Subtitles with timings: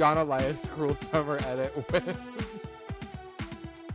[0.00, 2.16] John Elias Cruel Summer edit with.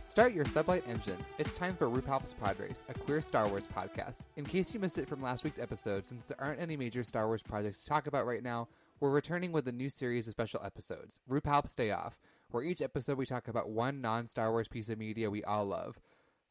[0.00, 1.24] Start your sublight engines.
[1.36, 4.26] It's time for RuPalp's Pod Race, a queer Star Wars podcast.
[4.36, 7.26] In case you missed it from last week's episode, since there aren't any major Star
[7.26, 8.68] Wars projects to talk about right now,
[9.00, 12.20] we're returning with a new series of special episodes, RuPalp's Day Off,
[12.52, 15.64] where each episode we talk about one non Star Wars piece of media we all
[15.64, 15.98] love.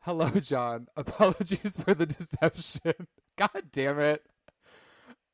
[0.02, 0.88] Hello, John.
[0.98, 3.08] Apologies for the deception.
[3.38, 4.22] God damn it.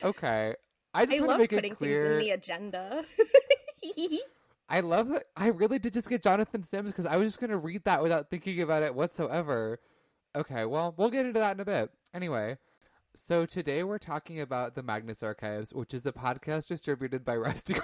[0.03, 0.53] Okay.
[0.93, 2.03] I just I want love to make putting it clear.
[2.03, 3.03] things in the agenda.
[4.69, 5.25] I love that.
[5.35, 8.01] I really did just get Jonathan Sims because I was just going to read that
[8.01, 9.79] without thinking about it whatsoever.
[10.35, 11.91] Okay, well, we'll get into that in a bit.
[12.13, 12.57] Anyway,
[13.13, 17.75] so today we're talking about the Magnus Archives, which is a podcast distributed by Rusty.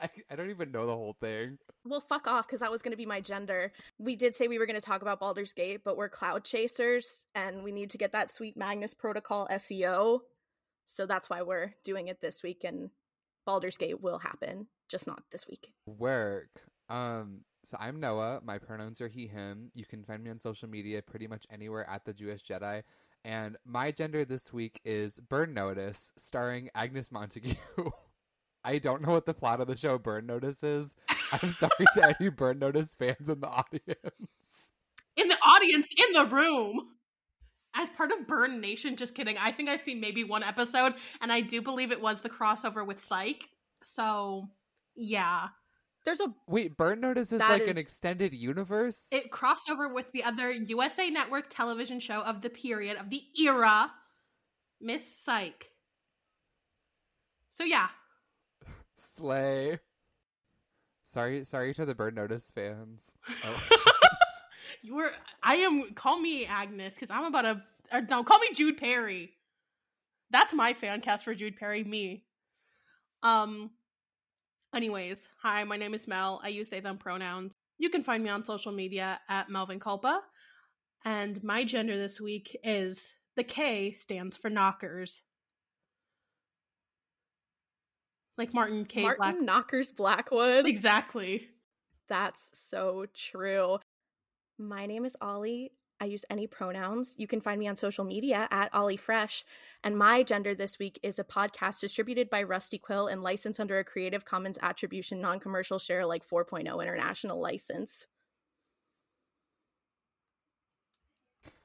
[0.00, 1.58] I, I don't even know the whole thing.
[1.84, 3.72] well, fuck off, because that was going to be my gender.
[3.98, 7.24] We did say we were going to talk about Baldur's Gate, but we're cloud chasers,
[7.36, 10.20] and we need to get that sweet Magnus Protocol SEO.
[10.86, 12.90] So that's why we're doing it this week, and
[13.46, 15.68] Baldur's Gate will happen, just not this week.
[15.86, 16.50] Work.
[16.88, 18.40] Um, so I'm Noah.
[18.44, 19.70] My pronouns are he, him.
[19.74, 22.82] You can find me on social media pretty much anywhere at the Jewish Jedi.
[23.24, 27.54] And my gender this week is Burn Notice, starring Agnes Montague.
[28.64, 30.94] I don't know what the plot of the show Burn Notice is.
[31.32, 34.72] I'm sorry to any Burn Notice fans in the audience.
[35.16, 36.93] in the audience in the room
[37.74, 38.96] as part of Burn Nation.
[38.96, 39.36] Just kidding.
[39.38, 42.86] I think I've seen maybe one episode, and I do believe it was the crossover
[42.86, 43.48] with Psych.
[43.82, 44.48] So,
[44.94, 45.48] yeah,
[46.04, 49.08] There's a Wait, Burn Notice is That like an extended universe?
[49.12, 53.22] it crossed over with the other USA Network television show of the period of the
[53.38, 53.90] era,
[54.80, 55.70] Miss Psych.
[57.50, 57.88] So yeah,
[58.96, 59.78] Slay.
[61.04, 63.14] Sorry, sorry to the Burn Notice fans.
[63.44, 63.60] Oh,
[64.82, 65.10] you were.
[65.42, 65.92] I am.
[65.94, 67.62] Call me Agnes because I'm about to.
[67.92, 69.30] Or no, call me Jude Perry.
[70.30, 71.84] That's my fan cast for Jude Perry.
[71.84, 72.24] Me.
[73.22, 73.70] Um.
[74.74, 75.64] Anyways, hi.
[75.64, 76.40] My name is Mel.
[76.42, 77.54] I use they them pronouns.
[77.78, 80.20] You can find me on social media at Melvin Culpa,
[81.04, 85.22] and my gender this week is the K stands for knockers.
[88.36, 89.02] Like Martin K.
[89.02, 89.40] Martin Black.
[89.40, 90.66] Knockers Blackwood.
[90.66, 91.48] Exactly.
[92.08, 93.78] That's so true.
[94.58, 95.72] My name is Ollie.
[96.00, 97.14] I use any pronouns.
[97.18, 99.44] You can find me on social media at Ollie Fresh.
[99.82, 103.78] And my gender this week is a podcast distributed by Rusty Quill and licensed under
[103.78, 108.06] a Creative Commons Attribution Non Commercial ShareAlike 4.0 international license.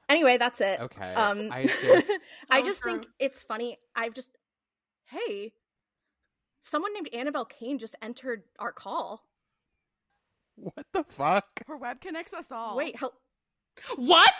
[0.08, 0.80] Anyway, that's it.
[0.80, 1.14] okay.
[1.14, 3.78] Um, I just I just think it's funny.
[3.94, 4.30] I've just,
[5.04, 5.52] hey,
[6.60, 9.24] someone named Annabelle Kane just entered our call.
[10.62, 11.46] What the fuck?
[11.66, 12.76] Her web connects us all.
[12.76, 13.14] Wait, hel-
[13.96, 14.34] What?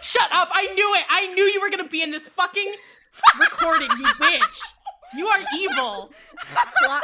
[0.00, 0.48] Shut up!
[0.52, 1.04] I knew it!
[1.10, 2.72] I knew you were gonna be in this fucking
[3.40, 4.58] recording, you bitch!
[5.14, 6.10] You are evil!
[6.78, 7.02] Cla-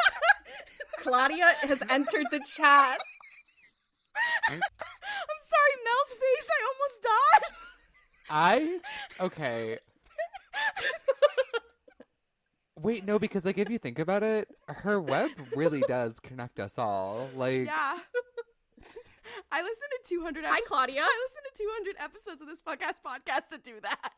[1.00, 3.00] Klaudia has entered the chat.
[4.48, 4.60] I'm
[5.52, 6.48] sorry, Mel's face.
[6.50, 7.52] I almost died.
[8.30, 8.80] I
[9.24, 9.78] okay.
[12.78, 16.78] Wait, no, because like if you think about it, her web really does connect us
[16.78, 17.28] all.
[17.34, 17.98] Like Yeah.
[19.52, 20.70] I listened to 200 Hi, episodes.
[20.70, 21.00] Klaudia.
[21.02, 24.12] I listened to 200 episodes of this podcast podcast to do that.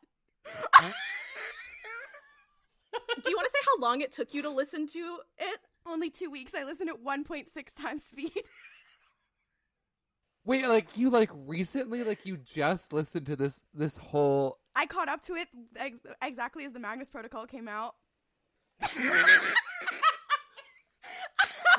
[3.24, 5.60] Do you want to say how long it took you to listen to it?
[5.86, 6.54] Only two weeks.
[6.54, 7.46] I listened at 1.6
[7.80, 8.32] times speed.
[10.44, 15.08] wait, like you like recently like you just listened to this this whole I caught
[15.08, 17.94] up to it ex- exactly as the Magnus Protocol came out.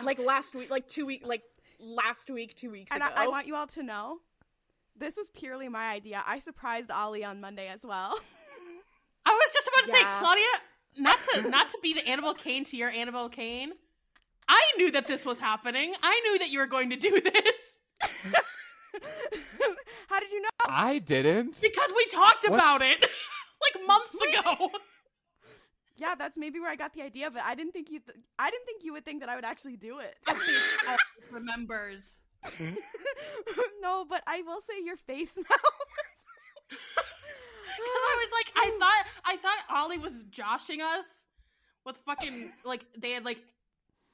[0.04, 1.44] Like last week, like two week, like
[1.84, 3.12] last week, two weeks And ago.
[3.16, 4.18] I, I want you all to know
[4.96, 6.24] this was purely my idea.
[6.26, 8.18] I surprised Ollie on Monday as well.
[9.26, 10.20] I was just about to Yeah.
[10.20, 10.54] say, Klaudia,
[10.98, 13.72] not to not to be the Annabelle Kane to your Annabelle Kane.
[14.48, 15.94] I knew that this was happening.
[16.04, 17.78] I knew that you were going to do this
[20.10, 20.50] How did you know?
[20.68, 21.60] I didn't.
[21.62, 22.54] because we talked What?
[22.60, 23.02] about it
[23.76, 24.72] like months ago.
[25.96, 28.00] Yeah, that's maybe where I got the idea, but I didn't think you.
[28.00, 30.16] Th- I didn't think you would think that I would actually do it.
[30.28, 31.00] A bitch always
[31.32, 32.18] remembers.
[33.82, 35.46] no, but I will say your face, Mel.
[36.70, 41.06] Because I was like, I thought, I thought Ollie was joshing us
[41.86, 43.40] with fucking like they had like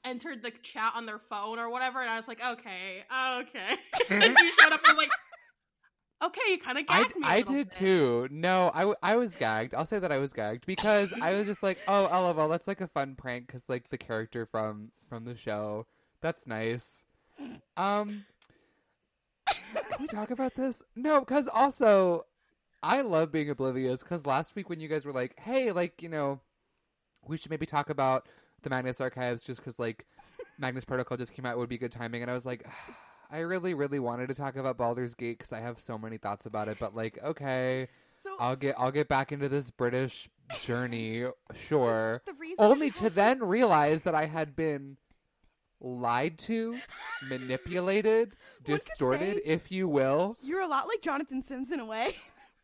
[0.04, 3.76] entered the chat on their phone or whatever, and I was like, okay, okay.
[4.10, 5.10] and you showed up and was like,
[6.22, 7.22] okay, you kind of I, gagged me.
[7.26, 7.72] a I did bit.
[7.72, 8.28] too.
[8.30, 9.74] No, I, I was gagged.
[9.74, 12.80] I'll say that I was gagged because I was just like, oh, LOL, that's like
[12.80, 15.86] a fun prank because like the character from from the show.
[16.20, 17.04] That's nice.
[17.76, 18.24] Um,
[19.46, 20.82] can we talk about this?
[20.94, 22.26] No, because also
[22.82, 24.02] I love being oblivious.
[24.02, 26.40] Because last week when you guys were like, hey, like you know,
[27.26, 28.28] we should maybe talk about
[28.62, 30.06] the Magnus Archives just because like
[30.58, 32.22] Magnus Protocol just came out, it would be good timing.
[32.22, 32.66] And I was like,
[33.30, 36.46] I really, really wanted to talk about Baldur's Gate because I have so many thoughts
[36.46, 36.78] about it.
[36.80, 40.28] But like, okay, So I'll get I'll get back into this British
[40.60, 41.24] journey,
[41.54, 42.22] sure.
[42.26, 44.96] the Only to had- then realize that I had been
[45.80, 46.76] lied to,
[47.28, 50.36] manipulated, distorted, say- if you will.
[50.42, 52.14] you're a lot like Jonathan Sims in a way.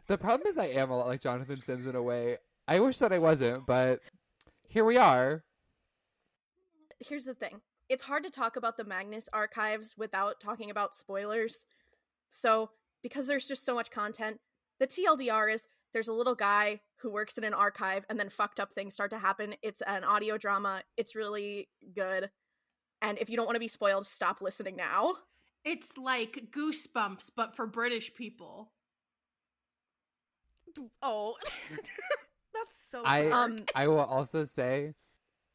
[0.08, 2.36] The problem is I am a lot like Jonathan Sims in a way.
[2.68, 4.00] I wish that I wasn't, but
[4.68, 5.44] here we are.
[6.98, 7.60] Here's the thing.
[7.88, 11.64] It's hard to talk about the Magnus archives without talking about spoilers.
[12.30, 12.70] So,
[13.02, 14.40] because there's just so much content,
[14.80, 18.58] the TLDR is there's a little guy who works in an archive and then fucked
[18.60, 19.54] up things start to happen.
[19.62, 20.82] It's an audio drama.
[20.96, 22.28] It's really good.
[23.02, 25.14] And if you don't want to be spoiled, stop listening now.
[25.64, 28.72] It's like Goosebumps, but for British people.
[31.02, 31.36] Oh,
[31.70, 33.02] that's so.
[33.04, 34.92] I- Um I will also say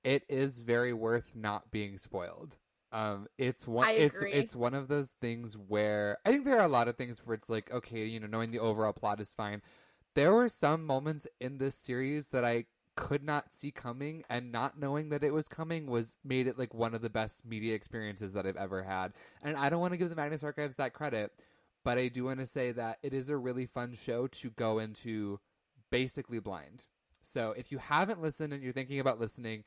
[0.03, 2.57] it is very worth not being spoiled.
[2.91, 6.69] Um it's one it's it's one of those things where I think there are a
[6.69, 9.61] lot of things where it's like okay, you know, knowing the overall plot is fine.
[10.13, 12.65] There were some moments in this series that I
[12.95, 16.73] could not see coming and not knowing that it was coming was made it like
[16.73, 19.13] one of the best media experiences that I've ever had.
[19.41, 21.31] And I don't want to give the Magnus Archives that credit,
[21.83, 24.79] but I do want to say that it is a really fun show to go
[24.79, 25.39] into
[25.89, 26.85] basically blind.
[27.21, 29.63] So if you haven't listened and you're thinking about listening,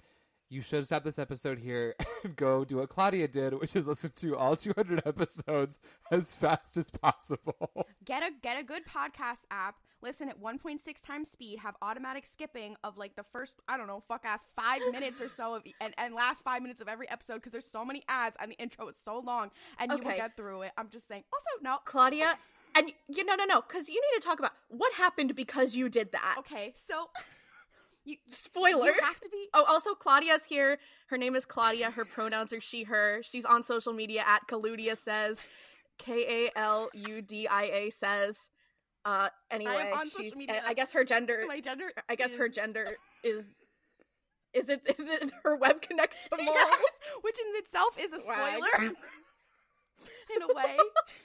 [0.55, 4.13] you should stop this episode here and go do what Klaudia did, which is listen
[4.17, 5.81] to all 200 episodes
[6.13, 7.87] as fast as possible.
[8.05, 9.77] get a get a good podcast app.
[10.03, 11.59] Listen at 1.6 times speed.
[11.61, 15.29] Have automatic skipping of like the first I don't know fuck ass five minutes or
[15.29, 18.37] so of and, and last five minutes of every episode because there's so many ads
[18.41, 20.17] and the intro is so long and you will Okay.
[20.17, 20.73] get through it.
[20.79, 21.25] I'm just saying.
[21.33, 21.79] Also, no.
[21.87, 22.35] Klaudia,
[22.77, 25.89] and you no no no, because you need to talk about what happened because you
[25.89, 26.37] did that.
[26.39, 27.09] Okay, so
[28.05, 28.87] you Spoiler.
[28.87, 30.79] you have to be Oh, also Klaudia's here.
[31.09, 31.93] Her name is Klaudia.
[31.93, 33.21] Her pronouns are she, her.
[33.23, 35.41] She's on social media at Kaludia says.
[35.99, 38.49] K A L U D I A says.
[39.05, 40.35] Uh anyway, she's
[40.67, 41.93] I guess her gender my gender.
[42.09, 43.47] I guess her gender is
[44.55, 46.55] is it is it her web connects them all?
[46.55, 46.81] Yes,
[47.23, 48.69] which in itself is a spoiler
[50.37, 50.77] in a way.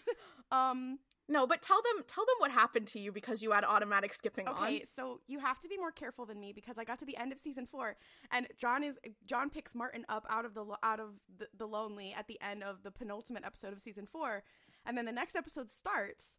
[0.51, 0.99] um
[1.31, 4.47] No, but tell them tell them what happened to you because you had automatic skipping
[4.47, 4.85] Okay, on.
[4.87, 7.31] so you have to be more careful than me because I got to the end
[7.31, 7.95] of season four,
[8.31, 8.97] and John is
[9.27, 12.63] John picks Martin up out of the out of the, the lonely at the end
[12.63, 14.43] of the penultimate episode of season four,
[14.87, 16.37] and then the next episode starts,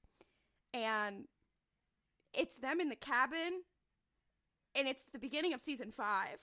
[0.74, 1.26] and
[2.34, 3.62] it's them in the cabin,
[4.74, 6.38] and it's the beginning of season five.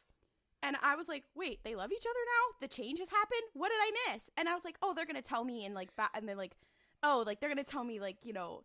[0.63, 2.57] And I was like, wait, they love each other now?
[2.61, 3.43] The change has happened?
[3.53, 4.29] What did I miss?
[4.37, 6.53] And I was like, oh, they're gonna tell me in like ba- and then like,
[7.03, 8.63] oh, like they're gonna tell me like, you know,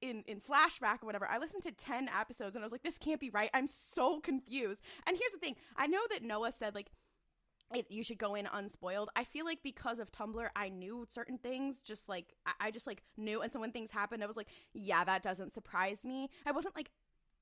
[0.00, 1.28] in in flashback or whatever.
[1.28, 3.50] I listened to 10 episodes and I was like this can't be right.
[3.54, 4.82] I'm so confused.
[5.06, 5.56] And here's the thing.
[5.76, 6.88] I know that Noah said like
[7.74, 9.08] it, you should go in unspoiled.
[9.16, 11.82] I feel like because of Tumblr, I knew certain things.
[11.82, 14.48] Just like I, I just like knew, and so when things happened, I was like,
[14.72, 16.90] "Yeah, that doesn't surprise me." I wasn't like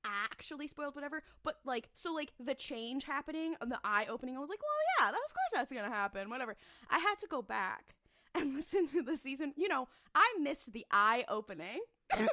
[0.03, 1.21] actually spoiled, whatever.
[1.43, 5.05] But like, so like the change happening, and the eye opening, I was like, "Well,
[5.07, 6.55] yeah, that, of course that's gonna happen." Whatever.
[6.89, 7.95] I had to go back
[8.35, 9.53] and listen to the season.
[9.55, 11.79] You know, I missed the eye opening.
[12.13, 12.29] and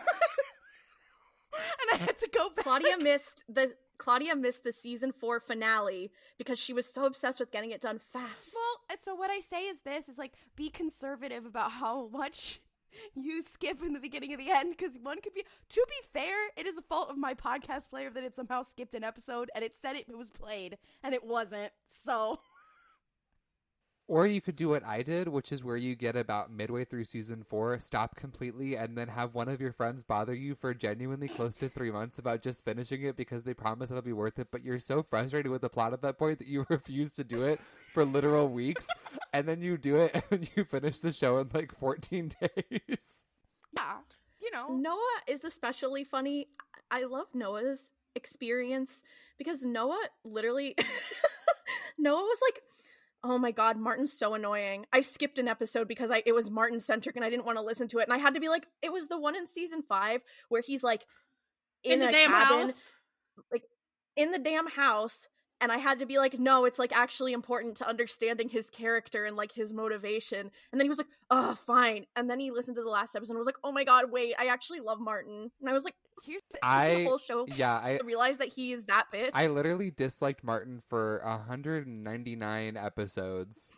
[1.92, 2.64] I had to go back.
[2.64, 7.50] Klaudia missed the Klaudia missed the season four finale because she was so obsessed with
[7.50, 8.54] getting it done fast.
[8.54, 12.60] Well, and so what I say is this is like be conservative about how much
[13.14, 16.36] you skip in the beginning of the end because one could be to be fair,
[16.56, 19.64] it is a fault of my podcast player that it somehow skipped an episode and
[19.64, 21.72] it said it was played and it wasn't.
[22.04, 22.38] So
[24.08, 27.04] Or you could do what I did, which is where you get about midway through
[27.04, 31.28] season four, stop completely, and then have one of your friends bother you for genuinely
[31.28, 34.48] close to three months about just finishing it because they promise it'll be worth it,
[34.50, 37.42] but you're so frustrated with the plot at that point that you refuse to do
[37.42, 37.60] it
[37.92, 38.88] for literal weeks,
[39.34, 43.24] and then you do it and you finish the show in like 14 days.
[43.76, 43.98] yeah,
[44.40, 44.68] you know.
[44.74, 46.48] Noah is especially funny.
[46.90, 49.02] I love Noah's experience
[49.36, 50.74] because Noah literally
[51.98, 52.62] Noah was like,
[53.28, 54.86] "Oh my god, Martin's so annoying.
[54.92, 57.62] I skipped an episode because I it was Martin centric and I didn't want to
[57.62, 59.82] listen to it." And I had to be like, "It was the one in season
[59.82, 61.06] 5 where he's like
[61.84, 62.92] in, In, the damn cabin house.
[64.16, 65.28] in the damn house."
[65.60, 69.24] And I had to be like, no, it's like actually important to understanding his character
[69.24, 70.38] and like his motivation.
[70.40, 72.06] And then he was like, oh, fine.
[72.14, 74.34] And then he listened to the last episode and was like, oh my god, wait,
[74.38, 75.50] I actually love Martin.
[75.60, 78.84] And I was like, Here's I- the whole show Yeah, I realized that he is
[78.84, 79.30] that bitch.
[79.34, 83.70] I literally disliked Martin for 199 episodes.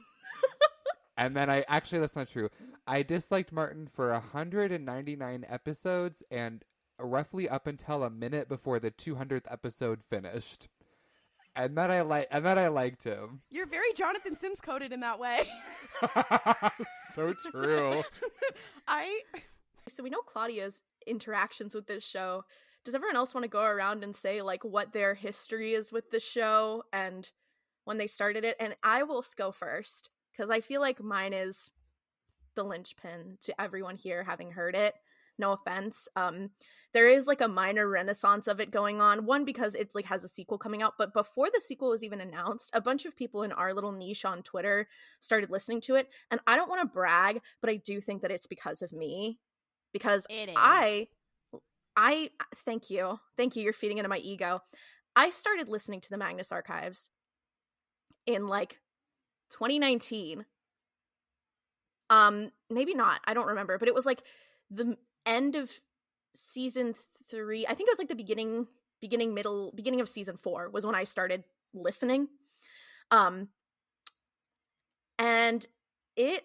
[1.17, 2.49] and then I actually that's not true.
[2.87, 6.65] I disliked Martin for 199 episodes and
[6.99, 10.69] roughly up until a minute before the 200th episode finished.
[11.57, 13.40] And then I like and then I liked him.
[13.50, 15.42] You're very Jonathan Sims coded in that way.
[17.12, 18.02] so true.
[18.88, 19.21] I
[19.88, 22.45] So we know Klaudia's interactions with this show.
[22.85, 26.11] Does everyone else want to go around and say like what their history is with
[26.11, 27.30] the show and
[27.85, 28.57] when they started it?
[28.61, 31.73] And I will go first because I feel like mine is
[32.54, 34.95] the linchpin to everyone here having heard it.
[35.40, 36.06] No offense.
[36.14, 36.50] Um,
[36.92, 39.25] there is like a minor renaissance of it going on.
[39.26, 42.20] One because it's like has a sequel coming out, but before the sequel was even
[42.20, 44.88] announced, a bunch of people in our little niche on Twitter
[45.20, 46.09] started listening to it.
[46.30, 49.38] And I don't want to brag, but I do think that it's because of me
[49.92, 50.50] because It.
[50.56, 51.09] I
[51.97, 53.18] I thank you.
[53.37, 53.62] Thank you.
[53.62, 54.61] You're feeding into my ego.
[55.16, 57.11] I started listening to the Magnus Archives
[58.26, 58.78] in like
[59.50, 60.44] 2019.
[62.11, 63.20] Um maybe not.
[63.25, 64.23] I don't remember, but it was like
[64.70, 64.97] the
[65.27, 65.71] end of
[66.35, 66.95] season
[67.29, 67.67] 3.
[67.67, 68.67] I think it was like the beginning
[69.00, 72.29] beginning middle beginning of season 4 was when I started listening.
[73.11, 73.49] Um
[75.19, 75.67] and
[76.17, 76.45] it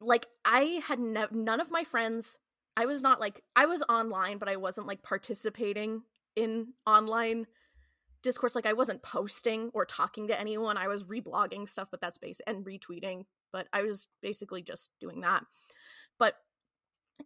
[0.00, 2.38] like I had ne- none of my friends.
[2.76, 6.02] I was not like I was online, but I wasn't like participating
[6.36, 7.46] in online
[8.22, 8.54] discourse.
[8.54, 10.76] Like I wasn't posting or talking to anyone.
[10.76, 13.24] I was reblogging stuff, but that's basic and retweeting.
[13.52, 15.44] But I was basically just doing that.
[16.18, 16.34] But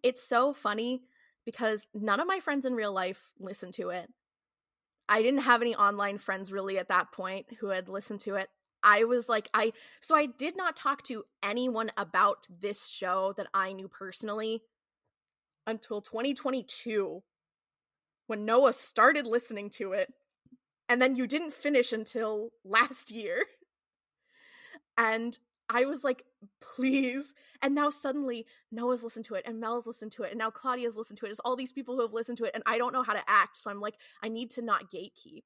[0.03, 1.03] it's so funny
[1.45, 4.09] because none of my friends in real life listened to it.
[5.09, 8.49] I didn't have any online friends really at that point who had listened to it.
[8.83, 13.49] I was like, I so I did not talk to anyone about this show that
[13.55, 14.63] I knew personally
[15.67, 17.23] until 2022
[18.27, 20.13] when Noah started listening to it.
[20.89, 23.45] And then you didn't finish until last year.
[24.97, 26.25] And I was like,
[26.61, 27.35] please.
[27.63, 30.97] And now suddenly Noah's listened to it and Mel's listened to it and now Claudia's
[30.97, 31.31] listened to it.
[31.31, 33.23] It's all these people who have listened to it and I don't know how to
[33.27, 33.57] act.
[33.57, 35.43] So I'm like, I need to not gatekeep.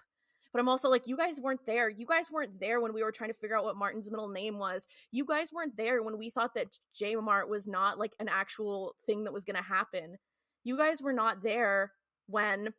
[0.53, 1.91] But I'm also like, you guys weren't there.
[1.91, 4.59] You guys weren't there when we were trying to figure out what Martin's middle name
[4.59, 4.87] was.
[5.13, 8.95] You guys weren't there when we thought that J Mart was not like an actual
[9.05, 10.17] thing that was going to happen.
[10.65, 11.93] You guys were not there
[12.27, 12.73] when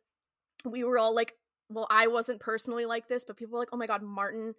[0.64, 1.34] we were all like,
[1.68, 4.54] well, I wasn't personally like this, but people were like, oh my god, Martin,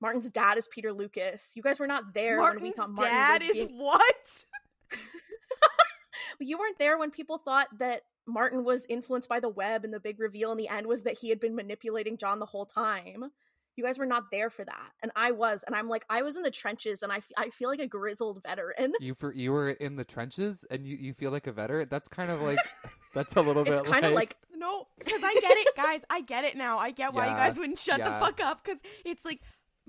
[0.00, 1.52] Martin's dad is Peter Lukas.
[1.54, 4.44] You guys were not there when we thought Martin dad was is being- what?
[6.40, 10.00] you weren't there when people thought that Martin was influenced by the web and the
[10.00, 13.30] big reveal in the end was that he had been manipulating John the whole time.
[13.76, 14.90] You guys were not there for that.
[15.02, 15.62] And I was.
[15.64, 17.86] And I'm like, I was in the trenches and I, f- I feel like a
[17.86, 18.92] grizzled veteran.
[18.98, 21.86] You for you were in the trenches and you, you feel like a veteran.
[21.88, 22.58] That's kind of like
[23.14, 23.74] that's a little bit.
[23.74, 26.02] It's bit kind of like, No, because I get it, guys.
[26.10, 26.78] I get it now.
[26.78, 28.18] I get why you guys wouldn't shut yeah.
[28.18, 28.64] the fuck up.
[28.64, 29.38] Because it's like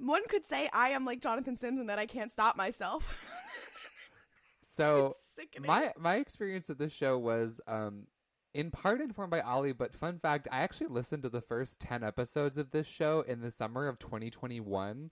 [0.06, 3.04] one could say I am like Jonathan Sims and that I can't stop myself.
[4.62, 5.14] so.
[5.60, 8.08] My my experience of this show was um
[8.54, 12.04] in part informed by Ollie, but fun fact, I actually listened to the first 10
[12.04, 15.12] episodes of this show in the summer of 2021.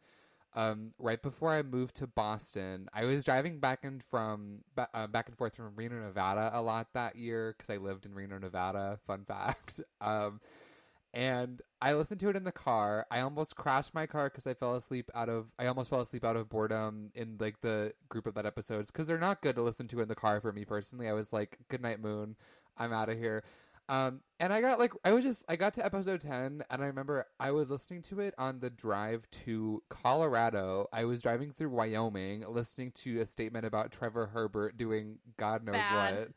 [0.56, 5.28] Um, right before I moved to Boston, I was driving back and from uh, back
[5.28, 9.00] and forth from Reno, Nevada a lot that year because I lived in Reno, Nevada.
[9.06, 9.82] Fun fact.
[10.02, 10.40] Um,
[11.18, 13.08] and I listened to it in the car.
[13.10, 15.48] I almost crashed my car because I fell asleep out of.
[15.58, 19.08] I almost fell asleep out of boredom in like the group of that episodes because
[19.08, 21.10] they're not good to listen to in the car for me personally.
[21.10, 22.36] I was like, "Good night, Moon.
[22.78, 23.44] I'm out of here."
[23.90, 26.86] Um, and I got like I was just I got to episode ten, and I
[26.86, 30.86] remember I was listening to it on the drive to Colorado.
[30.94, 35.78] I was driving through Wyoming, listening to a statement about Trevor Herbert doing God knows
[35.78, 36.18] Bad.
[36.20, 36.32] what.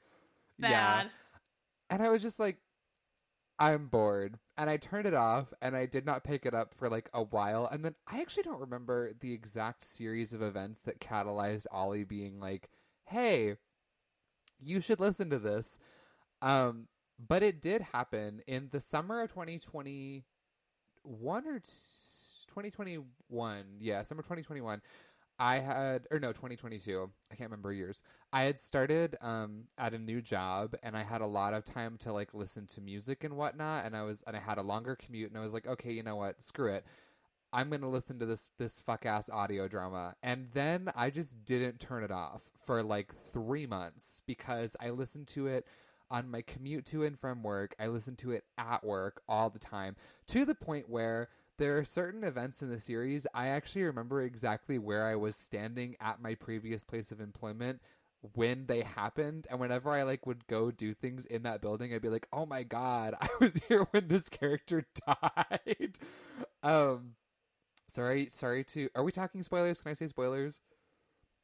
[0.58, 0.70] Bad.
[0.70, 1.04] Yeah,
[1.90, 2.56] and I was just like,
[3.60, 4.38] I'm bored.
[4.56, 7.22] And I turned it off and I did not pick it up for like a
[7.22, 7.66] while.
[7.70, 12.40] And then I actually don't remember the exact series of events that catalyzed Ollie being
[12.40, 12.70] like,
[13.04, 13.56] hey,
[14.58, 15.78] you should listen to this.
[16.42, 16.88] Um,
[17.28, 20.22] but it did happen in the summer of 2021
[21.46, 21.70] or t-
[22.48, 23.64] 2021.
[23.78, 24.80] Yeah, summer 2021.
[25.40, 27.10] I had, or no, 2022.
[27.32, 28.02] I can't remember years.
[28.30, 31.96] I had started um, at a new job, and I had a lot of time
[32.00, 33.86] to like listen to music and whatnot.
[33.86, 36.02] And I was, and I had a longer commute, and I was like, okay, you
[36.02, 36.42] know what?
[36.42, 36.84] Screw it.
[37.52, 41.80] I'm gonna listen to this this fuck ass audio drama, and then I just didn't
[41.80, 45.66] turn it off for like three months because I listened to it
[46.10, 47.74] on my commute to and from work.
[47.80, 49.96] I listened to it at work all the time
[50.28, 51.28] to the point where
[51.60, 55.94] there are certain events in the series I actually remember exactly where I was standing
[56.00, 57.82] at my previous place of employment
[58.34, 62.00] when they happened and whenever I like would go do things in that building I'd
[62.00, 65.98] be like, "Oh my god, I was here when this character died."
[66.62, 67.10] um
[67.88, 69.82] sorry, sorry to Are we talking spoilers?
[69.82, 70.62] Can I say spoilers?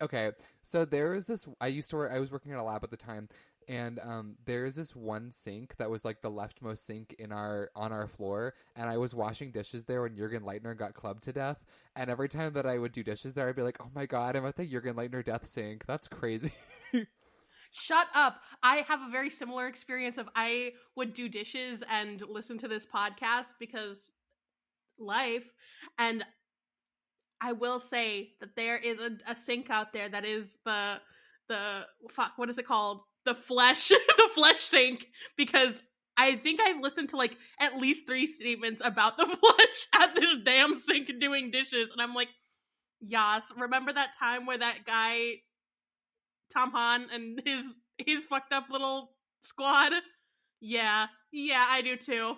[0.00, 0.30] Okay.
[0.62, 2.90] So there was this I used to work I was working at a lab at
[2.90, 3.28] the time
[3.68, 7.92] and um, there's this one sink that was like the leftmost sink in our on
[7.92, 11.64] our floor, and I was washing dishes there when Jurgen Leitner got clubbed to death.
[11.96, 14.36] And every time that I would do dishes there, I'd be like, "Oh my god,
[14.36, 15.84] I'm at the Jurgen Leitner death sink.
[15.86, 16.52] That's crazy."
[17.72, 18.40] Shut up.
[18.62, 22.86] I have a very similar experience of I would do dishes and listen to this
[22.86, 24.10] podcast because
[24.98, 25.44] life
[25.98, 26.24] and
[27.40, 30.96] I will say that there is a, a sink out there that is the
[31.48, 33.02] the fuck what is it called?
[33.26, 35.06] The flesh the flesh sink
[35.36, 35.82] because
[36.16, 40.36] I think I've listened to like at least three statements about the flesh at this
[40.44, 42.28] damn sink doing dishes and I'm like,
[43.00, 45.34] Yas, remember that time where that guy
[46.52, 49.10] Tom Hahn and his his fucked up little
[49.42, 49.92] squad.
[50.60, 52.36] Yeah, yeah, I do too.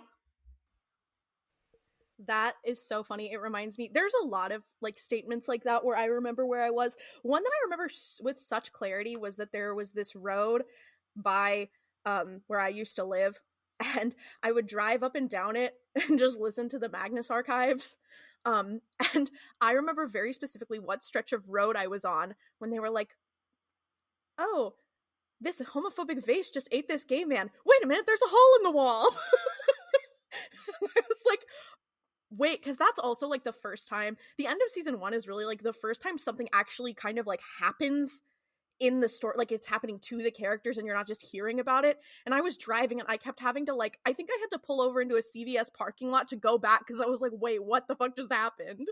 [2.27, 3.33] That is so funny.
[3.33, 6.65] It reminds me, there's a lot of like statements like that where I remember where
[6.65, 6.97] I was.
[7.23, 7.89] One that I remember
[8.21, 10.63] with such clarity was that there was this road
[11.15, 11.69] by
[12.05, 13.41] um, where I used to live,
[13.99, 15.75] and I would drive up and down it
[16.09, 17.97] and just listen to the Magnus archives.
[18.45, 18.81] Um,
[19.15, 22.91] and I remember very specifically what stretch of road I was on when they were
[22.91, 23.11] like,
[24.39, 24.75] oh,
[25.41, 27.51] this homophobic vase just ate this gay man.
[27.65, 29.11] Wait a minute, there's a hole in the wall.
[30.97, 31.41] I was like,
[32.31, 34.17] wait, because that's also like the first time.
[34.37, 37.27] The end of season one is really like the first time something actually kind of
[37.27, 38.23] like happens
[38.81, 41.85] in the story like it's happening to the characters and you're not just hearing about
[41.85, 44.51] it and i was driving and i kept having to like i think i had
[44.51, 47.33] to pull over into a cvs parking lot to go back because i was like
[47.35, 48.87] wait what the fuck just happened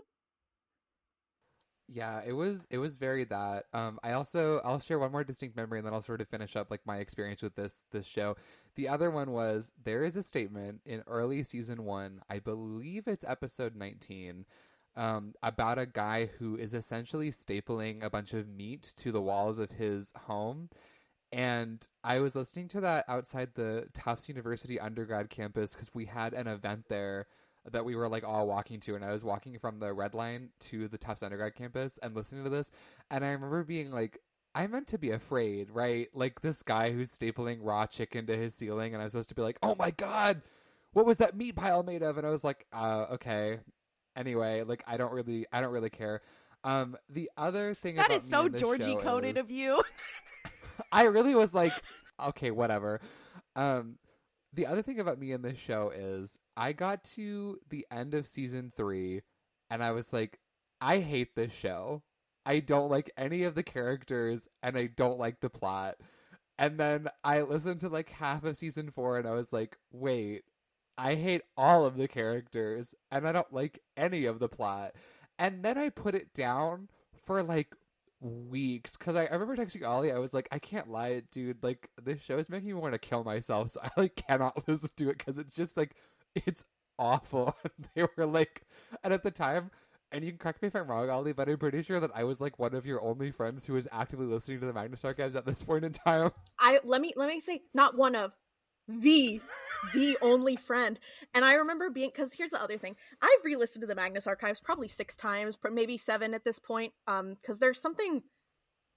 [1.89, 3.65] Yeah, it was it was very that.
[3.73, 6.55] Um, I also I'll share one more distinct memory, and then I'll sort of finish
[6.57, 8.35] up like my experience with this this show.
[8.75, 13.23] The other one was there is a statement in early season one, I believe it's
[13.25, 14.45] episode nineteen,
[14.97, 19.57] um, about a guy who is essentially stapling a bunch of meat to the walls
[19.57, 20.69] of his home.
[21.31, 26.33] And I was listening to that outside the Tufts University undergrad campus because we had
[26.33, 27.27] an event there
[27.71, 30.49] that we were like all walking to and I was walking from the red line
[30.61, 32.71] to the Tufts undergrad campus and listening to this
[33.11, 34.19] and I remember being like
[34.55, 36.07] I meant to be afraid, right?
[36.13, 39.35] Like this guy who's stapling raw chicken to his ceiling and I was supposed to
[39.35, 40.41] be like, "Oh my god,
[40.93, 43.59] what was that meat pile made of?" And I was like, "Uh, okay."
[44.15, 46.21] Anyway, like I don't really I don't really care.
[46.63, 49.83] Um the other thing That about is me so Georgie coded is- of you.
[50.91, 51.73] I really was like,
[52.27, 52.99] okay, whatever.
[53.55, 53.97] Um,
[54.53, 58.25] the other thing about me in this show is I got to the end of
[58.25, 59.21] season three
[59.69, 60.39] and I was like,
[60.81, 62.01] I hate this show.
[62.45, 65.97] I don't like any of the characters and I don't like the plot.
[66.57, 70.45] And then I listened to like half of season four and I was like, wait,
[70.97, 74.93] I hate all of the characters and I don't like any of the plot.
[75.37, 76.89] And then I put it down
[77.23, 77.75] for like
[78.19, 80.11] weeks because I, I remember texting Ollie.
[80.11, 81.61] I was like, I can't lie, dude.
[81.63, 83.69] Like this show is making me want to kill myself.
[83.71, 85.95] So I like cannot listen to it because it's just like
[86.35, 86.63] it's
[86.99, 87.55] awful.
[87.95, 88.63] they were like,
[89.03, 89.71] and at the time,
[90.11, 92.23] and you can correct me if I'm wrong, Ollie, but I'm pretty sure that I
[92.23, 95.35] was like one of your only friends who was actively listening to the Magnus Archives
[95.35, 96.31] at this point in time.
[96.59, 98.31] I let me let me say not one of
[98.87, 99.41] the
[99.93, 100.99] the only friend.
[101.33, 104.61] And I remember being because here's the other thing: I've re-listened to the Magnus Archives
[104.61, 106.93] probably six times, maybe seven at this point.
[107.07, 108.23] Um, because there's something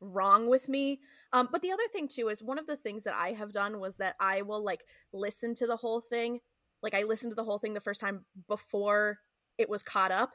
[0.01, 1.01] wrong with me.
[1.33, 3.81] Um, but the other thing too is one of the things that I have done
[3.81, 4.81] was that I will like
[5.13, 6.41] listen to the whole thing.
[6.83, 9.19] Like I listened to the whole thing the first time before
[9.59, 10.33] it was caught up,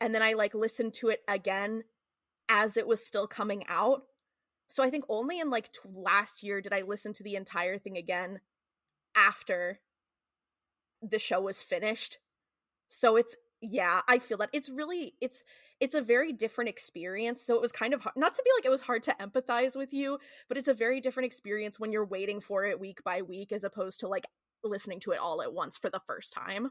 [0.00, 1.84] and then I like listened to it again
[2.48, 4.02] as it was still coming out.
[4.68, 7.78] So I think only in like t- last year did I listen to the entire
[7.78, 8.40] thing again
[9.16, 9.80] after
[11.02, 12.18] the show was finished.
[12.88, 15.42] So it's yeah, I feel that it's really it's
[15.80, 17.42] it's a very different experience.
[17.42, 19.76] So it was kind of hard, not to be like it was hard to empathize
[19.76, 23.22] with you, but it's a very different experience when you're waiting for it week by
[23.22, 24.26] week as opposed to like
[24.68, 26.70] listening to it all at once for the first time.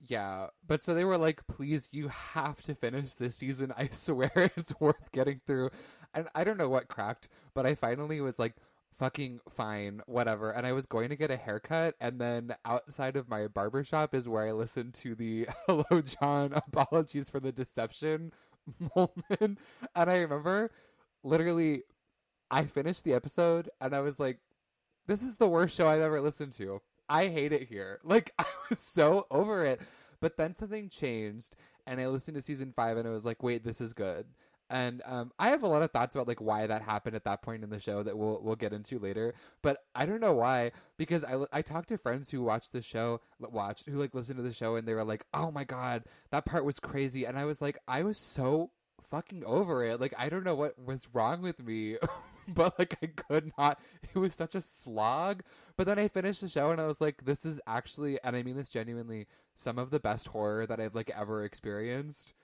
[0.00, 3.72] Yeah, but so they were like, please, you have to finish this season.
[3.76, 5.70] I swear it's worth getting through.
[6.14, 8.54] And I don't know what cracked, but I finally was like,
[8.98, 10.50] fucking fine, whatever.
[10.50, 14.14] And I was going to get a haircut, and then outside of my barber shop
[14.14, 18.32] is where I listened to the Hello John apologies for the deception
[18.96, 19.58] moment.
[19.94, 20.70] And I remember
[21.22, 21.82] literally,
[22.50, 24.38] I finished the episode, and I was like,
[25.06, 26.80] this is the worst show I've ever listened to.
[27.08, 28.00] I hate it here.
[28.04, 29.80] Like I was so over it.
[30.20, 33.64] But then something changed and I listened to season 5 and I was like, "Wait,
[33.64, 34.26] this is good."
[34.68, 37.42] And um, I have a lot of thoughts about like why that happened at that
[37.42, 39.34] point in the show that we'll we'll get into later.
[39.62, 43.20] But I don't know why because I I talked to friends who watched the show,
[43.38, 46.46] watched who like listened to the show and they were like, "Oh my god, that
[46.46, 48.70] part was crazy." And I was like, I was so
[49.10, 50.00] fucking over it.
[50.00, 51.96] Like I don't know what was wrong with me.
[52.54, 53.80] but like I could not.
[54.14, 55.42] It was such a slog.
[55.76, 58.42] But then I finished the show and I was like, this is actually, and I
[58.42, 62.34] mean this genuinely, some of the best horror that I've like ever experienced.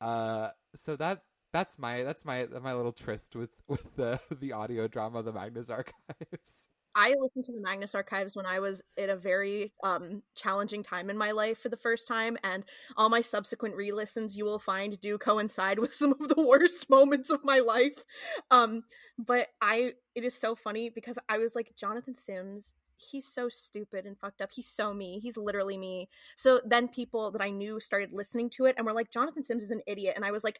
[0.00, 4.88] Uh, so that that's my that's my my little tryst with with the the audio
[4.88, 6.68] drama, the Magnus Archives.
[6.98, 11.10] I listened to the Magnus Archives when I was in a very um, challenging time
[11.10, 12.64] in my life for the first time, and
[12.96, 17.30] all my subsequent re-listens you will find do coincide with some of the worst moments
[17.30, 18.04] of my life.
[18.50, 18.82] Um,
[19.16, 24.04] but I, it is so funny because I was like, Jonathan Sims, he's so stupid
[24.04, 24.50] and fucked up.
[24.52, 25.20] He's so me.
[25.20, 26.08] He's literally me.
[26.34, 29.62] So then people that I knew started listening to it and were like, Jonathan Sims
[29.62, 30.58] is an idiot, and I was like,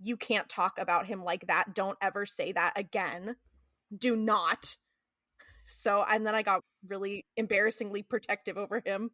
[0.00, 1.74] you can't talk about him like that.
[1.74, 3.36] Don't ever say that again.
[3.94, 4.76] Do not.
[5.64, 9.10] So, and then I got really embarrassingly protective over him.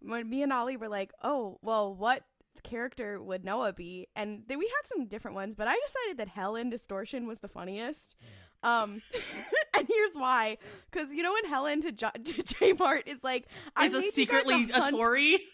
[0.00, 2.22] When me and Ollie were like, oh, well, what
[2.62, 4.08] character would Noah be?
[4.14, 7.48] And then we had some different ones, but I decided that Helen Distortion was the
[7.48, 8.16] funniest.
[8.62, 9.02] Um,
[9.76, 10.58] and here's why:
[10.90, 13.98] because you know when Helen to, jo- to J Mart is like, "I Is a
[13.98, 15.38] made you guys secretly a hun- Tory.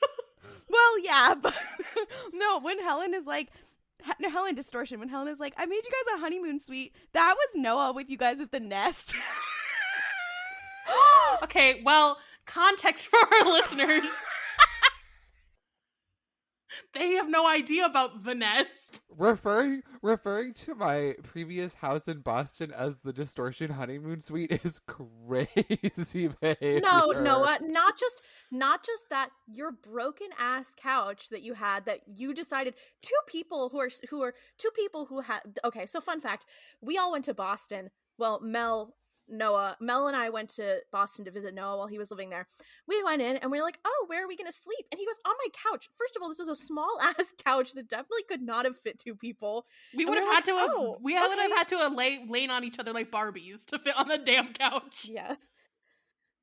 [0.69, 1.55] Well, yeah, but
[2.33, 3.51] no, when Helen is like,
[4.19, 5.01] no, Helen distortion.
[5.01, 6.95] When Helen is like, I made you guys a honeymoon suite.
[7.13, 9.15] That was Noah with you guys at the nest.
[11.43, 14.09] okay, well, context for our listeners.
[16.95, 19.01] they have no idea about the nest.
[19.17, 26.29] referring referring to my previous house in Boston as the Distortion Honeymoon Suite is crazy
[26.41, 26.81] behavior.
[26.81, 32.01] No, Noah, not just not just that your broken ass couch that you had that
[32.07, 36.21] you decided two people who are who are two people who had okay, so fun
[36.21, 36.47] fact,
[36.81, 37.91] we all went to Boston.
[38.19, 38.95] Well, Mel
[39.29, 42.49] Noah, Mel and I went to Boston to visit Noah while he was living there.
[42.87, 44.99] We went in and we are like, "Oh, where are we going to sleep?" And
[44.99, 47.89] he goes, "On my couch." First of all, this is a small ass couch that
[47.89, 49.67] definitely could not have fit two people.
[49.97, 52.25] We would have had like, to have, "Oh, we would have had to have lay,
[52.29, 55.07] lain on each other like Barbies to fit on the damn couch.
[55.09, 55.37] Yeah.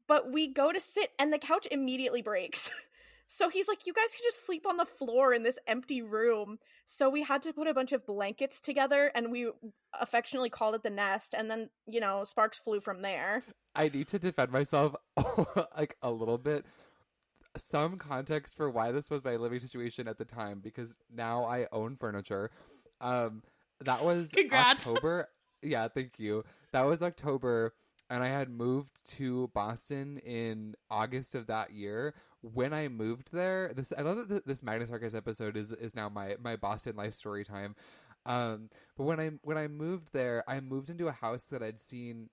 [0.08, 2.72] But we go to sit and the couch immediately breaks.
[3.32, 6.58] So he's like, You guys can just sleep on the floor in this empty room.
[6.86, 9.52] So we had to put a bunch of blankets together and we
[10.00, 11.36] affectionately called it the nest.
[11.38, 13.44] And then, you know, sparks flew from there.
[13.76, 14.96] I need to defend myself
[15.78, 16.66] like a little bit.
[17.56, 21.68] Some context for why this was my living situation at the time because now I
[21.72, 22.50] own furniture.
[23.00, 23.44] Um
[23.82, 24.80] that was Congrats.
[24.88, 25.30] October.
[25.62, 26.44] Yeah, thank you.
[26.72, 27.76] That was October
[28.10, 32.16] and I had moved to Boston in August of that year.
[32.42, 36.10] When I moved there, this I love that this Magnus Archives episode is is now
[36.10, 37.76] my my Boston life story time.
[38.26, 41.80] Um, but when I when I moved there, I moved into a house that I'd
[41.80, 42.30] seen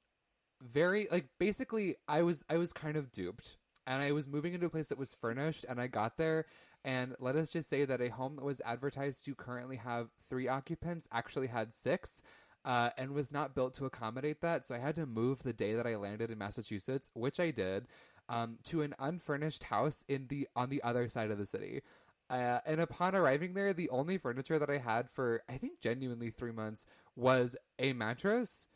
[0.62, 4.66] very like basically I was I was kind of duped and I was moving into
[4.66, 6.46] a place that was furnished and I got there
[6.84, 10.48] and let us just say that a home that was advertised to currently have 3
[10.48, 12.22] occupants actually had 6
[12.66, 15.74] uh, and was not built to accommodate that so I had to move the day
[15.74, 17.86] that I landed in Massachusetts which I did
[18.28, 21.82] um, to an unfurnished house in the on the other side of the city
[22.28, 26.30] uh, and upon arriving there, the only furniture that I had for I think genuinely
[26.30, 28.66] three months was a mattress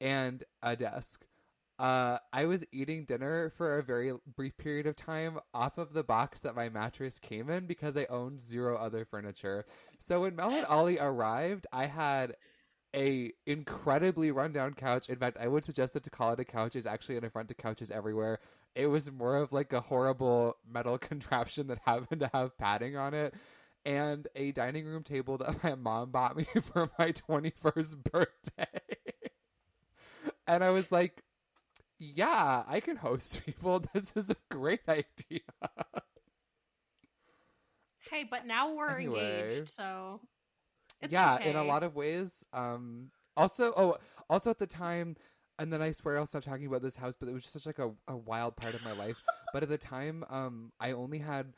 [0.00, 1.24] and a desk.
[1.78, 6.02] Uh, I was eating dinner for a very brief period of time off of the
[6.02, 9.64] box that my mattress came in because I owned zero other furniture.
[9.98, 12.36] So when Mel and Ollie arrived, I had
[12.94, 15.08] a incredibly rundown couch.
[15.08, 17.48] In fact, I would suggest that to call it a couch is actually an affront
[17.48, 18.40] to couches everywhere.
[18.74, 23.14] It was more of like a horrible metal contraption that happened to have padding on
[23.14, 23.34] it.
[23.84, 28.66] And a dining room table that my mom bought me for my 21st birthday.
[30.46, 31.22] and I was like,
[31.98, 33.82] yeah, I can host people.
[33.94, 35.40] This is a great idea.
[38.10, 39.50] Hey, but now we're Anyway.
[39.50, 40.20] engaged, so
[41.00, 41.50] it's yeah, okay.
[41.50, 42.44] in a lot of ways.
[42.52, 43.96] Um, also, oh,
[44.28, 45.16] also at the time,
[45.58, 47.66] and then I swear I'll stop talking about this house, but it was just such
[47.66, 49.22] like a, a wild part of my life.
[49.52, 51.54] but at the time, um, I only had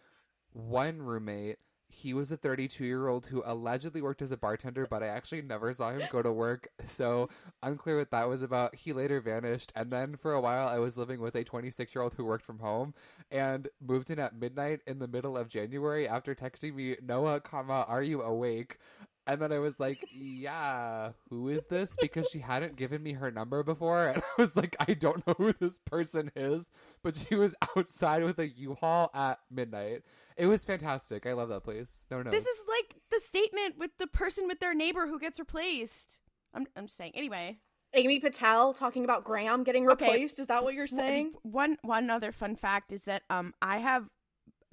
[0.53, 1.59] one roommate.
[1.89, 5.43] He was a 32 year old who allegedly worked as a bartender, but I actually
[5.43, 6.69] never saw him go to work.
[6.87, 7.29] So
[7.63, 8.75] unclear what that was about.
[8.75, 12.03] He later vanished, and then for a while, I was living with a 26 year
[12.03, 12.95] old who worked from home
[13.31, 17.85] and moved in at midnight in the middle of January after texting me, Noah, comma,
[17.87, 18.79] are you awake?
[19.27, 21.97] And then I was like, yeah, who is this?
[22.01, 24.09] Because she hadn't given me her number before.
[24.09, 26.71] And I was like, I don't know who this person is.
[27.05, 30.03] But she was outside with a U-Haul at midnight.
[30.37, 31.25] It was fantastic.
[31.27, 32.03] I love that place.
[32.11, 32.31] No, no.
[32.33, 36.21] This is like the statement with the person with their neighbor who gets replaced.
[36.53, 37.13] I'm, I'm just saying.
[37.15, 37.59] Anyway,
[37.95, 40.05] Amy Patel talking about Graham getting Okay.
[40.07, 40.41] replaced.
[40.41, 41.35] Is that what you're saying?
[41.43, 44.09] one one other fun fact is that um I have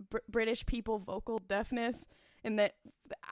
[0.10, 2.06] Br- British people vocal deafness,
[2.43, 2.75] in that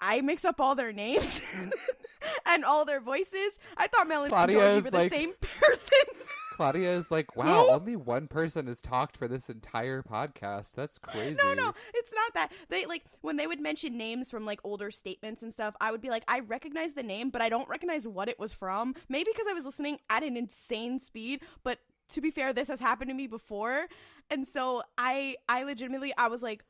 [0.02, 1.41] I mix up all their names.
[2.46, 3.60] and all their voices.
[3.78, 6.24] I thought Mel and Klaudia Georgie were the like- same person.
[6.58, 10.74] Klaudia is like, wow, only one person has talked for this entire podcast.
[10.74, 11.38] That's crazy.
[11.43, 12.52] No, no, it's not that.
[12.70, 15.76] They like when they would mention names from like older statements and stuff.
[15.80, 18.54] I would be like, I recognize the name, but I don't recognize what it was
[18.54, 18.96] from.
[19.08, 21.41] Maybe because I was listening at an insane speed.
[21.63, 21.78] But
[22.13, 23.86] to be fair, this has happened to me before,
[24.32, 26.63] and so I, I legitimately, I was like,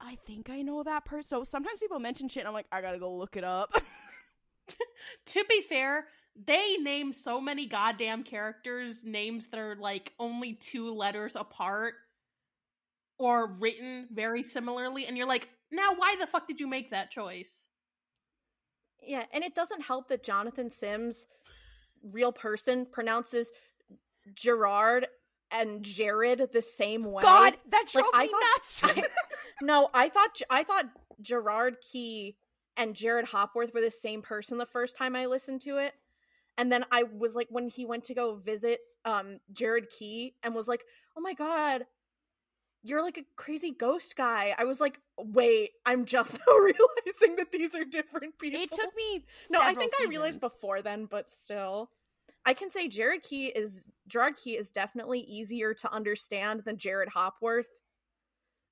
[0.00, 1.28] I think I know that person.
[1.28, 3.72] So sometimes people mention shit, and I'm like, I gotta go look it up.
[5.26, 6.06] to be fair,
[6.46, 11.94] they name so many goddamn characters names that are like only two letters apart
[13.18, 17.10] or written very similarly, and you're like, now why the fuck did you make that
[17.10, 17.66] choice?
[19.02, 21.26] Yeah, and it doesn't help that Jonathan Sims,
[22.02, 23.50] real person, pronounces
[24.34, 25.06] Gerard
[25.50, 27.22] and Jared the same way.
[27.22, 28.30] God, that Like, drove I me
[28.82, 29.08] thought- nuts.
[29.62, 30.86] no, I thought I thought
[31.20, 32.36] Gerard Key
[32.76, 35.94] and Jared Hopworth were the same person the first time I listened to it.
[36.56, 40.54] And then I was like when he went to go visit um Jared Key and
[40.54, 40.82] was like,
[41.16, 41.84] "Oh my god,
[42.82, 47.52] you're like a crazy ghost guy." I was like, "Wait, I'm just now realizing that
[47.52, 49.24] these are different people." it took me.
[49.50, 51.90] No, I think I realized before then, but still.
[52.44, 57.10] I can say Jared Key is Gerard Key is definitely easier to understand than Jared
[57.10, 57.66] Hopworth.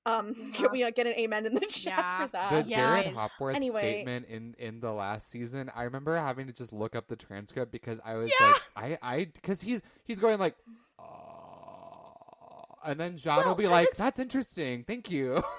[0.07, 0.51] Um, Yeah.
[0.55, 2.27] can we uh, get an amen in the chat Yeah.
[2.27, 2.51] for that?
[2.65, 2.77] The Yeah.
[2.77, 3.15] Jared Yes.
[3.15, 3.79] Hopworth Anyway.
[3.81, 7.71] statement in in the last season, I remember having to just look up the transcript
[7.73, 8.47] because I was Yeah.
[8.47, 10.55] like, I I because he's he's going like,
[10.99, 15.43] "Oh," and then John Well, will be like, it's- "That's interesting, thank you."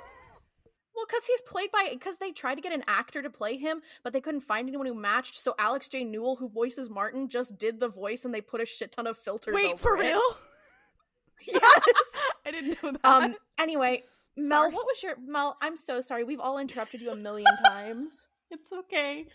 [0.95, 3.83] Well, because he's played by because they tried to get an actor to play him,
[4.03, 5.35] but they couldn't find anyone who matched.
[5.35, 6.03] So Alex J.
[6.03, 9.15] Newall, who voices Martin, just did the voice, and they put a shit ton of
[9.15, 9.53] filters.
[9.53, 10.07] Wait over for it.
[10.07, 10.21] real?
[11.45, 11.61] Yes.
[12.47, 12.99] I didn't know that.
[13.05, 13.35] um.
[13.59, 14.05] Anyway,
[14.37, 14.73] Mel, Sorry.
[14.73, 15.57] what was your Mel?
[15.61, 16.23] I'm so sorry.
[16.23, 18.27] We've all interrupted you a million times.
[18.51, 19.25] It's okay.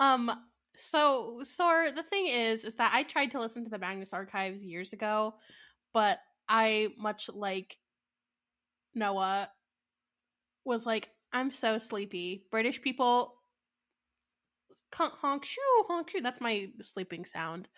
[0.00, 0.30] Um
[0.76, 4.64] so so the thing is is that I tried to listen to the Magnus Archives
[4.64, 5.34] years ago,
[5.92, 7.76] but I much like
[8.94, 9.48] Noah
[10.64, 12.44] was like I'm so sleepy.
[12.50, 13.34] British people
[14.92, 16.20] honk shoo honk shoo.
[16.22, 17.68] That's my sleeping sound.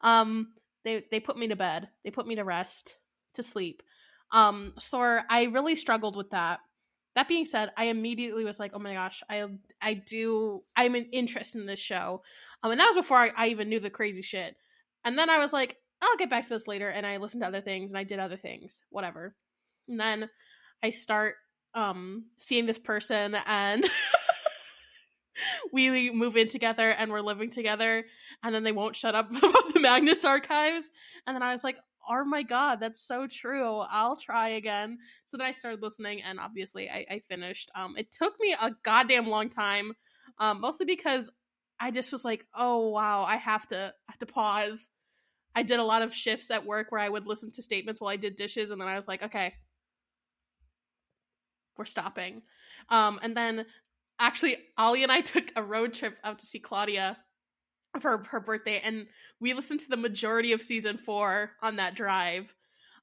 [0.00, 0.52] Um
[0.84, 1.88] they they put me to bed.
[2.04, 2.94] They put me to rest
[3.34, 3.82] to sleep.
[4.32, 6.60] Um so I really struggled with that
[7.16, 9.42] that being said, I immediately was like, "Oh my gosh, I
[9.80, 12.22] I do I'm an interest in this show,"
[12.62, 14.54] um, and that was before I, I even knew the crazy shit.
[15.02, 17.46] And then I was like, "I'll get back to this later," and I listened to
[17.48, 19.34] other things and I did other things, whatever.
[19.88, 20.28] And then
[20.82, 21.36] I start
[21.74, 23.88] um seeing this person and
[25.72, 28.04] we move in together and we're living together
[28.42, 30.90] and then they won't shut up about the Magnus archives
[31.26, 31.76] and then I was like
[32.08, 34.98] oh my god that's so true I'll try again.
[35.26, 38.72] So then I started listening and obviously I, I finished um it took me a
[38.82, 39.92] goddamn long time
[40.38, 41.30] um mostly because
[41.80, 44.88] I just was like oh wow I have to have to pause.
[45.54, 48.10] I did a lot of shifts at work where I would listen to statements while
[48.10, 49.54] I did dishes and then I was like okay.
[51.76, 52.42] We're stopping.
[52.88, 53.66] Um and then
[54.18, 57.16] actually Ollie and I took a road trip out to see Klaudia
[58.00, 59.06] for her birthday and
[59.40, 62.54] we listened to the majority of season four on that drive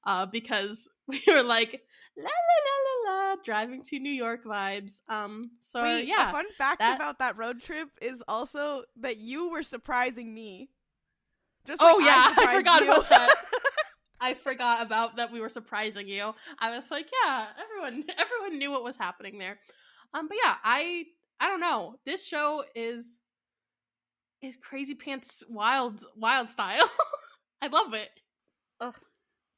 [0.04, 1.82] uh because we were like
[2.16, 6.32] la la la la la driving to New York vibes um so Wait, yeah a
[6.32, 10.70] fun fact that- about that road trip is also that you were surprising me.
[11.66, 12.90] Just Oh, like yeah, I surprised forgot you.
[12.92, 13.34] about that.
[14.20, 16.32] I forgot about that we were surprising you.
[16.58, 19.58] I was like, yeah, everyone everyone knew what was happening there.
[20.12, 21.04] Um but yeah, I
[21.40, 21.96] I don't know.
[22.06, 23.20] This show is
[24.44, 26.88] is crazy pants wild wild style.
[27.62, 28.10] I love it.
[28.80, 28.98] Ugh,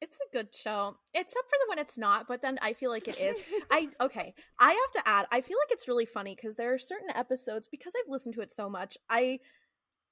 [0.00, 2.28] it's a good show, except for the when it's not.
[2.28, 3.36] But then I feel like it is.
[3.70, 4.34] I okay.
[4.58, 5.26] I have to add.
[5.30, 8.42] I feel like it's really funny because there are certain episodes because I've listened to
[8.42, 8.96] it so much.
[9.08, 9.40] I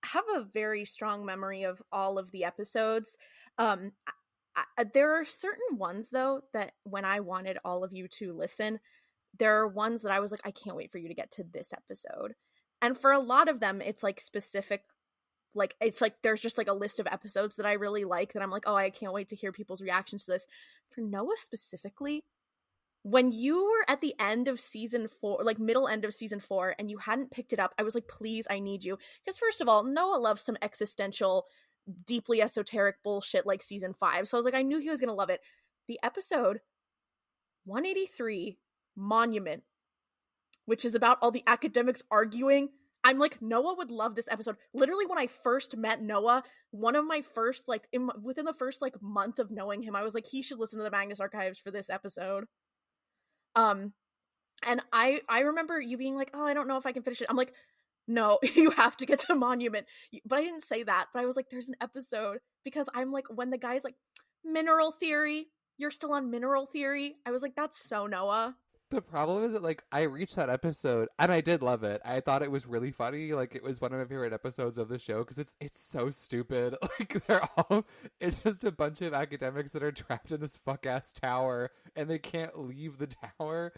[0.04, 3.16] have a very strong memory of all of the episodes.
[3.58, 3.92] Um,
[4.56, 8.32] I, I, there are certain ones though that when I wanted all of you to
[8.32, 8.80] listen,
[9.38, 11.44] there are ones that I was like, I can't wait for you to get to
[11.44, 12.34] this episode.
[12.82, 14.82] And for a lot of them, it's like specific
[15.54, 18.42] like it's like there's just like a list of episodes that I really like that
[18.42, 20.46] I'm like, oh, I can't wait to hear people's reactions to this.
[20.90, 22.24] For Noah specifically,
[23.02, 26.74] when you were at the end of season four, like middle end of season four,
[26.78, 28.98] and you hadn't picked it up, I was like, please, I need you.
[29.24, 31.46] Because first of all, Noah loves some existential,
[32.06, 34.26] deeply esoteric bullshit like season five.
[34.26, 35.40] So I was like, I knew he was gonna love it.
[35.86, 36.60] The episode
[37.66, 38.58] 183
[38.96, 39.62] Monument,
[40.66, 42.68] which is about all the academics arguing
[43.06, 44.56] I'm like Noah would love this episode.
[44.72, 48.80] Literally when I first met Noah, one of my first like in, within the first
[48.80, 51.58] like month of knowing him, I was like he should listen to the Magnus Archives
[51.58, 52.44] for this episode.
[53.54, 53.92] Um
[54.66, 57.20] and I I remember you being like, "Oh, I don't know if I can finish
[57.20, 57.52] it." I'm like,
[58.06, 59.86] no, you have to get to Monument.
[60.24, 61.06] But I didn't say that.
[61.12, 63.96] But I was like, there's an episode because I'm like, when the guy's like,
[64.44, 65.46] mineral theory,
[65.78, 67.16] you're still on mineral theory.
[67.26, 68.56] I was like, that's so Noah.
[68.90, 72.00] The problem is that like I reached that episode and I did love it.
[72.04, 73.32] I thought it was really funny.
[73.32, 76.10] Like it was one of my favorite episodes of the show because it's it's so
[76.10, 76.76] stupid.
[76.98, 77.84] Like they're all
[78.20, 82.08] it's just a bunch of academics that are trapped in this fuck ass tower and
[82.08, 83.72] they can't leave the tower.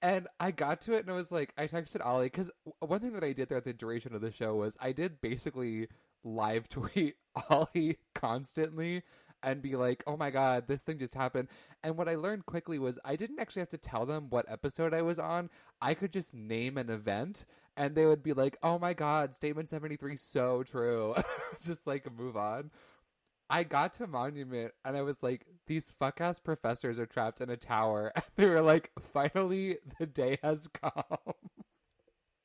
[0.00, 3.14] And I got to it and I was like, I texted Ollie because one thing
[3.14, 5.88] that I did throughout the duration of the show was I did basically
[6.24, 7.16] live tweet
[7.48, 9.02] Ollie constantly
[9.42, 11.48] and be like, oh my god, this thing just happened.
[11.82, 14.94] And what I learned quickly was I didn't actually have to tell them what episode
[14.94, 15.50] I was on.
[15.80, 17.44] I could just name an event
[17.76, 21.14] and they would be like, oh my god, statement 73 so true.
[21.60, 22.70] just like move on.
[23.50, 27.50] I got to Monument and I was like, these fuck ass professors are trapped in
[27.50, 28.12] a tower.
[28.16, 31.34] And they were like, finally, the day has come.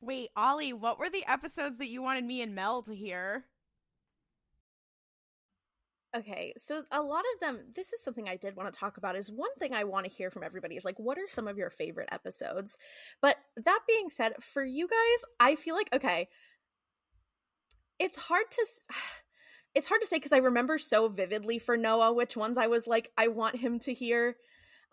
[0.02, 3.46] Wait, Ollie, what were the episodes that you wanted me and Mel to hear?
[6.18, 9.16] Okay, so a lot of them, this is something I did want to talk about.
[9.16, 11.58] Is one thing I want to hear from everybody is like, what are some of
[11.58, 12.78] your favorite episodes?
[13.22, 16.30] But that being said, for you guys, I feel like, okay,
[18.00, 18.66] it's hard to.
[19.76, 22.88] It's hard to say because I remember so vividly for Noah which ones I was
[22.88, 24.36] like, I want him to hear.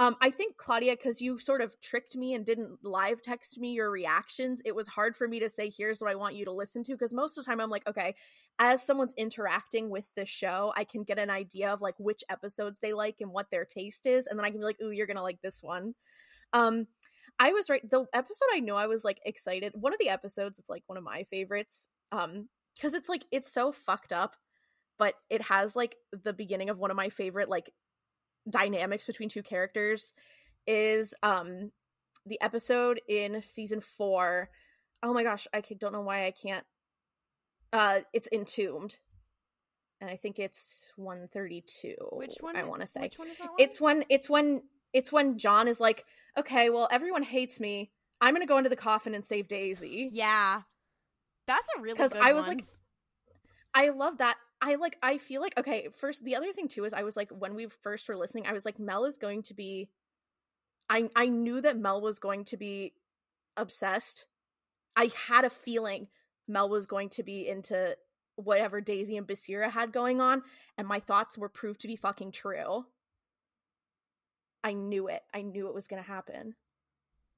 [0.01, 3.73] Um, I think Klaudia, because you sort of tricked me and didn't live text me
[3.73, 6.53] your reactions, it was hard for me to say, here's what I want you to
[6.53, 6.93] listen to.
[6.93, 8.17] Because most of the time I'm like, okay,
[8.59, 12.81] as someone's interacting with the show, I can get an idea of like which episodes
[12.81, 14.27] they like and what their taste is.
[14.27, 15.95] And then I can be like, ooh, you're going to like this one.
[16.53, 16.89] Um,
[17.39, 17.89] I was right.
[17.89, 19.73] The episode I know I was like excited.
[19.75, 21.89] One of the episodes, it's like one of my favorites.
[22.11, 24.35] Um, because it's like, it's so fucked up,
[24.99, 27.71] but it has like the beginning of one of my favorite like
[28.49, 30.13] dynamics between two characters
[30.67, 31.71] is um
[32.27, 34.51] the episode in season four.
[35.03, 36.65] Oh my gosh, I don't know why I can't.
[37.73, 38.97] Uh, it's entombed,
[40.01, 41.97] and I think it's one thirty two.
[42.13, 42.57] Which one?
[42.57, 43.01] I want to say.
[43.03, 43.57] Which one is that one?
[43.59, 46.05] It's when it's when it's when John is like,
[46.39, 47.91] okay, well, everyone hates me.
[48.21, 50.09] I'm gonna go into the coffin and save Daisy.
[50.13, 50.63] Yeah,
[51.47, 52.57] that's a really because I was one.
[52.57, 52.67] like,
[53.75, 54.37] I love that.
[54.65, 54.97] I like.
[55.03, 55.89] I feel like okay.
[55.99, 58.55] First, the other thing too is I was like when we first were listening, I
[58.55, 59.91] was like, Mel is going to be.
[60.89, 62.95] I I knew that Mel was going to be
[63.59, 64.25] obsessed.
[64.97, 66.09] I had a feeling
[66.49, 67.95] Mel was going to be into
[68.37, 70.43] whatever Daisy and Basira had going on,
[70.79, 72.87] and my thoughts were proved to be fucking true.
[74.63, 75.23] I knew it.
[75.35, 76.55] I knew it was going to happen.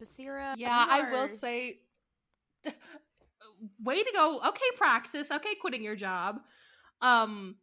[0.01, 0.55] Basira.
[0.57, 1.81] Yeah, I you will say,
[3.83, 4.41] way to go.
[4.47, 5.33] Okay, Praxis.
[5.33, 6.39] Okay, quitting your job.
[7.03, 7.57] Um,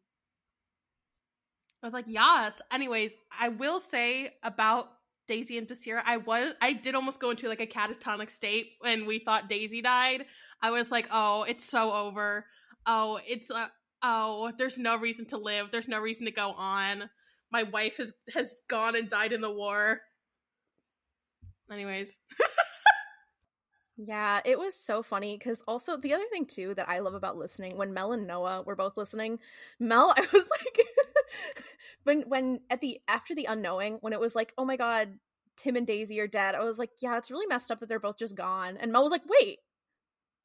[1.82, 2.62] I was like, yes.
[2.72, 4.88] Anyways, I will say about
[5.28, 9.06] Daisy and Basira, I was, I did almost go into like a catatonic state when
[9.06, 10.26] we thought Daisy died.
[10.62, 12.46] I was like, oh, it's so over.
[12.86, 13.68] Oh, it's uh,
[14.02, 15.68] oh, there's no reason to live.
[15.72, 17.10] There's no reason to go on.
[17.52, 20.02] My wife has has gone and died in the war.
[21.72, 22.18] Anyways,
[23.96, 27.38] Yeah, it was so funny because also the other thing too that I love about
[27.38, 29.40] listening when Mel and Noah were both listening,
[29.80, 30.80] Mel, I was like,
[32.04, 35.20] when when at the after the unknowing when it was like, oh my god,
[35.58, 36.56] Tim and Daisy are dead.
[36.56, 38.78] I was like, yeah, it's really messed up that they're both just gone.
[38.78, 39.60] And Mel was like, wait,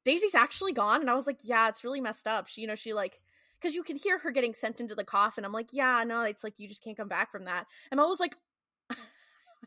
[0.04, 2.48] Daisy's actually gone, and I was like, yeah, it's really messed up.
[2.48, 3.20] She, you know, she like.
[3.60, 5.44] Because you can hear her getting sent into the coffin.
[5.44, 7.66] I'm like, yeah, no, it's like you just can't come back from that.
[7.90, 8.36] And Mel was like,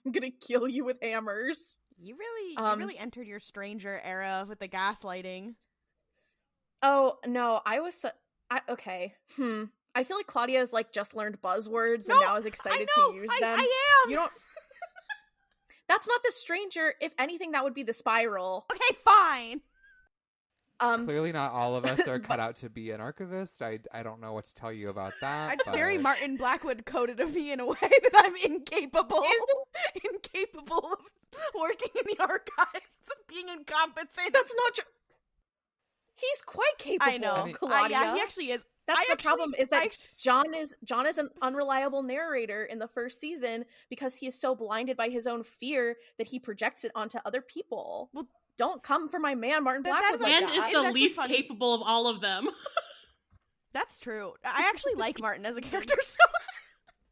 [0.05, 1.77] I'm gonna kill you with hammers.
[2.01, 5.55] You really, Um, you really entered your stranger era with the gaslighting.
[6.81, 8.09] Oh no, I was so,
[8.49, 9.13] I, okay.
[9.35, 9.65] Hmm.
[9.93, 13.17] I feel like Klaudia's like just learned buzzwords and now is excited I know, to
[13.17, 13.59] use I, them.
[13.59, 14.09] I am.
[14.09, 14.31] You don't.
[15.87, 16.93] That's not the stranger.
[17.01, 18.65] If anything, that would be the spiral.
[18.71, 19.61] Okay, fine.
[20.79, 23.61] Um, Clearly, not all of us are cut out to be an archivist.
[23.61, 25.53] I, I don't know what to tell you about that.
[25.53, 29.23] It's very Martin Blackwood coded of me in a way that I'm incapable,
[30.11, 30.99] incapable of
[31.59, 32.85] working in the archives,
[33.27, 34.33] being incompetent.
[34.33, 34.85] that's not true.
[36.15, 37.11] He's quite capable.
[37.13, 37.45] I know.
[37.45, 38.63] mean- Uh, yeah, he actually is.
[38.87, 42.63] That's I the actually- problem is that I- John is John is an unreliable narrator
[42.65, 46.39] in the first season because he is so blinded by his own fear that he
[46.39, 48.09] projects it onto other people.
[48.13, 48.27] Well,
[48.57, 50.51] don't come for my man Martin That- Blackwood that's like and that.
[50.51, 51.35] is the actually least funny.
[51.35, 52.49] capable of all of them.
[53.73, 54.33] That's true.
[54.43, 55.95] I actually like Martin as a character.
[56.03, 56.17] So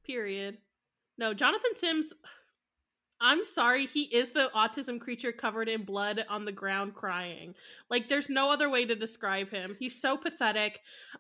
[0.06, 0.58] Period.
[1.18, 2.14] No, Jonathan Sims.
[3.22, 7.54] I'm sorry, he is the autism creature covered in blood on the ground crying.
[7.90, 9.76] Like, there's no other way to describe him.
[9.78, 10.80] He's so pathetic.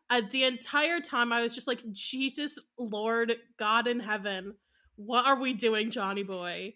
[0.09, 4.53] Uh, the entire time, I was just like, Jesus, Lord, God in heaven,
[4.95, 6.75] what are we doing, Johnny boy?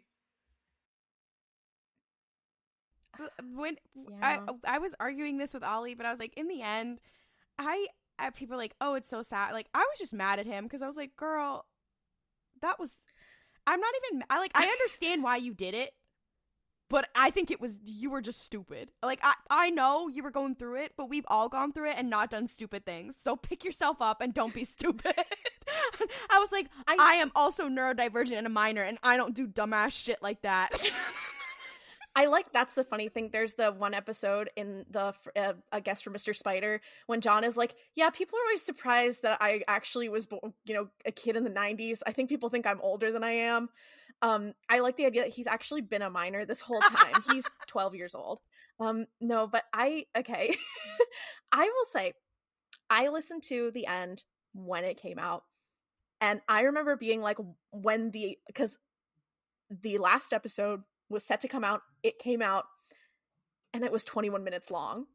[3.53, 4.39] when Yeah.
[4.65, 6.99] I I was arguing this with Ollie, but I was like, in the end,
[7.57, 7.87] I,
[8.19, 9.53] I people are like, oh, it's so sad.
[9.53, 11.65] Like I was just mad at him because I was like, girl,
[12.61, 13.01] that was.
[13.67, 14.23] I'm not even.
[14.29, 14.51] I like.
[14.55, 15.93] I understand why you did it,
[16.89, 18.91] but I think it was you were just stupid.
[19.01, 21.95] Like I I know you were going through it, but we've all gone through it
[21.97, 23.15] and not done stupid things.
[23.15, 25.15] So pick yourself up and don't be stupid.
[26.29, 29.47] I was like, I, I- am also neurodivergent and a minor, and I don't do
[29.47, 30.69] dumbass shit like that.
[32.15, 33.29] I like that's the funny thing.
[33.31, 36.35] There's the one episode in the uh, a guest for Mr.
[36.35, 40.27] Spider when John is like, "Yeah, people are always surprised that I actually was,
[40.65, 42.01] you know, a kid in the '90s.
[42.05, 43.69] I think people think I'm older than I am."
[44.21, 47.23] Um, I like the idea that he's actually been a minor this whole time.
[47.31, 48.39] he's 12 years old.
[48.79, 50.55] Um, no, but I okay.
[51.51, 52.13] I will say,
[52.89, 55.43] I listened to the end when it came out,
[56.21, 57.37] and I remember being like,
[57.71, 58.77] when the because
[59.81, 61.81] the last episode was set to come out.
[62.03, 62.65] It came out
[63.73, 65.05] and it was 21 minutes long.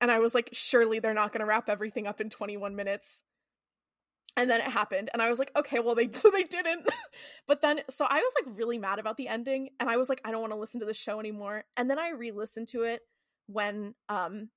[0.00, 3.22] And I was like, surely they're not going to wrap everything up in 21 minutes.
[4.36, 5.10] And then it happened.
[5.12, 6.88] And I was like, okay, well, they, so they didn't.
[7.46, 9.70] but then, so I was like really mad about the ending.
[9.78, 11.64] And I was like, I don't want to listen to the show anymore.
[11.76, 13.02] And then I re listened to it
[13.46, 14.48] when um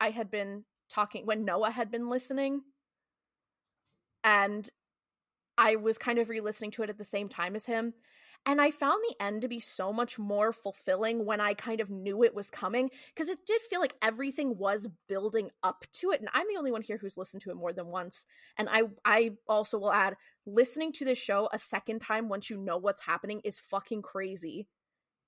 [0.00, 2.62] I had been talking, when Noah had been listening.
[4.24, 4.68] And
[5.56, 7.94] I was kind of re listening to it at the same time as him.
[8.46, 11.88] And I found the end to be so much more fulfilling when I kind of
[11.88, 16.20] knew it was coming because it did feel like everything was building up to it.
[16.20, 18.26] And I'm the only one here who's listened to it more than once.
[18.58, 22.58] And I I also will add listening to this show a second time once you
[22.58, 24.66] know what's happening is fucking crazy.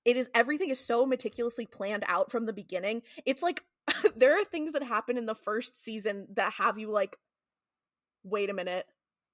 [0.05, 3.01] It is everything is so meticulously planned out from the beginning.
[3.25, 3.63] It's like
[4.15, 7.17] there are things that happen in the first season that have you like
[8.23, 8.85] wait a minute.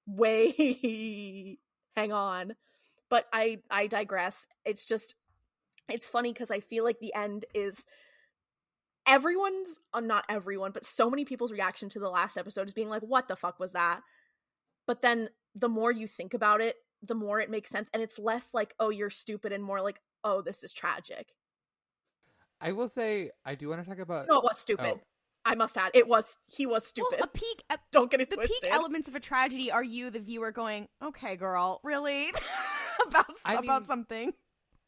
[0.06, 1.58] Wait.
[1.96, 2.54] Hang on
[3.10, 5.14] but i i digress it's just
[5.88, 7.86] it's funny because i feel like the end is
[9.06, 12.88] everyone's uh, not everyone but so many people's reaction to the last episode is being
[12.88, 14.00] like what the fuck was that
[14.86, 18.18] but then the more you think about it the more it makes sense and it's
[18.18, 21.28] less like oh you're stupid and more like oh this is tragic
[22.60, 24.26] I will say I do want to talk about.
[24.26, 25.00] no it was stupid Oh.
[25.44, 27.62] i must add it was he was stupid Well, a peak.
[27.68, 30.50] A, don't get it the twisted peak elements of a tragedy are you, the viewer,
[30.50, 32.32] going, "Okay, girl, really?"
[33.08, 34.34] about I about mean- something.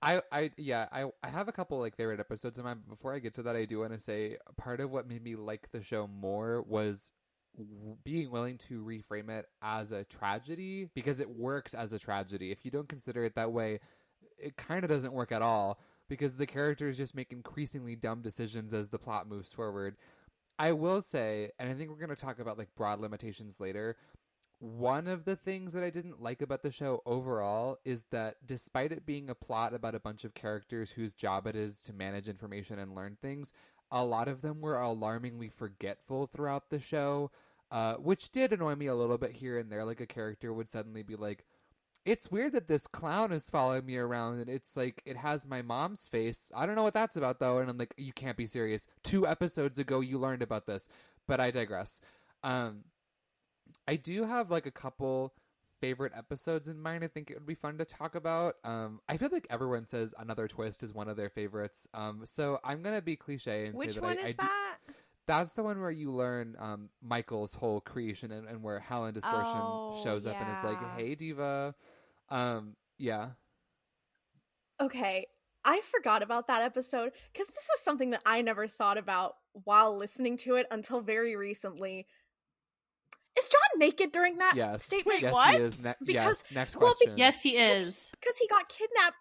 [0.03, 2.81] I, I, yeah, I, I have a couple like favorite episodes in mind.
[2.87, 5.25] But before I get to that, I do want to say part of what made
[5.25, 7.11] me like the show more was
[7.57, 12.53] w- being willing to reframe it as a tragedy because it works as a tragedy.
[12.53, 13.81] If you don't consider it that way,
[14.39, 18.75] it kind of doesn't work at all because the characters just make increasingly dumb decisions
[18.75, 19.97] as the plot moves forward.
[20.59, 23.97] I will say, and I think we're going to talk about like broad limitations later.
[24.59, 28.91] One of the things that I didn't like about the show overall is that despite
[28.91, 32.29] it being a plot about a bunch of characters whose job it is to manage
[32.29, 33.53] information and learn things,
[33.91, 37.31] a lot of them were alarmingly forgetful throughout the show,
[37.71, 39.85] uh, which did annoy me a little bit here and there.
[39.85, 41.45] Like a character would suddenly be like,
[42.07, 45.61] it's weird that this clown is following me around and it's like it has my
[45.61, 46.51] mom's face.
[46.55, 47.59] I don't know what that's about though.
[47.59, 48.87] And I'm like, you can't be serious.
[49.03, 50.89] Two episodes ago you learned about this.
[51.27, 52.01] But I digress.
[52.43, 52.85] Um
[53.87, 55.35] I do have like a couple
[55.81, 58.55] favorite episodes in mind I think it would be fun to talk about.
[58.65, 61.87] Um I feel like everyone says another twist is one of their favorites.
[61.95, 64.37] Um so I'm gonna be cliche and Which say that one I, is I do
[64.39, 64.79] that?
[65.27, 69.61] that's the one where you learn um, Michael's whole creation and, and where Helen Distortion
[69.61, 71.75] Oh, shows up and is like, "Hey, diva."
[72.29, 73.31] Um, yeah,
[74.81, 75.27] Okay,
[75.65, 79.97] I forgot about that episode because this is something that I never thought about while
[79.97, 82.07] listening to it until very recently.
[83.39, 85.21] Is John naked during that yes, statement?
[85.21, 85.55] yes, what?
[85.57, 85.81] he is.
[85.83, 87.19] Ne- Because- yes, next well, be- question.
[87.19, 88.11] Yes, he is.
[88.19, 89.17] Because he got kidnapped.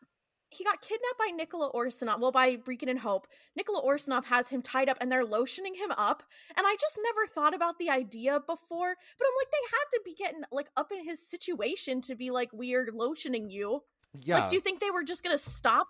[0.51, 2.20] He got kidnapped by Nikola Orsinov.
[2.22, 3.28] Well, by Breekon and Hope.
[3.57, 6.24] Nikola Orsinov has him tied up, and they're lotioning him up.
[6.55, 8.95] And I just never thought about the idea before.
[9.18, 12.32] But I'm like, they had to be getting like up in his situation to be
[12.32, 13.82] like, we are lotioning you.
[14.22, 14.39] yeah.
[14.39, 15.88] Like, do you think they were just gonna stop?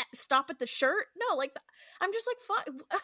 [0.00, 1.06] Eh, stop at the shirt?
[1.16, 1.54] No, like
[2.00, 3.00] I'm just like, fuck.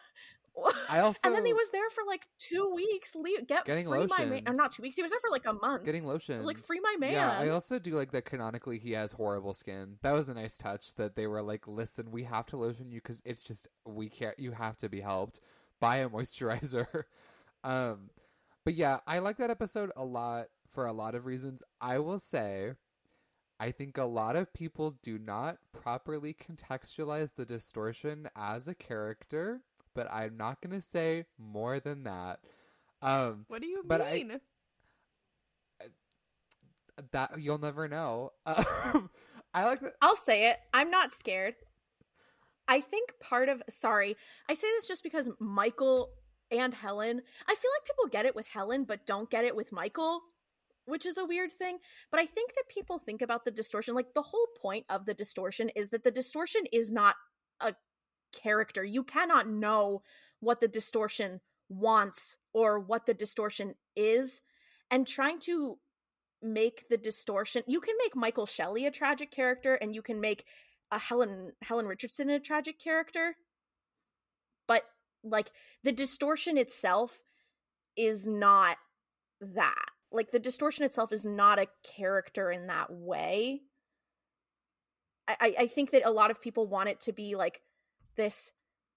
[0.89, 3.15] I also and then he was there for like two weeks.
[3.15, 4.43] Leave, get Getting free my man.
[4.47, 4.97] Or not two weeks.
[4.97, 5.85] He was there for like a month.
[5.85, 6.45] getting lotion.
[6.45, 7.13] like free my man.
[7.13, 8.25] Yeah, I also do like that.
[8.25, 9.97] Canonically, he has horrible skin.
[10.03, 10.95] That was a nice touch.
[10.95, 14.39] That they were like, "Listen, we have to lotion you because it's just we can't.
[14.39, 15.41] You have to be helped.
[15.81, 17.05] Buy a moisturizer."
[17.65, 18.11] um,
[18.65, 21.63] but yeah, I like that episode a lot for a lot of reasons.
[21.81, 22.73] I will say,
[23.61, 29.63] I think a lot of people do not properly contextualize the distortion as a character.
[29.95, 32.41] But I'm not gonna say more than that.
[33.03, 34.41] Um, What do you But I- mean?
[37.13, 38.33] that you'll never know.
[38.47, 39.11] Um,
[39.53, 39.95] I like that.
[40.03, 40.57] I'll say it.
[40.73, 41.55] I'm not scared.
[42.67, 44.17] I think part of sorry,
[44.49, 46.11] I say this just because Michael
[46.51, 49.71] and Helen, I feel like people get it with Helen but don't get it with
[49.73, 50.23] Michael,
[50.87, 51.79] which is a weird thing.
[52.11, 55.15] But I think that people think about the distortion like the whole point of the
[55.15, 57.15] distortion is that the distortion is not
[57.61, 57.75] a
[58.35, 58.85] character.
[58.85, 60.03] You cannot know
[60.41, 64.43] what the distortion wants or what the distortion is.
[64.91, 65.79] And trying to
[66.43, 70.45] make the distortion you can make michael shelley a tragic character and you can make
[70.91, 73.35] a helen helen richardson a tragic character.
[74.69, 74.83] But
[75.23, 75.51] like
[75.83, 77.23] the distortion itself
[77.97, 78.77] is not
[79.41, 79.85] that.
[80.13, 83.63] Like the distortion itself is not a character in that way.
[85.27, 87.61] I i think that a lot of people want it to be like
[88.17, 88.53] this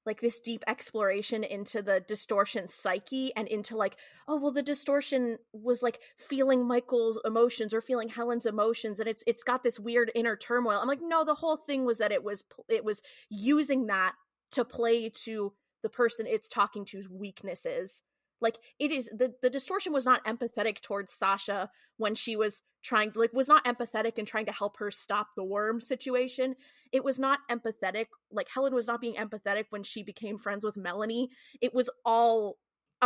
[0.06, 3.98] like this deep exploration into the distortion psyche and into like
[4.28, 9.24] oh well the distortion was like feeling michael's emotions or feeling helen's emotions and it's
[9.28, 10.80] it's got this weird inner turmoil.
[10.80, 14.14] I'm like no the whole thing was that it was it was using that
[14.52, 15.54] to play to
[15.84, 18.02] the person it's talking to's weaknesses
[18.42, 23.12] like it is the the distortion was not empathetic towards sasha when she was trying
[23.16, 26.56] like was not empathetic and trying to help her stop the worm situation
[26.92, 30.78] it was not empathetic like helen was not being empathetic when she became friends with
[30.78, 31.30] melanie
[31.62, 32.58] it was all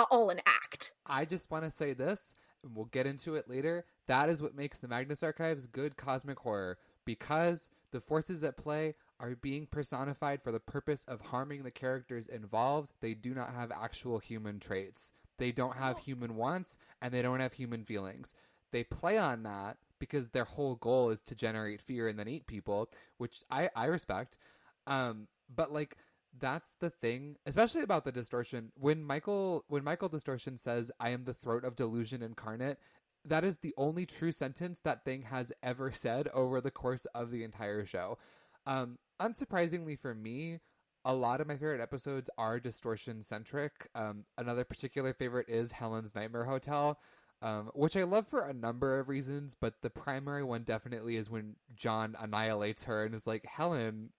[0.09, 3.85] all an act I just want to say this, and we'll get into it later.
[4.07, 8.95] That is what makes the Magnus Archives good cosmic horror because the forces at play
[9.19, 12.93] are being personified for the purpose of harming the characters involved.
[13.01, 15.11] They do not have actual human traits.
[15.41, 18.35] They don't have human wants and they don't have human feelings.
[18.71, 22.45] They play on that because their whole goal is to generate fear and then eat
[22.45, 24.37] people, which I, I respect.
[24.85, 25.97] Um, but like
[26.39, 28.71] that's the thing, especially about the distortion.
[28.79, 32.77] When Michael when Michael Distortion says, "I am the throat of delusion incarnate,"
[33.25, 37.31] that is the only true sentence that thing has ever said over the course of
[37.31, 38.19] the entire show.
[38.67, 40.59] Um, unsurprisingly for me,
[41.05, 43.87] a lot of my favorite episodes are distortion centric.
[43.95, 46.99] Um, another particular favorite is Helen's Nightmare Hotel,
[47.41, 51.29] um, which I love for a number of reasons, but the primary one definitely is
[51.29, 54.09] when John annihilates her and is like, Helen,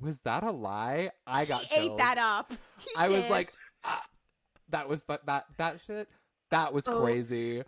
[0.00, 1.10] was that a lie?
[1.26, 2.52] I got he ate that up.
[2.78, 3.52] He I was like,
[3.84, 4.02] ah,
[4.70, 6.08] that was but that that shit
[6.50, 7.00] that was Oh.
[7.00, 7.62] crazy.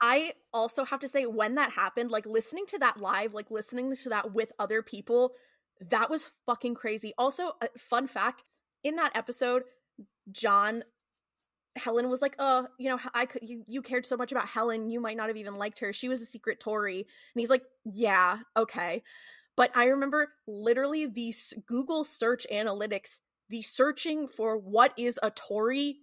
[0.00, 3.96] I also have to say, when that happened, like listening to that live, like listening
[3.96, 5.32] to that with other people,
[5.90, 7.12] that was fucking crazy.
[7.18, 8.44] Also, a fun fact
[8.84, 9.62] in that episode,
[10.30, 10.84] John,
[11.76, 14.90] Helen was like, "Uh, you know, I could you you cared so much about Helen,
[14.90, 15.92] you might not have even liked her.
[15.92, 19.02] She was a secret Tory." And he's like, "Yeah, okay."
[19.56, 21.34] But I remember literally the
[21.66, 23.18] Google search analytics,
[23.48, 25.98] the searching for what is a Tory,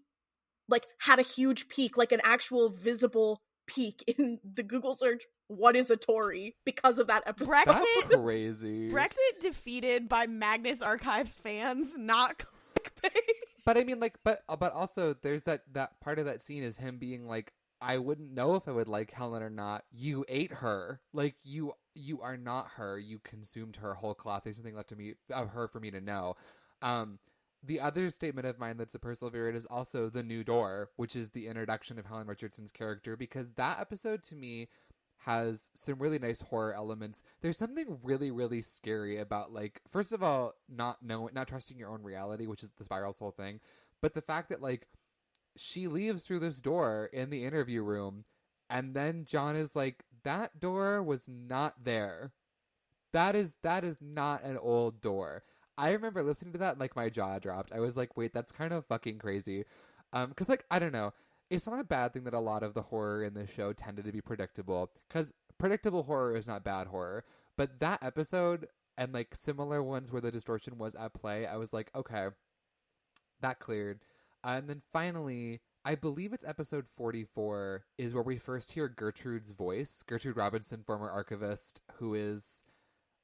[0.67, 5.23] like had a huge peak, like an actual visible peak in the Google search.
[5.47, 7.51] What is a Tory because of that episode?
[7.51, 8.89] Brexit- That's crazy.
[8.89, 13.11] Brexit defeated by Magnus Archives fans, not clickbait.
[13.65, 16.61] But I mean, like, but uh, but also, there's that that part of that scene
[16.61, 17.51] is him being like,
[17.81, 19.85] I wouldn't know if I would like Helen or not.
[19.91, 22.99] You ate her, like you you are not her.
[22.99, 24.43] You consumed her whole cloth.
[24.43, 26.35] There's something left to me of her for me to know.
[26.83, 27.17] Um,
[27.65, 31.15] the other statement of mine that's a personal favorite is also the new door, which
[31.15, 34.67] is the introduction of Helen Richardson's character, because that episode to me
[35.19, 37.23] has some really nice horror elements.
[37.41, 41.89] There's something really, really scary about like, first of all, not knowing, not trusting your
[41.89, 43.59] own reality, which is the spiral's whole thing,
[44.01, 44.87] but the fact that like
[45.57, 48.25] she leaves through this door in the interview room,
[48.69, 52.31] and then John is like, that door was not there.
[53.13, 55.43] That is that is not an old door.
[55.77, 57.71] I remember listening to that and like my jaw dropped.
[57.71, 59.65] I was like, wait, that's kind of fucking crazy.
[60.13, 61.13] Um, cause like I don't know,
[61.49, 64.05] it's not a bad thing that a lot of the horror in this show tended
[64.05, 64.91] to be predictable.
[65.09, 67.25] Cause predictable horror is not bad horror.
[67.57, 68.67] But that episode
[68.97, 72.27] and like similar ones where the distortion was at play, I was like, okay,
[73.41, 73.99] that cleared.
[74.43, 79.51] Uh, and then finally, I believe it's episode 44 is where we first hear Gertrude's
[79.51, 80.03] voice.
[80.07, 82.63] Gertrude Robinson, former archivist, who is,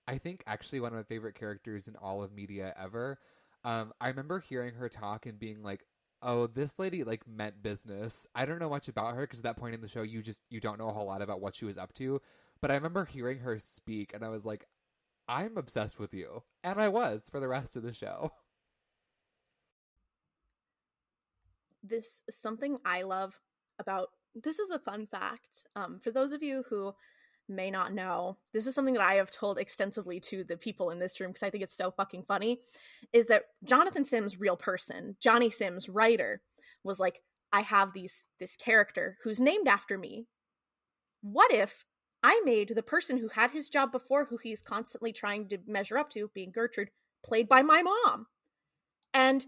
[0.08, 3.20] I think, actually one of my favorite characters in all of media ever.
[3.64, 5.86] Um, I remember hearing her talk and being like,
[6.22, 9.58] "Oh, this lady like meant business." I don't know much about her because at that
[9.58, 11.66] point in the show, you just you don't know a whole lot about what she
[11.66, 12.22] was up to.
[12.62, 14.68] But I remember hearing her speak, and I was like,
[15.28, 18.32] "I'm obsessed with you," and I was for the rest of the show.
[21.84, 23.40] this something I love
[23.80, 25.66] about this is a fun fact.
[25.76, 26.94] Um, for those of you who
[27.52, 31.00] may not know, this is something that I have told extensively to the people in
[31.00, 32.60] this room because I think it's so fucking funny.
[33.14, 36.42] Is that Jonathan Sims, real person, Johnny Sims, writer,
[36.84, 37.22] was like,
[37.54, 40.28] I have these this character who's named after me.
[41.22, 41.86] What if
[42.24, 45.98] I made the person who had his job before, who he's constantly trying to measure
[45.98, 46.92] up to, being Gertrude,
[47.24, 48.28] played by my mom.
[49.14, 49.46] And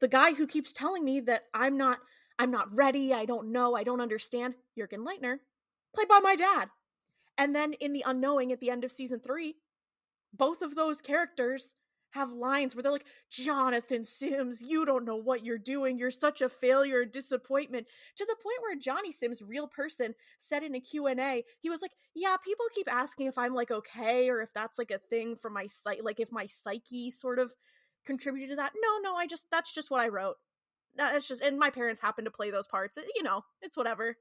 [0.00, 1.98] the guy who keeps telling me that I'm not
[2.38, 5.36] I'm not ready, I don't know, I don't understand, Jurgen Leitner,
[5.94, 6.68] played by my dad.
[7.38, 9.56] And then in The Unknowing at the end of season 3,
[10.32, 11.74] both of those characters
[12.10, 15.98] have lines where they're like, Jonathan Sims, you don't know what you're doing.
[15.98, 17.88] You're such a failure, disappointment.
[18.16, 21.90] To the point where Johnny Sims, real person, said in a Q&A, he was like,
[22.14, 25.50] yeah, people keep asking if I'm like okay or if that's like a thing for
[25.50, 27.52] my site, like if my psyche sort of
[28.06, 28.72] contributed to that.
[28.80, 30.36] No, no, I just, that's just what I wrote.
[30.96, 32.96] That's just, and my parents happen to play those parts.
[32.96, 34.16] Eh, you know, it's whatever.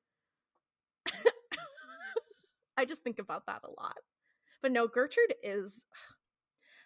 [2.78, 3.98] I just think about that a lot.
[4.62, 5.86] But no, Gertrude is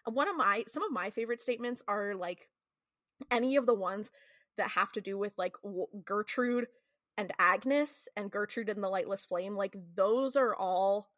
[0.05, 2.49] one of my some of my favorite statements are like
[3.31, 4.11] any of the ones
[4.57, 5.53] that have to do with like
[6.05, 6.67] Gertrude
[7.17, 9.55] and Agnes and Gertrude and the Lightless Flame.
[9.55, 11.09] Like those are all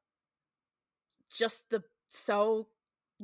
[1.35, 2.67] just the so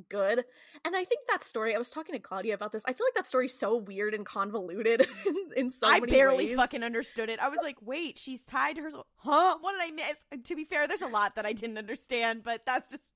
[0.10, 0.44] good.
[0.84, 2.84] And I think that story, I was talking to Klaudia about this.
[2.88, 6.48] I feel like that story's so weird and convoluted in, in so I many barely
[6.48, 6.56] ways.
[6.56, 7.40] fucking understood it.
[7.40, 8.90] I was like, wait, she's tied to her.
[9.18, 9.58] Huh?
[9.60, 10.44] What did I miss?
[10.44, 13.12] To be fair, there's a lot that I didn't understand, but that's just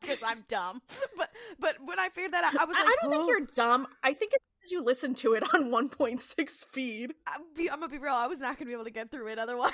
[0.00, 0.82] because I'm, I'm, dumb.
[1.16, 3.86] But but when I figured that out, I was like, I don't think you're dumb.
[4.02, 7.14] I think it's because you listen to it on 1.6 speed.
[7.26, 8.14] I'm, be, I'm gonna be real.
[8.14, 9.72] I was not gonna be able to get through it otherwise.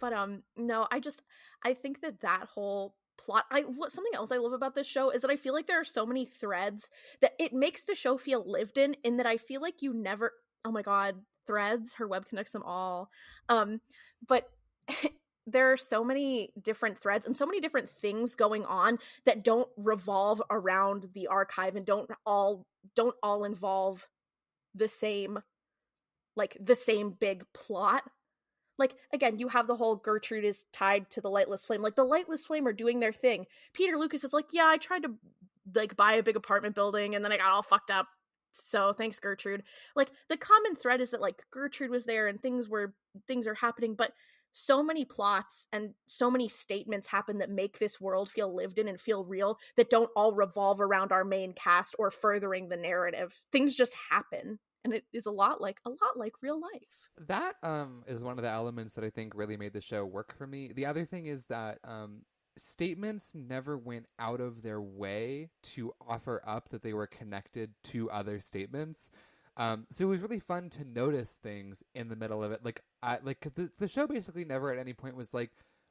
[0.00, 1.22] but um, no, I just
[1.64, 5.10] I think that that whole plot i what something else i love about this show
[5.10, 6.88] is that i feel like there are so many threads
[7.20, 10.32] that it makes the show feel lived in in that i feel like you never
[10.64, 11.16] oh my god
[11.48, 13.10] threads her web connects them all.
[13.48, 13.80] Um
[14.28, 14.48] but
[15.46, 19.68] there are so many different threads and so many different things going on that don't
[19.78, 24.06] revolve around the archive and don't all don't all involve
[24.74, 25.38] the same
[26.36, 28.02] like the same big plot
[28.78, 32.04] like again you have the whole gertrude is tied to the lightless flame like the
[32.04, 33.46] lightless flame are doing their thing.
[33.72, 35.14] Peter Lukas is like yeah i tried to
[35.74, 38.06] like buy a big apartment building and then i got all fucked up
[38.52, 39.62] so thanks gertrude.
[39.94, 42.94] Like the common thread is that like gertrude was there and things were
[43.26, 44.12] things are happening but
[44.52, 48.88] so many plots and so many statements happen that make this world feel lived in
[48.88, 53.40] and feel real that don't all revolve around our main cast or furthering the narrative.
[53.52, 57.10] Things just happen and it is a lot like a lot like real life.
[57.26, 60.36] That um is one of the elements that i think really made the show work
[60.36, 60.72] for me.
[60.74, 62.22] The other thing is that um
[62.58, 68.10] statements never went out of their way to offer up that they were connected to
[68.10, 69.10] other statements.
[69.56, 72.64] Um, so it was really fun to notice things in the middle of it.
[72.64, 75.50] Like, I like the the show basically never at any point was like,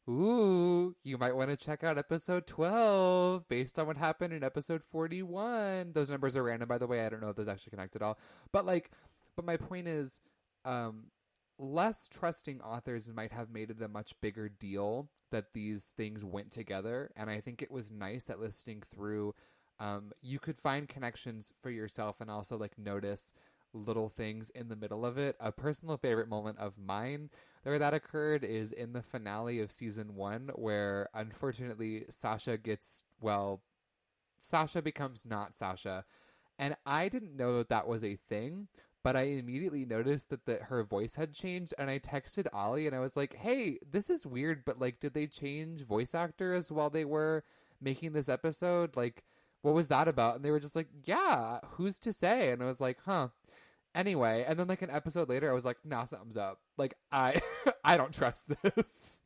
[0.09, 4.81] "Ooh, you might want to check out episode twelve based on what happened in episode
[4.83, 5.91] 41.
[5.93, 7.05] Those numbers are random, by the way.
[7.05, 8.17] I don't know if those actually connect at all.
[8.51, 8.91] But like,
[9.35, 10.21] but my point is,
[10.63, 11.07] um,
[11.59, 16.51] less trusting authors might have made it a much bigger deal that these things went
[16.51, 19.35] together, and I think it was nice that listening through.
[19.79, 23.33] Um, you could find connections for yourself and also like notice
[23.73, 25.35] little things in the middle of it.
[25.39, 27.29] A personal favorite moment of mine
[27.63, 33.61] where that occurred is in the finale of season one, where unfortunately Sasha gets, well,
[34.39, 36.05] Sasha becomes not Sasha.
[36.59, 38.67] And I didn't know that that was a thing,
[39.03, 41.73] but I immediately noticed that the, her voice had changed.
[41.77, 45.13] And I texted Ollie and I was like, hey, this is weird, but like, did
[45.13, 47.43] they change voice actors while they were
[47.81, 48.95] making this episode?
[48.95, 49.23] Like,
[49.67, 50.37] what was that about?
[50.37, 52.51] And they were just like, yeah, who's to say?
[52.51, 53.27] And I was like, huh.
[53.93, 56.61] Anyway, and then like an episode later, I was like, nah, something's up.
[56.77, 57.41] Like I,
[57.83, 59.21] I don't trust this.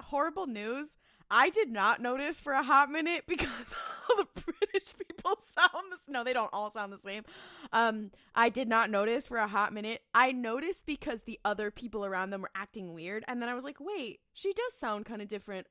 [0.00, 0.96] Horrible news.
[1.28, 3.74] I did not notice for a hot minute because
[4.10, 6.00] all the British people sound this.
[6.06, 7.24] No, they don't all sound the same.
[7.72, 10.02] Um, I did not notice for a hot minute.
[10.14, 13.64] I noticed because the other people around them were acting weird, and then I was
[13.64, 15.66] like, wait, she does sound kind of different.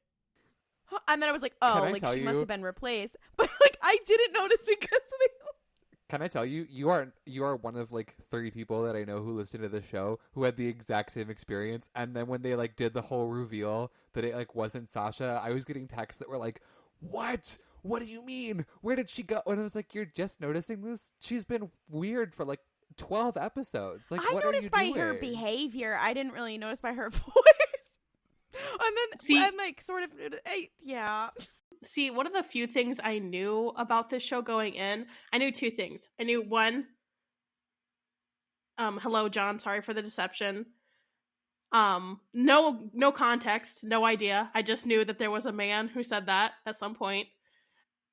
[1.08, 2.26] And then I was like, oh, like she you?
[2.26, 3.16] must have been replaced.
[3.38, 5.28] But like I didn't notice because they
[6.10, 9.04] can I tell you, you are you are one of like three people that I
[9.04, 11.90] know who listened to the show who had the exact same experience.
[11.96, 15.52] And then when they like did the whole reveal that it like wasn't Sasha, I
[15.52, 16.62] was getting texts that were like,
[17.00, 17.58] "What?
[17.84, 18.66] What do you mean?
[18.82, 21.12] Where did she go?" And I was like, "You're just noticing this?
[21.20, 22.60] She's been weird for like
[22.98, 24.12] twelve episodes.
[24.12, 24.96] Like, I what noticed by doing?
[24.96, 25.98] her behavior.
[26.00, 27.24] I didn't really notice by her voice.
[28.54, 30.12] and then, See, and like, sort of,
[30.82, 31.30] yeah."
[31.84, 35.52] see, one of the few things I knew about this show going in, I knew
[35.52, 36.08] two things.
[36.20, 36.86] I knew one,
[38.78, 40.66] um, hello, John, sorry for the deception.
[41.72, 44.50] Um, no, no context, no idea.
[44.54, 47.28] I just knew that there was a man who said that at some point,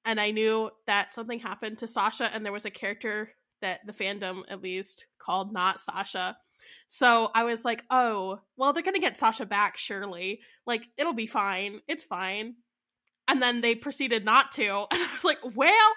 [0.04, 3.30] and I knew that something happened to Sasha, and there was a character
[3.62, 6.36] that the fandom, at least, called not Sasha.
[6.88, 10.40] So I was like, oh, well, they're gonna get Sasha back, surely.
[10.66, 11.80] Like, it'll be fine.
[11.88, 12.56] It's fine
[13.28, 14.86] and then they proceeded not to.
[14.92, 15.92] And I was like, well,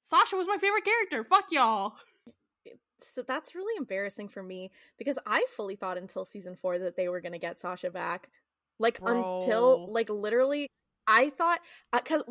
[0.00, 1.24] Sasha was my favorite character.
[1.24, 1.94] Fuck y'all.
[3.00, 7.08] So that's really embarrassing for me because I fully thought until season four that they
[7.08, 8.28] were gonna get Sasha back.
[8.78, 9.40] Like Bro.
[9.40, 10.68] until like literally,
[11.06, 11.60] I thought
[11.92, 12.22] uh, because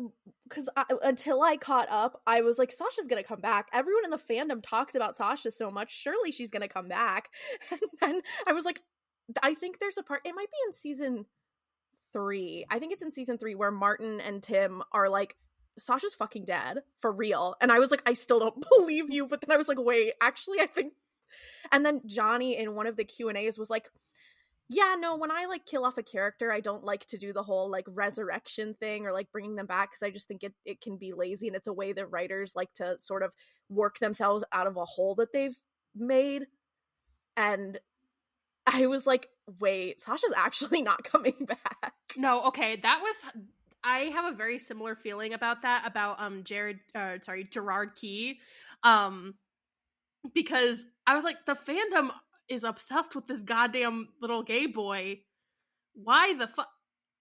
[0.48, 0.68] because
[1.02, 3.68] until I caught up, I was like Sasha's gonna come back.
[3.72, 5.92] Everyone in the fandom talks about Sasha so much.
[5.92, 7.28] Surely she's gonna come back.
[7.70, 8.80] And then I was like,
[9.42, 10.22] I think there's a part.
[10.24, 11.26] It might be in season
[12.12, 12.66] three.
[12.70, 15.36] I think it's in season three where Martin and Tim are like,
[15.78, 17.56] Sasha's fucking dead for real.
[17.60, 19.26] And I was like, I still don't believe you.
[19.26, 20.92] But then I was like, wait, actually, I think.
[21.72, 23.88] And then Johnny in one of the Q and A's was like,
[24.68, 27.42] yeah, no, when I like kill off a character, I don't like to do the
[27.42, 30.80] whole like resurrection thing or like bringing them back because I just think it, it
[30.80, 33.34] can be lazy and it's a way that writers like to sort of
[33.68, 35.56] work themselves out of a hole that they've
[35.94, 36.46] made.
[37.36, 37.78] And
[38.66, 39.28] I was like,
[39.60, 41.92] wait, Sasha's actually not coming back.
[42.16, 43.16] No, okay, that was.
[43.86, 48.38] I have a very similar feeling about that about um Jared, uh, sorry, Gerard Key,
[48.82, 49.34] um,
[50.34, 52.10] because I was like, the fandom
[52.48, 55.20] is obsessed with this goddamn little gay boy.
[55.94, 56.68] Why the fuck?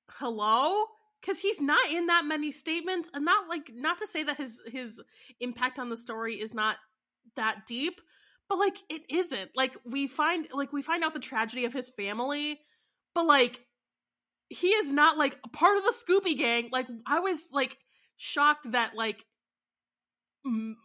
[0.09, 0.85] Hello?
[1.21, 4.61] Because he's not in that many statements, and not like not to say that his
[4.67, 5.01] his
[5.39, 6.77] impact on the story is not
[7.35, 8.01] that deep,
[8.49, 9.51] but like it isn't.
[9.55, 12.59] Like we find like we find out the tragedy of his family,
[13.15, 13.61] but like
[14.49, 16.69] he is not like part of the Scooby Gang.
[16.71, 17.77] Like I was like
[18.17, 19.23] shocked that like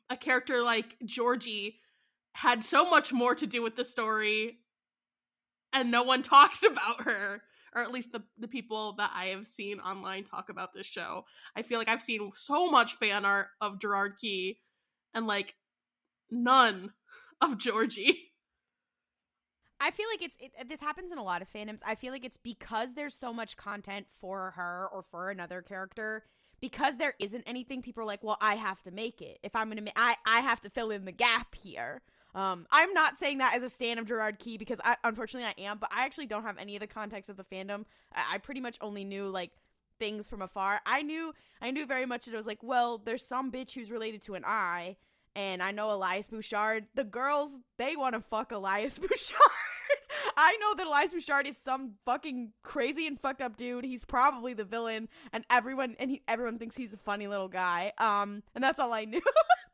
[0.09, 1.81] a character like Georgie
[2.39, 4.59] had so much more to do with the story
[5.73, 7.43] and no one talks about her
[7.75, 11.25] or at least the the people that I have seen online talk about this show.
[11.57, 14.61] I feel like I've seen so much fan art of Gerard Key
[15.15, 15.55] and like
[16.31, 16.93] none
[17.41, 18.31] of Georgie.
[19.81, 21.81] I feel like it's it, this happens in a lot of fandoms.
[21.85, 26.25] I feel like it's because there's so much content for her or for another character.
[26.61, 29.39] Because there isn't anything, people are like, "Well, I have to make it.
[29.45, 32.03] If I'm gonna, ma- I I have to fill in the gap here."
[32.35, 35.69] Um, I'm not saying that as a stan of Gerard Key because I, unfortunately I
[35.69, 37.85] am, but I actually don't have any of the context of the fandom.
[38.15, 39.53] I, I pretty much only knew like
[39.99, 40.81] things from afar.
[40.87, 43.91] I knew I knew very much that it was like, well, there's some bitch who's
[43.91, 44.97] related to an eye,
[45.35, 46.87] and I know Elias Bouchard.
[46.95, 49.39] The girls they want to fuck Elias Bouchard.
[50.37, 53.85] I know that Elias Bouchard is some fucking crazy and fucked up dude.
[53.85, 57.93] He's probably the villain, and everyone and he, everyone thinks he's a funny little guy.
[57.99, 59.23] Um, and that's all I knew.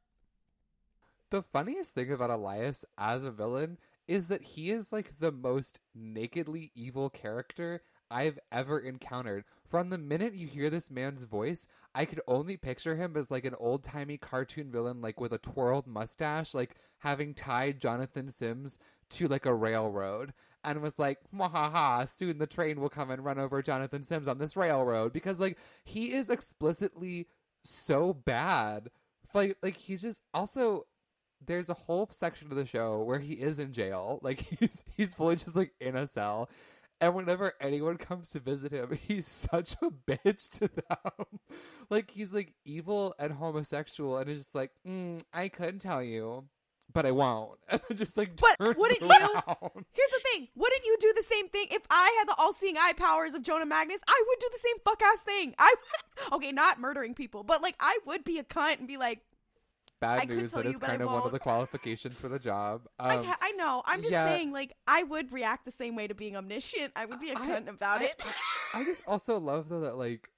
[1.35, 3.77] The funniest thing about Elias as a villain
[4.07, 9.43] is that he is like the most nakedly evil character I've ever encountered.
[9.67, 13.45] From the minute you hear this man's voice, I could only picture him as like
[13.45, 18.79] an old timey cartoon villain, like with a twirled mustache, like having tied Jonathan Sims
[19.11, 23.25] to like a railroad and was like, ha, ha, soon the train will come and
[23.25, 27.27] run over Jonathan Sims on this railroad because like he is explicitly
[27.65, 28.89] so bad.
[29.35, 30.87] Like like he's just also
[31.47, 34.19] there's a whole section of the show where he is in jail.
[34.23, 36.49] Like he's he's fully just like in a cell.
[37.01, 41.41] And whenever anyone comes to visit him, he's such a bitch to them.
[41.91, 46.45] like he's like evil and homosexual, and it's just like, mm, I couldn't tell you,
[46.93, 47.59] but I won't.
[47.69, 51.67] And just like But wouldn't you- Here's the thing: wouldn't you do the same thing
[51.71, 54.01] if I had the all-seeing eye powers of Jonah Magnus?
[54.09, 55.55] I would do the same fuck ass thing.
[55.59, 55.75] I
[56.31, 59.21] would, okay, not murdering people, but like I would be a cunt and be like,
[60.05, 60.53] Bad I news.
[60.53, 62.83] That you, is I kind of one of the qualifications for the job.
[62.99, 63.83] I, Um, ca- I know.
[63.87, 64.29] I'm just yeah.
[64.29, 66.93] saying, like I would react the same way to being omniscient.
[66.97, 68.25] I would be a I- cunt about I- it.
[68.75, 70.29] I just also love though that like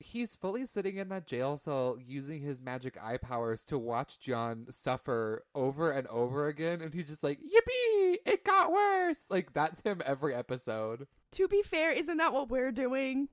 [0.00, 4.66] he's fully sitting in that jail cell using his magic eye powers to watch John
[4.68, 8.16] suffer over and over again, and he's just like, "Yippee!
[8.26, 11.06] It got worse!" Like that's him every episode.
[11.32, 13.28] to be fair, isn't that what we're doing?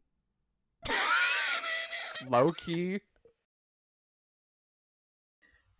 [2.27, 2.99] Low key.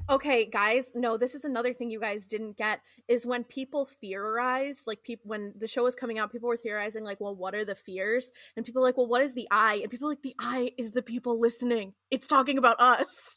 [0.09, 4.87] Okay, guys, no, this is another thing you guys didn't get is when people theorized,
[4.87, 7.63] like people when the show was coming out, people were theorizing like, well, what are
[7.63, 8.31] the fears?
[8.57, 9.81] And people like, well, what is the eye?
[9.83, 11.93] And people like the eye is the people listening.
[12.09, 13.35] It's talking about us.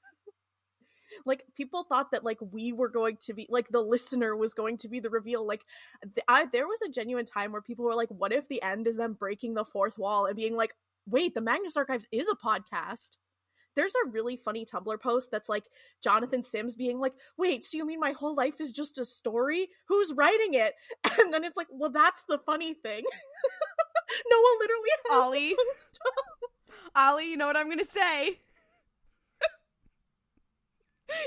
[1.24, 4.76] like people thought that like we were going to be like the listener was going
[4.78, 5.46] to be the reveal.
[5.46, 5.62] Like
[6.28, 8.96] I there was a genuine time where people were like, what if the end is
[8.96, 10.74] them breaking the fourth wall and being like,
[11.06, 13.16] wait, the Magnus Archives is a podcast
[13.76, 15.64] there's a really funny Tumblr post that's like
[16.02, 19.68] Jonathan Sims being like, "Wait, so you mean my whole life is just a story?
[19.88, 20.74] Who's writing it?"
[21.20, 23.04] And then it's like, "Well, that's the funny thing."
[24.30, 25.56] Noah literally Ollie.
[26.96, 28.40] Ollie, you know what I'm gonna say?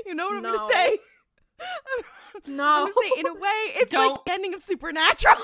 [0.06, 0.52] you know what I'm No.
[0.54, 0.98] gonna say?
[2.48, 4.26] No, I'm gonna say in a way, it's like Don't.
[4.26, 5.36] the ending of Supernatural.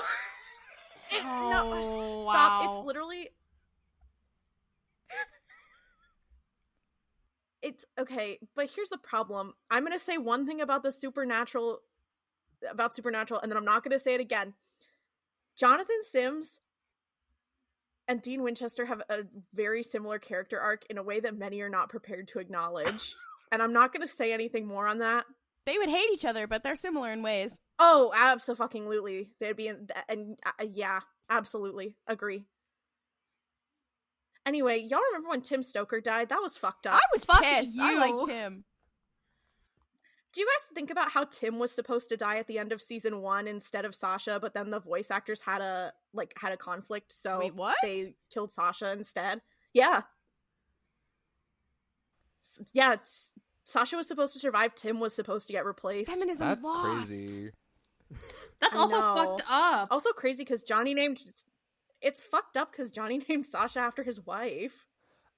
[1.12, 2.60] no, Oh, stop!
[2.60, 2.66] wow.
[2.66, 3.28] It's literally
[7.62, 9.52] it's okay, but here's the problem.
[9.70, 11.80] I'm going to say one thing about the supernatural
[12.68, 14.52] about supernatural and then I'm not going to say it again.
[15.56, 16.60] Jonathan Sims
[18.06, 19.20] and Dean Winchester have a
[19.54, 23.14] very similar character arc in a way that many are not prepared to acknowledge.
[23.52, 25.24] and I'm not going to say anything more on that.
[25.66, 27.56] They would hate each other, but they're similar in ways.
[27.78, 29.30] Oh, absolutely.
[29.38, 32.46] They'd be in, and uh, yeah, absolutely agree.
[34.50, 36.30] Anyway, y'all remember when Tim Stoker died?
[36.30, 36.94] That was fucked up.
[36.94, 37.78] I was Fuck pissed.
[37.78, 38.00] I you.
[38.00, 38.64] liked him.
[40.32, 42.82] Do you guys think about how Tim was supposed to die at the end of
[42.82, 46.56] season one instead of Sasha, but then the voice actors had a like had a
[46.56, 47.76] conflict, so Wait, what?
[47.80, 49.40] they killed Sasha instead?
[49.72, 50.02] Yeah,
[52.42, 52.96] S- yeah.
[53.02, 53.30] s-
[53.62, 54.74] Sasha was supposed to survive.
[54.74, 56.10] Tim was supposed to get replaced.
[56.10, 57.06] Feminism That's lost.
[57.08, 57.50] crazy.
[58.60, 59.14] That's I also know.
[59.14, 59.88] fucked up.
[59.92, 61.22] Also crazy because Johnny named.
[62.02, 64.86] It's fucked up because Johnny named Sasha after his wife,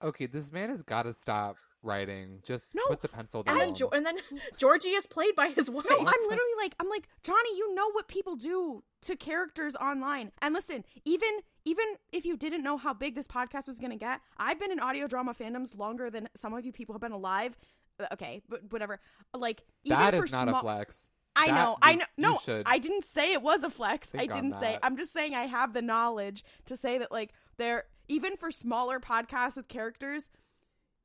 [0.03, 2.41] Okay, this man has got to stop writing.
[2.45, 3.57] Just No, put the pencil down.
[3.59, 4.17] then, jo- and then
[4.59, 5.87] Georgie is played by his wife.
[5.89, 10.33] No, I'm literally like, I'm like, Johnny, you know what people do to characters online.
[10.41, 11.29] And listen, even
[11.65, 14.81] even if you didn't know how big this podcast was gonna get, I've been in
[14.81, 17.57] audio drama fandoms longer than some of you people have been alive.
[18.01, 18.99] Uh, Okay, but whatever.
[19.37, 21.09] Like, even that for not small- a flex.
[21.35, 22.05] I That know, I know.
[22.19, 24.13] No, should I didn't say it was a flex.
[24.15, 24.79] I didn't say.
[24.83, 29.01] I'm just saying I have the knowledge to say that like there, even for smaller
[29.01, 30.29] podcasts with characters,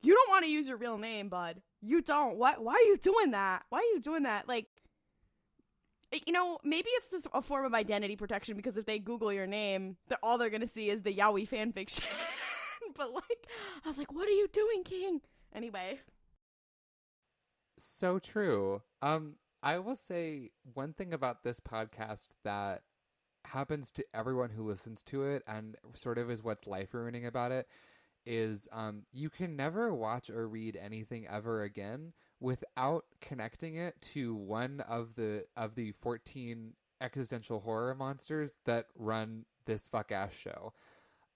[0.02, 1.62] you don't want to use your real name, bud.
[1.80, 2.36] You don't.
[2.36, 2.62] What?
[2.62, 3.64] Why are you doing that?
[3.70, 4.48] Why are you doing that?
[4.48, 4.66] Like,
[6.26, 9.46] you know, maybe it's this a form of identity protection because if they Google your
[9.46, 12.02] name, they're, all they're gonna see is the Yaoi fanfiction.
[12.96, 13.46] but like,
[13.84, 15.20] I was like, what are you doing, King?
[15.54, 16.00] Anyway,
[17.78, 18.82] So true.
[19.00, 22.82] Um, I will say one thing about this podcast that
[23.44, 27.50] happens to everyone who listens to it and sort of is what's life ruining about
[27.52, 27.66] it
[28.26, 34.34] is um you can never watch or read anything ever again without connecting it to
[34.34, 40.72] one of the of the 14 existential horror monsters that run this fuck ass show.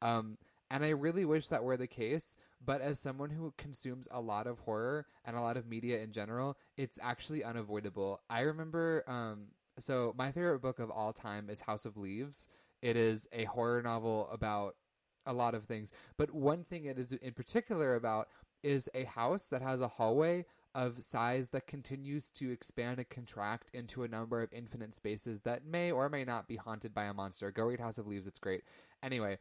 [0.02, 0.36] Um
[0.70, 4.46] and I really wish that were the case, but as someone who consumes a lot
[4.46, 8.20] of horror and a lot of media in general, it's actually unavoidable.
[8.30, 9.48] I remember um
[9.78, 12.48] so my favorite book of all time is House of Leaves.
[12.82, 14.76] It is a horror novel about
[15.24, 18.28] a lot of things, but one thing it is in particular about
[18.62, 20.44] is a house that has a hallway
[20.74, 25.66] of size that continues to expand and contract into a number of infinite spaces that
[25.66, 27.50] may or may not be haunted by a monster.
[27.50, 28.62] Go read House of Leaves, it's great.
[29.02, 29.38] Anyway,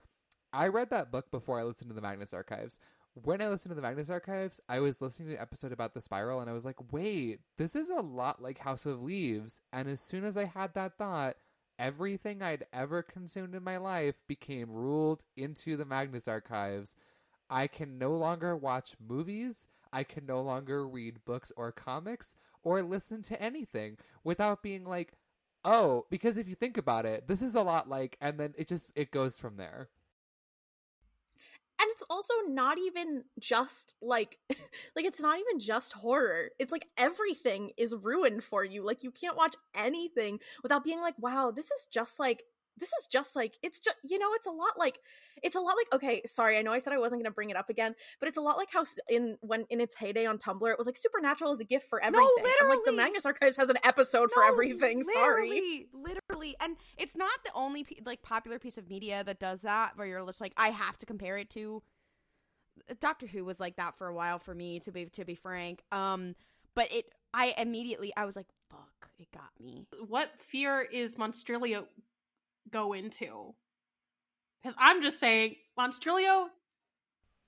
[0.53, 2.79] I read that book before I listened to the Magnus Archives.
[3.13, 5.99] When I listened to the Magnus Archives, I was listening to an episode about the
[5.99, 9.61] spiral and I was like, wait, this is a lot like House of Leaves.
[9.73, 11.35] And as soon as I had that thought,
[11.77, 16.95] everything I'd ever consumed in my life became ruled into the Magnus Archives.
[17.49, 19.67] I can no longer watch movies.
[19.91, 25.11] I can no longer read books or comics or listen to anything without being like,
[25.65, 28.69] oh, because if you think about it, this is a lot like, and then it
[28.69, 29.89] just, it goes from there.
[31.81, 34.37] And it's also not even just like
[34.95, 36.49] like it's not even just horror.
[36.59, 38.85] It's like everything is ruined for you.
[38.85, 42.43] Like you can't watch anything without being like wow this is just like
[42.77, 44.99] this is just like it's just you know it's a lot like
[45.43, 47.49] it's a lot like okay sorry i know i said i wasn't going to bring
[47.49, 50.37] it up again but it's a lot like how in when in its heyday on
[50.37, 52.27] tumblr it was like supernatural is a gift for everything
[52.61, 56.77] I'm like the magnus archives has an episode for No, everything sorry literally, literally, and
[56.97, 59.93] it's not the only like popular piece of media that does that.
[59.95, 61.81] Where you're just like, I have to compare it to.
[62.99, 65.83] Doctor Who was like that for a while for me, to be to be frank.
[65.91, 66.35] Um,
[66.75, 69.85] but it, I immediately, I was like, fuck, it got me.
[70.07, 71.85] What fear is Monstrilio
[72.71, 73.53] go into?
[74.61, 76.47] Because I'm just saying, Monstrilio.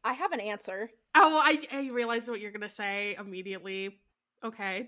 [0.03, 3.99] i have an answer Oh, I I realized what you're gonna say immediately.
[4.43, 4.79] Okay.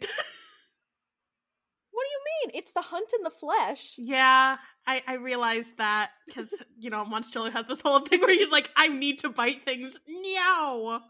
[1.91, 4.57] what do you mean it's the hunt in the flesh yeah,
[4.87, 8.69] I I realized that because you know Monstrilio has this whole thing where he's like,
[8.75, 11.01] I need to bite things now.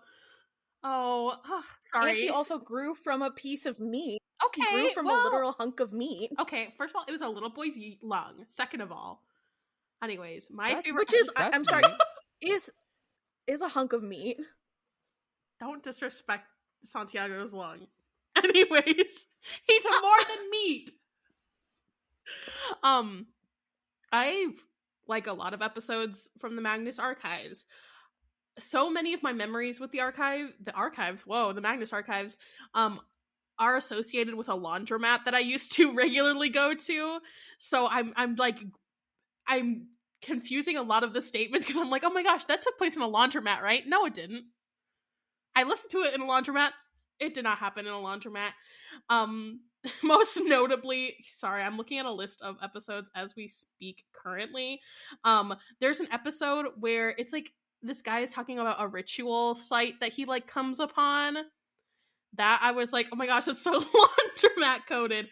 [0.88, 2.22] Oh, And sorry.
[2.22, 4.20] he also grew from a piece of meat.
[4.46, 6.30] okay, He grew from well, a literal hunk of meat.
[6.40, 8.46] Okay, first of all, it was a little boy's lung.
[8.48, 9.24] Second of all,
[10.04, 11.10] anyways, my That- favorite.
[11.10, 11.84] Which is, I, I'm sorry,
[12.42, 12.72] is
[13.48, 14.38] is a hunk of meat.
[15.60, 16.46] don't disrespect
[16.84, 17.88] Santiago's lung.
[18.36, 19.26] Anyways,
[19.68, 20.92] he's more than meat.
[22.84, 23.28] Um,
[24.12, 24.48] I
[25.08, 27.66] like a lot of episodes from the Magnus archives.
[28.60, 32.38] So many of my memories with the archive, the archives, whoa, the Magnus archives,
[32.74, 33.00] um,
[33.60, 37.20] are associated with a laundromat that I used to regularly go to.
[37.60, 38.58] So I'm, I'm like,
[39.48, 39.88] I'm
[40.22, 42.96] confusing a lot of the statements because I'm like, oh my gosh, that took place
[42.96, 43.84] in a laundromat, right?
[43.88, 44.46] No, it didn't.
[45.56, 46.72] I listened to it in a laundromat.
[47.20, 48.50] it did not happen in a laundromat.
[49.10, 49.62] Um,
[50.04, 54.82] most notably, sorry, I'm looking at a list of episodes as we speak currently.
[55.24, 57.52] Um, there's an episode where it's like
[57.86, 61.38] this guy is talking about a ritual site that he like comes upon.
[62.38, 65.28] That I was like, oh my gosh, it's so laundromat coded.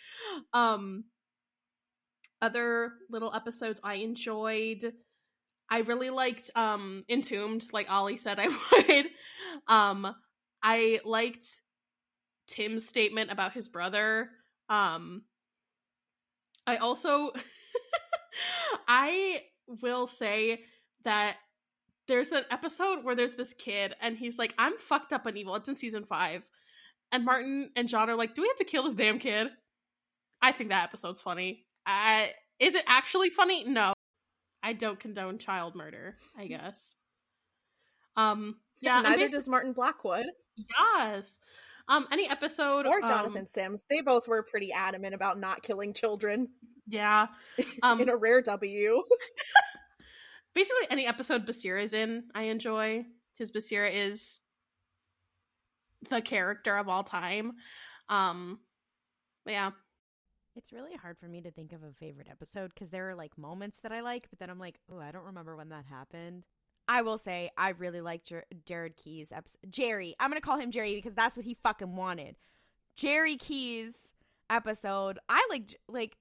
[0.54, 1.04] Um,
[2.41, 4.93] other little episodes I enjoyed.
[5.70, 9.06] I really liked um Entombed, like Ollie said I would.
[9.68, 10.16] Um,
[10.62, 11.45] I liked
[12.47, 14.30] Tim's statement about his brother.
[14.70, 15.24] Um,
[16.66, 17.32] I also,
[18.88, 19.41] I
[19.82, 20.62] will say
[21.04, 21.36] that
[22.08, 25.56] there's an episode where there's this kid and he's like, I'm fucked up and evil.
[25.56, 26.43] It's in season five.
[27.12, 29.47] And Martin and John are like, Do we have to kill this damn kid?
[30.41, 31.66] I think that episode's funny.
[31.86, 32.26] Uh,
[32.60, 33.64] is it actually funny?
[33.66, 33.93] No.
[34.62, 36.93] I don't condone child murder, I guess.
[38.16, 40.26] Um yeah, neither does Martin Blackwood.
[40.58, 41.39] Yes.
[41.88, 45.93] Um, any episode or Jonathan um, Sims, they both were pretty adamant about not killing
[45.93, 46.49] children.
[46.88, 47.28] Yeah,
[47.84, 49.04] um, in a rare W.
[50.54, 53.06] basically, any episode Basira's in, I enjoy
[53.38, 54.39] because Basira is
[56.10, 57.54] the character of all time.
[58.10, 58.60] Um,
[59.45, 59.72] yeah,
[60.56, 63.38] it's really hard for me to think of a favorite episode because there are like
[63.38, 66.45] moments that I like, but then I'm like, oh, I don't remember when that happened.
[66.88, 69.60] I will say I really like Jer- Jared Keay's episode.
[69.70, 72.36] Jerry, I'm gonna call him Jerry because that's what he fucking wanted.
[72.95, 74.14] Jerry Keay's
[74.49, 75.20] episode.
[75.30, 76.18] I like like.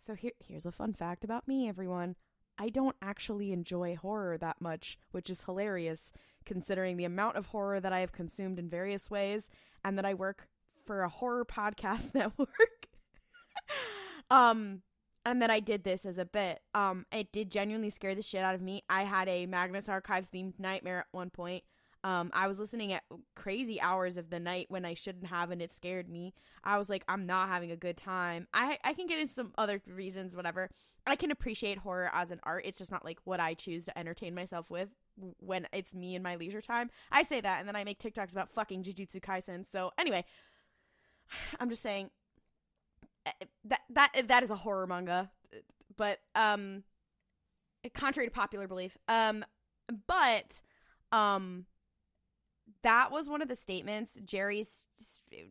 [0.00, 2.16] So here, here's a fun fact about me, everyone.
[2.58, 6.12] I don't actually enjoy horror that much, which is hilarious
[6.44, 9.50] considering the amount of horror that I have consumed in various ways,
[9.84, 10.48] and that I work
[10.86, 12.88] for a horror podcast network.
[14.30, 14.82] um,
[15.26, 16.60] and then I did this as a bit.
[16.72, 18.84] Um, it did genuinely scare the shit out of me.
[18.88, 21.64] I had a Magnus Archives themed nightmare at one point.
[22.06, 23.02] Um, I was listening at
[23.34, 26.34] crazy hours of the night when I shouldn't have, and it scared me.
[26.62, 28.46] I was like, I'm not having a good time.
[28.54, 30.70] I I can get into some other reasons, whatever.
[31.06, 32.64] I can appreciate horror as an art.
[32.66, 34.88] It's just not like what I choose to entertain myself with
[35.38, 36.90] when it's me in my leisure time.
[37.10, 39.66] I say that, and then I make TikToks about fucking Jujutsu Kaisen.
[39.66, 40.24] So anyway,
[41.60, 42.10] I'm just saying
[43.26, 43.32] Eh,
[43.64, 45.30] that that that is a horror manga,
[45.96, 46.84] but um,
[47.94, 49.44] contrary to popular belief, um,
[50.06, 50.62] but
[51.10, 51.66] um,
[52.82, 54.86] that was one of the statements Jerry's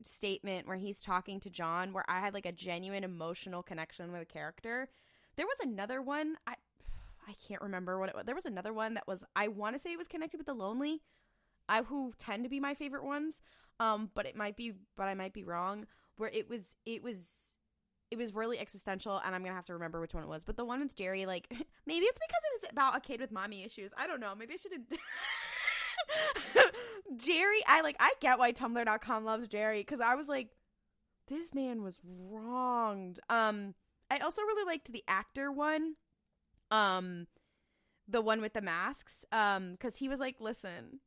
[0.03, 4.21] statement where he's talking to John, where I had like a genuine emotional connection with
[4.21, 4.89] a character.
[5.35, 6.55] There was another one I
[7.27, 8.25] I can't remember what it was.
[8.25, 10.53] There was another one that was I want to say it was connected with the
[10.53, 11.01] lonely,
[11.67, 13.41] I who tend to be my favorite ones.
[13.79, 15.85] Um, but it might be, but I might be wrong.
[16.15, 17.51] Where it was, it was
[18.11, 20.55] it was really existential and i'm gonna have to remember which one it was but
[20.55, 21.47] the one with jerry like
[21.85, 24.53] maybe it's because it was about a kid with mommy issues i don't know maybe
[24.53, 24.83] i shouldn't
[27.15, 30.49] jerry i like i get why tumblr.com loves jerry because i was like
[31.27, 33.73] this man was wronged um
[34.09, 35.95] i also really liked the actor one
[36.71, 37.27] um
[38.07, 40.99] the one with the masks um because he was like listen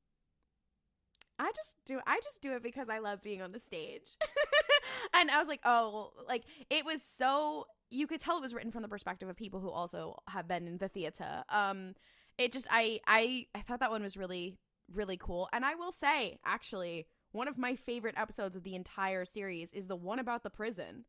[1.38, 4.16] I just do I just do it because I love being on the stage.
[5.14, 8.72] and I was like, oh, like it was so you could tell it was written
[8.72, 11.44] from the perspective of people who also have been in the theater.
[11.48, 11.94] Um
[12.38, 14.58] it just I I I thought that one was really
[14.92, 15.48] really cool.
[15.52, 19.86] And I will say, actually, one of my favorite episodes of the entire series is
[19.86, 21.04] the one about the prison.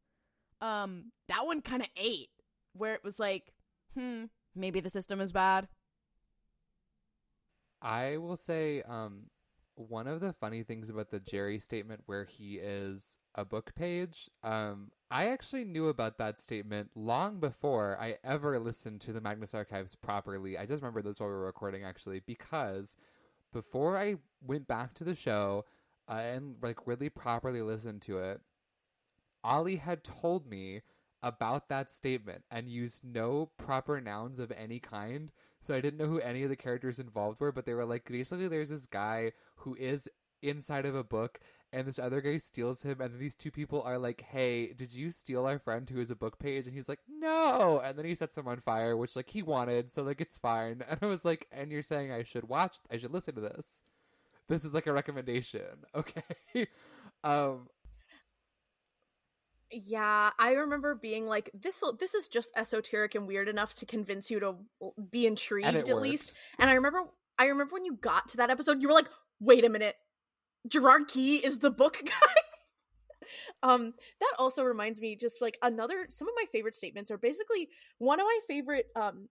[0.61, 2.29] Um that one kind of ate
[2.73, 3.53] where it was like,
[3.93, 4.25] hmm,
[4.55, 5.67] maybe the system is bad.
[7.81, 9.29] I will say um
[9.75, 14.29] one of the funny things about the Jerry statement where he is a book page,
[14.43, 19.53] um, I actually knew about that statement long before I ever listened to the Magnus
[19.53, 20.57] Archives properly.
[20.57, 22.97] I just remember this while we were recording actually, because
[23.53, 25.65] before I went back to the show
[26.07, 28.41] uh, and like really properly listened to it,
[29.43, 30.81] Ollie had told me
[31.21, 35.31] about that statement and used no proper nouns of any kind.
[35.61, 38.05] So I didn't know who any of the characters involved were, but they were like
[38.05, 40.09] basically there's this guy who is
[40.41, 41.39] inside of a book
[41.71, 45.11] and this other guy steals him and these two people are like hey did you
[45.11, 46.65] steal our friend who is a book page?
[46.65, 47.81] And he's like no.
[47.83, 50.83] And then he sets them on fire which like he wanted so like it's fine.
[50.89, 53.81] And i was like and you're saying i should watch i should listen to this?
[54.47, 55.61] This is like a recommendation.
[55.95, 56.67] Okay.
[57.23, 57.67] Um
[59.71, 64.31] yeah, I remember being like, "This this is just esoteric and weird enough to convince
[64.31, 64.55] you to
[65.11, 66.01] be intrigued at worked.
[66.01, 67.03] least." And I remember,
[67.37, 69.09] I remember when you got to that episode, you were like,
[69.39, 69.95] "Wait a minute,
[70.67, 72.41] Gerard Keay is the book guy."
[73.63, 77.69] um, that also reminds me, just like another, some of my favorite statements are basically
[77.97, 79.29] one of my favorite, um,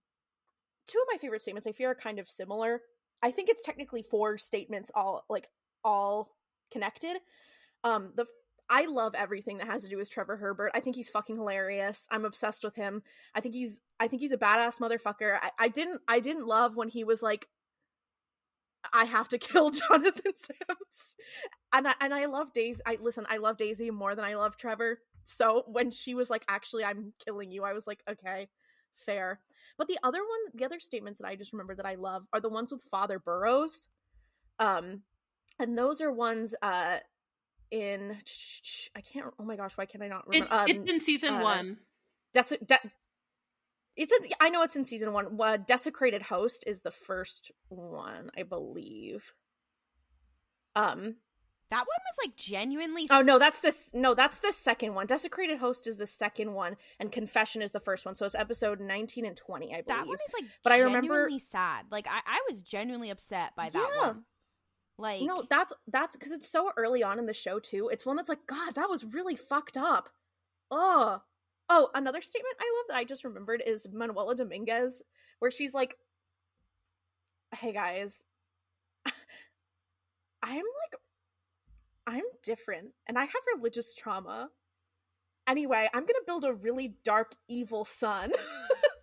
[0.87, 1.67] two of my favorite statements.
[1.67, 2.81] I feel are kind of similar.
[3.21, 5.47] I think it's technically four statements, all like
[5.83, 6.35] all
[6.71, 7.17] connected.
[7.83, 8.25] Um, the
[8.69, 10.71] I love everything that has to do with Trevor Herbert.
[10.75, 12.07] I think he's fucking hilarious.
[12.11, 13.01] I'm obsessed with him.
[13.33, 15.37] I think he's I think he's a badass motherfucker.
[15.41, 17.47] I, I didn't I didn't love when he was like
[18.93, 21.15] I have to kill Jonathan Sims.
[21.73, 24.57] And I and I love Daisy I listen, I love Daisy more than I love
[24.57, 24.99] Trevor.
[25.23, 28.49] So when she was like, actually I'm killing you, I was like, okay,
[29.05, 29.39] fair.
[29.77, 32.39] But the other one the other statements that I just remember that I love are
[32.41, 33.87] the ones with Father Burrows.
[34.59, 35.01] Um
[35.59, 36.97] and those are ones uh
[37.71, 38.17] in
[38.95, 39.27] I can't.
[39.39, 40.53] Oh my gosh, why can I not It, remember?
[40.55, 41.77] um, it's in season uh, one.
[42.33, 42.91] Des- de-
[43.99, 45.37] it's in, I know it's in season one.
[45.39, 49.33] Uh, Desecrated Host is the first one, I believe.
[50.75, 51.15] Um.
[51.71, 53.05] That one was like genuinely.
[53.11, 53.91] Oh no, that's this.
[53.93, 55.05] No, that's the second one.
[55.05, 58.15] Desecrated Host is the second one, and Confession is the first one.
[58.15, 59.85] So it's episode nineteen and twenty, I believe.
[59.85, 60.49] that one is like.
[60.63, 61.85] But I genuinely remember- sad.
[61.91, 64.01] Like I, I was genuinely upset by that Yeah.
[64.07, 64.23] one.
[64.97, 67.89] Like no, that's that's because it's so early on in the show too.
[67.93, 70.09] It's one that's like, God, that was really fucked up.
[70.71, 71.21] Oh,
[71.69, 75.03] oh, another statement I love that I just remembered is Manuela Dominguez,
[75.39, 75.95] where she's like,
[77.55, 78.25] "Hey guys,
[80.43, 80.99] I'm like,
[82.07, 84.49] I'm different, and I have religious trauma.
[85.47, 88.31] Anyway, I'm gonna build a really dark, evil sun."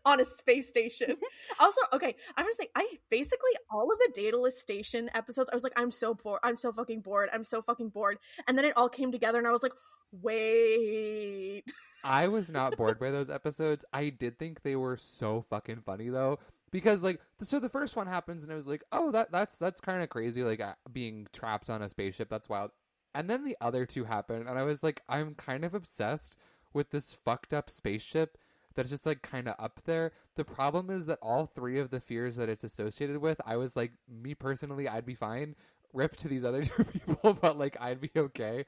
[0.06, 1.16] On a space station.
[1.58, 5.50] also, okay, I'm gonna say I basically all of the Daedalus Station episodes.
[5.50, 6.38] I was like, I'm so bored.
[6.44, 7.28] I'm so fucking bored.
[7.32, 8.18] I'm so fucking bored.
[8.46, 9.72] And then it all came together, and I was like,
[10.12, 11.64] wait.
[12.04, 13.84] I was not bored by those episodes.
[13.92, 16.38] I did think they were so fucking funny though,
[16.70, 19.80] because like, so the first one happens, and I was like, oh, that that's that's
[19.80, 22.28] kind of crazy, like being trapped on a spaceship.
[22.28, 22.70] That's wild.
[23.14, 26.36] And then the other two happen, and I was like, I'm kind of obsessed
[26.72, 28.38] with this fucked up spaceship
[28.76, 30.12] that's just like kind of up there.
[30.36, 33.74] The problem is that all three of the fears that it's associated with, I was
[33.74, 35.56] like, me personally, I'd be fine.
[35.92, 38.66] Rip to these other two people, but like I'd be okay.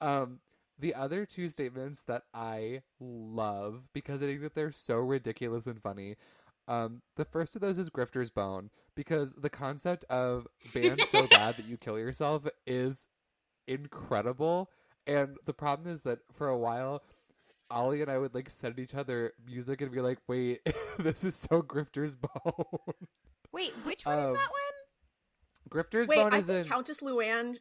[0.00, 0.40] Um,
[0.80, 5.80] the other two statements that I love because I think that they're so ridiculous and
[5.82, 6.16] funny.
[6.68, 11.56] Um, the first of those is Grifter's Bone because the concept of band so bad
[11.56, 13.08] that you kill yourself is
[13.66, 14.70] incredible.
[15.06, 17.02] And the problem is that for a while,
[17.70, 20.60] Ollie and I would like send each other music and be like, "Wait,
[20.98, 22.64] this is so Grifter's Bone."
[23.52, 24.60] wait, which one is um, that one?
[25.70, 27.56] Grifter's Wait, Bone I is think in Countess Luann.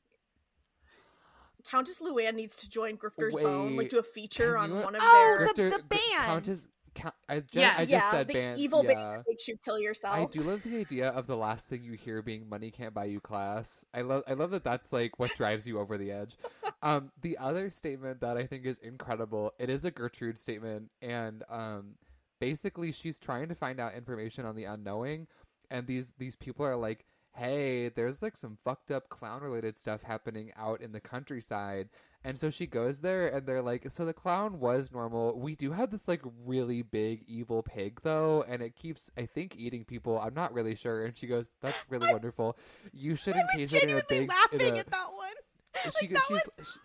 [1.65, 5.01] Countess Luann needs to join Grifter's Bone, like do a feature on you- one of
[5.03, 5.47] Oh, their.
[5.47, 6.25] the- Grifter, the Gr- band.
[6.25, 6.67] Countess.
[6.95, 7.75] Count, I, ju- Yes.
[7.77, 8.59] I just yeah, said the band.
[8.59, 8.93] evil yeah.
[8.93, 10.15] band makes you kill yourself.
[10.15, 13.05] I do love the idea of the last thing you hear being "money can't buy
[13.05, 16.37] you class." I love, I love that that's like what drives you over the edge.
[16.81, 19.53] Um, the other statement that I think is incredible.
[19.59, 21.95] It is a Gertrude statement, and um,
[22.39, 25.27] basically she's trying to find out information on the unknowing,
[25.69, 27.05] and these these people are like,
[27.35, 31.89] "Hey, there's like some fucked up clown related stuff happening out in the countryside."
[32.23, 35.39] And so she goes there, and they're like, "So the clown was normal.
[35.39, 39.55] We do have this like really big evil pig, though, and it keeps, I think,
[39.57, 40.19] eating people.
[40.19, 42.57] I'm not really sure." And she goes, "That's really wonderful.
[42.91, 45.29] You should I encase it in a big." in laughing a- at that one.
[45.99, 46.79] she, Like, that she's, she,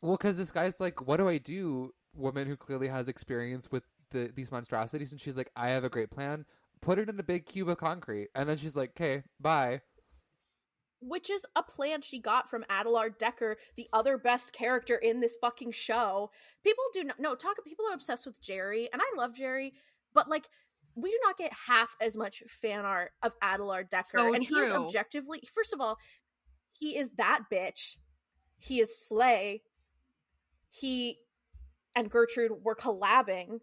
[0.00, 3.82] well, because this guy's like, "What do I do?" Woman who clearly has experience with
[4.10, 6.46] the these monstrosities, and she's like, "I have a great plan.
[6.82, 9.80] Put it in a big cube of concrete." And then she's like, "Okay, bye."
[11.00, 15.36] which is a plan she got from Adelard Decker, the other best character in this
[15.40, 16.30] fucking show.
[16.64, 17.56] People do not no talk.
[17.64, 19.74] People are obsessed with Jerry, and I love Jerry,
[20.14, 20.48] but like
[20.94, 24.54] we do not get half as much fan art of Adelard Decker, So and he
[24.54, 25.42] is objectively.
[25.54, 25.98] First of all,
[26.78, 27.96] he is that bitch.
[28.58, 29.62] He is Slay.
[30.70, 31.18] He
[31.94, 33.60] and Gertrude were collabing.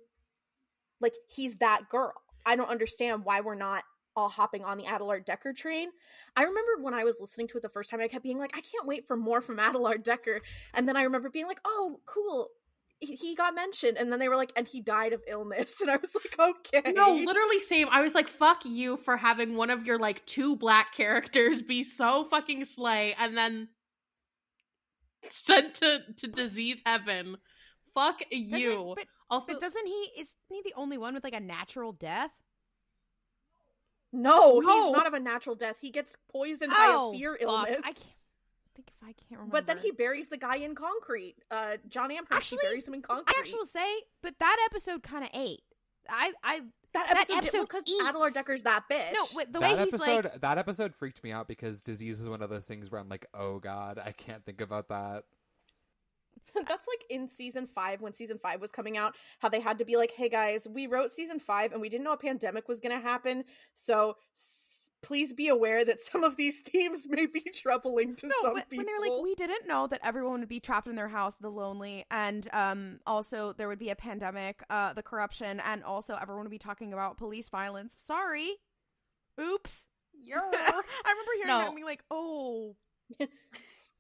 [1.01, 2.13] Like he's that girl.
[2.45, 3.83] I don't understand why we're not
[4.15, 5.89] all hopping on the Adelard Decker train.
[6.35, 8.55] I remember when I was listening to it the first time, I kept being like,
[8.55, 10.41] I can't wait for more from Adelard Decker.
[10.73, 12.49] And then I remember being like, oh, cool.
[12.99, 13.97] He he got mentioned.
[13.97, 15.73] And then they were like, and he died of illness.
[15.81, 16.91] And I was like, okay.
[16.93, 17.87] No, literally same.
[17.91, 21.83] I was like, fuck you for having one of your like two black characters be
[21.83, 23.67] so fucking slay and then
[25.29, 27.37] sent to, to disease heaven.
[27.93, 28.93] Fuck Doesn't- you.
[28.95, 30.09] but, also, but doesn't he?
[30.17, 32.31] Is he the only one with like a natural death?
[34.11, 34.85] No, No.
[34.85, 35.77] he's not of a natural death.
[35.81, 37.41] He gets poisoned oh, by a fear fuck.
[37.41, 37.81] illness.
[37.83, 38.05] I can't
[38.75, 39.51] think if I can't remember.
[39.51, 41.35] But then he buries the guy in concrete.
[41.49, 43.35] Uh, John Amherst, Actually, he buries him in concrete.
[43.35, 43.87] I actually say,
[44.21, 45.63] but that episode kind of ate.
[46.09, 46.59] I, I
[46.93, 48.03] that that episode, episode because eats.
[48.03, 49.13] Adelard Decker's that bitch.
[49.13, 52.19] no, wait, the that way he's episode, like, that episode freaked me out because disease
[52.19, 55.23] is one of those things where I'm like, "Oh God, I can't think about that."
[56.55, 59.85] That's like in season five when season five was coming out, how they had to
[59.85, 62.79] be like, "Hey guys, we wrote season five and we didn't know a pandemic was
[62.79, 63.43] going to happen,
[63.75, 68.35] so s- please be aware that some of these themes may be troubling to no,
[68.41, 68.85] some but people.
[68.85, 71.49] when they're like, we didn't know that everyone would be trapped in their house, the
[71.49, 76.45] lonely, and um, also there would be a pandemic, uh, the corruption, and also everyone
[76.45, 77.95] would be talking about police violence.
[77.97, 78.51] Sorry,
[79.41, 79.87] oops.
[80.13, 81.57] You're I remember hearing No.
[81.57, 82.77] that and being like, oh,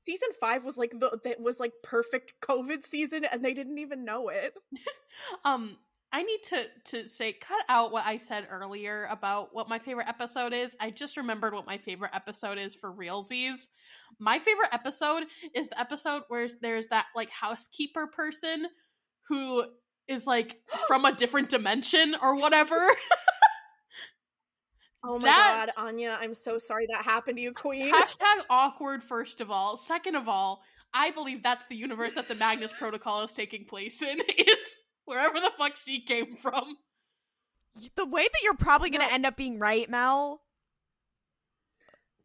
[0.05, 4.05] season five was like the that was like perfect COVID season, and they didn't even
[4.05, 4.53] know it.
[5.45, 5.77] um
[6.11, 10.07] I need to to say cut out what I said earlier about what my favorite
[10.07, 10.75] episode is.
[10.79, 13.65] I just remembered what my favorite episode is for realsies.
[14.19, 15.23] My favorite episode
[15.55, 18.67] is the episode where there's that like housekeeper person
[19.27, 19.63] who
[20.07, 20.57] is like
[20.87, 22.77] from a different dimension or whatever.
[25.03, 27.91] Oh my That- god, Anya, I'm so sorry that happened to you, Queen.
[27.93, 29.75] Hashtag awkward, first of all.
[29.77, 30.61] Second of all,
[30.93, 35.39] I believe that's the universe that the Magnus Protocol is taking place in, is wherever
[35.39, 36.77] the fuck she came from.
[37.95, 39.13] the way that you're probably gonna No.
[39.13, 40.41] end up being right, Mel.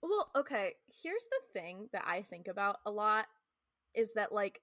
[0.03, 3.27] Well, okay, here's the thing that I think about a lot
[3.95, 4.61] is that like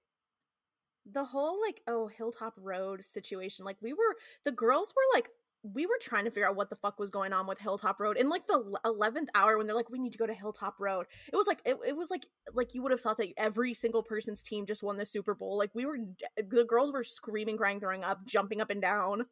[1.12, 5.28] the whole like oh Hilltop Road situation, like we were the girls were like
[5.74, 8.16] we were trying to figure out what the fuck was going on with Hilltop Road
[8.16, 11.06] in like the eleventh hour when they're like we need to go to Hilltop Road.
[11.32, 14.02] It was like it, it was like like you would have thought that every single
[14.02, 15.58] person's team just won the Super Bowl.
[15.58, 15.98] Like we were
[16.36, 19.26] the girls were screaming, crying, throwing up, jumping up and down.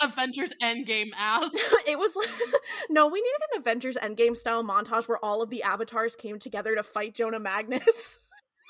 [0.00, 1.50] Avengers Endgame ass.
[1.86, 2.28] it was like
[2.90, 6.74] no, we needed an Avengers Endgame style montage where all of the avatars came together
[6.74, 8.18] to fight Jonah Magnus.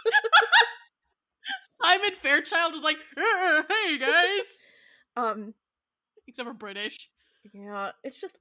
[1.83, 4.57] Simon Fairchild is like, "Uh, hey guys.
[5.17, 5.55] um
[6.33, 7.09] Except for British.
[7.53, 8.39] yeah, it's just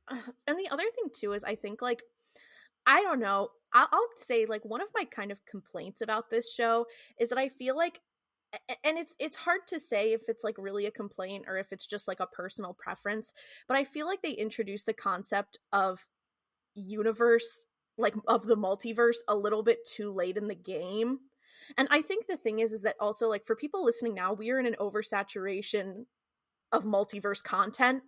[0.47, 2.01] and the other thing too is I think like
[2.85, 3.49] I don't know.
[3.73, 6.85] I'll, I'll say like one of my kind of complaints about this show
[7.19, 7.99] is that I feel like
[8.83, 11.85] and it's it's hard to say if it's like really a complaint or if it's
[11.85, 13.33] just like a personal preference,
[13.67, 16.05] but I feel like they introduced the concept of
[16.73, 17.65] universe
[17.97, 21.19] like of the multiverse a little bit too late in the game.
[21.77, 24.49] And I think the thing is is that also like for people listening now, we
[24.49, 26.05] are in an oversaturation
[26.71, 28.03] of multiverse content.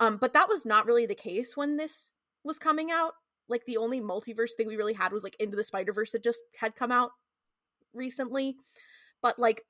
[0.00, 2.10] Um but that was not really the case when this
[2.44, 3.12] was coming out.
[3.48, 6.42] Like the only multiverse thing we really had was like Into the Spider-Verse that just
[6.58, 7.10] had come out
[7.94, 8.56] recently.
[9.22, 9.64] But like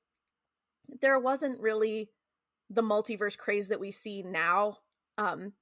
[1.01, 2.09] there wasn't really
[2.69, 4.77] the multiverse craze that we see now.
[5.17, 5.53] Um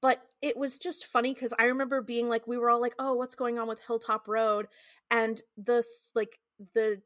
[0.00, 3.14] but it was just funny because I remember being like, we were all like, "Oh,
[3.14, 4.68] what's going on with Hilltop Road?"
[5.10, 6.38] And this, like,
[6.74, 7.00] the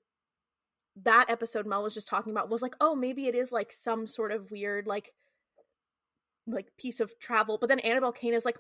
[0.97, 4.07] that episode Mel was just talking about was like, "Oh, maybe it is like some
[4.07, 5.13] sort of weird like
[6.47, 8.57] like piece of travel." But then Annabelle Cane is like,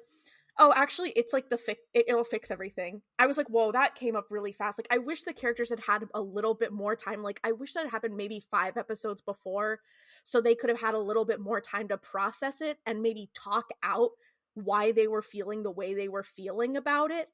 [0.58, 3.94] "Oh, actually, it's like the fi- it, it'll fix everything." I was like, "Whoa, that
[3.94, 6.96] came up really fast." Like, I wish the characters had had a little bit more
[6.96, 7.22] time.
[7.22, 9.80] Like, I wish that happened maybe five episodes before,
[10.24, 13.30] so they could have had a little bit more time to process it and maybe
[13.34, 14.10] talk out
[14.54, 17.28] why they were feeling the way they were feeling about it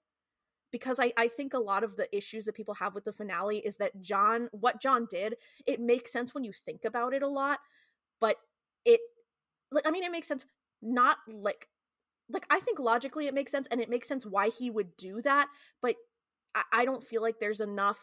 [0.71, 3.59] because I, I think a lot of the issues that people have with the finale
[3.59, 5.37] is that john what john did
[5.67, 7.59] it makes sense when you think about it a lot
[8.21, 8.37] but
[8.85, 9.01] it
[9.73, 10.47] like i mean it makes sense
[10.83, 11.69] not like
[12.31, 15.21] like i think logically it makes sense and it makes sense why he would do
[15.23, 15.49] that
[15.83, 15.97] but
[16.55, 17.99] i, I don't feel like there's enough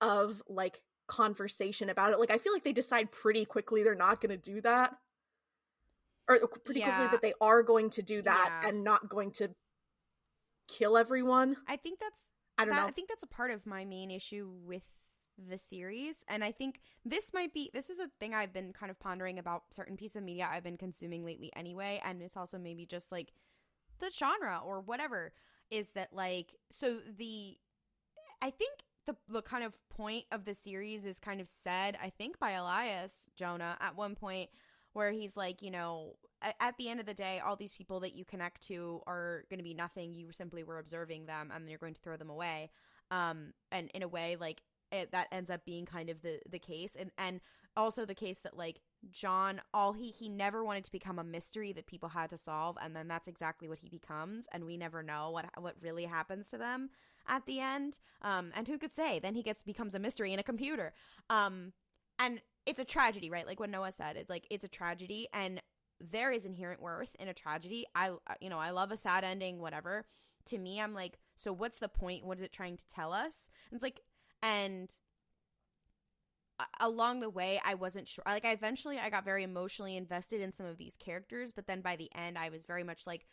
[0.00, 4.20] of like conversation about it like i feel like they decide pretty quickly they're not
[4.20, 4.94] going to do that
[6.28, 8.68] or pretty quickly that they are going to do that Yeah.
[8.68, 9.50] and not going to
[10.78, 11.56] kill everyone?
[11.68, 12.26] I think that's
[12.58, 12.88] i don't that, know.
[12.88, 14.82] I think that's a part of my main issue with
[15.48, 18.90] the series, and I think this might be this is a thing I've been kind
[18.90, 22.58] of pondering about certain pieces of media I've been consuming lately anyway, and it's also
[22.58, 23.32] maybe just like
[24.00, 25.32] the genre or whatever
[25.70, 27.56] is that like so the
[28.42, 28.72] I think
[29.06, 32.52] the the kind of point of the series is kind of said I think by
[32.52, 34.50] Elias Jonah at one point
[34.92, 38.14] where he's like, you know, at the end of the day, all these people that
[38.14, 40.14] you connect to are going to be nothing.
[40.14, 42.70] You simply were observing them, and you're going to throw them away.
[43.10, 44.62] Um, and in a way, like
[44.92, 47.40] it, that ends up being kind of the the case, and and
[47.76, 48.80] also the case that like
[49.10, 52.76] John, all he he never wanted to become a mystery that people had to solve,
[52.82, 56.48] and then that's exactly what he becomes, and we never know what what really happens
[56.50, 56.90] to them
[57.28, 58.00] at the end.
[58.22, 59.18] Um, and who could say?
[59.18, 60.92] Then he gets becomes a mystery in a computer.
[61.28, 61.72] Um,
[62.18, 63.46] and it's a tragedy, right?
[63.46, 65.60] Like what Noah said, it's like it's a tragedy, and
[66.00, 67.86] there is inherent worth in a tragedy.
[67.94, 70.06] I, you know, I love a sad ending, whatever.
[70.46, 72.24] To me, I'm like, so what's the point?
[72.24, 73.50] What is it trying to tell us?
[73.70, 74.00] And it's like,
[74.42, 74.88] and
[76.78, 78.24] along the way, I wasn't sure.
[78.26, 81.80] Like, I eventually, I got very emotionally invested in some of these characters, but then
[81.80, 83.26] by the end, I was very much like,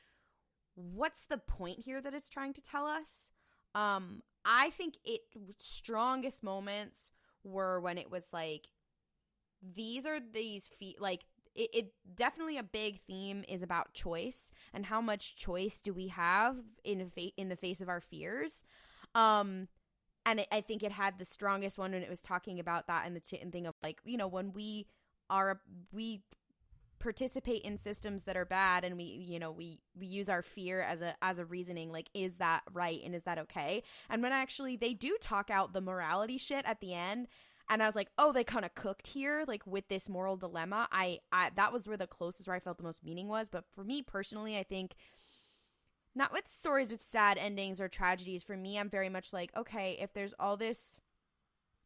[0.75, 3.31] what's the point here that it's trying to tell us?
[3.73, 5.21] Um, I think it
[5.59, 7.11] strongest moments
[7.43, 8.67] were when it was like
[9.75, 11.21] these are these feet like
[11.57, 16.07] it, it definitely a big theme is about choice and how much choice do we
[16.09, 18.63] have in fa- in the face of our fears.
[19.15, 19.67] Um,
[20.25, 23.05] and it, I think it had the strongest one when it was talking about that
[23.05, 24.87] and the ch- and thing of like you know when we
[25.29, 25.59] are
[25.91, 26.21] we
[26.99, 30.81] participate in systems that are bad and we you know we we use our fear
[30.81, 34.31] as a as a reasoning like is that right and is that okay and when
[34.31, 37.27] actually they do talk out the morality shit at the end
[37.69, 40.87] and I was like, oh, they kind of cooked here, like with this moral dilemma.
[40.91, 43.49] I, I that was where the closest where I felt the most meaning was.
[43.49, 44.95] But for me personally, I think
[46.15, 48.43] not with stories with sad endings or tragedies.
[48.43, 50.99] For me, I'm very much like, okay, if there's all this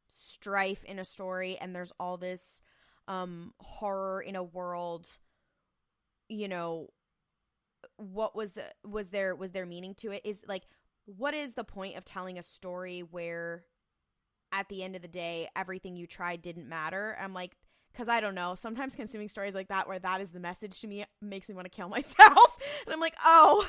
[0.07, 2.61] strife in a story and there's all this
[3.07, 5.07] um horror in a world,
[6.29, 6.89] you know,
[7.97, 10.21] what was was there was there meaning to it?
[10.23, 10.63] Is like
[11.05, 13.65] what is the point of telling a story where
[14.51, 17.17] at the end of the day everything you tried didn't matter?
[17.19, 17.55] I'm like
[17.91, 18.55] because I don't know.
[18.55, 21.65] Sometimes consuming stories like that, where that is the message to me, makes me want
[21.65, 22.57] to kill myself.
[22.85, 23.67] and I'm like, oh,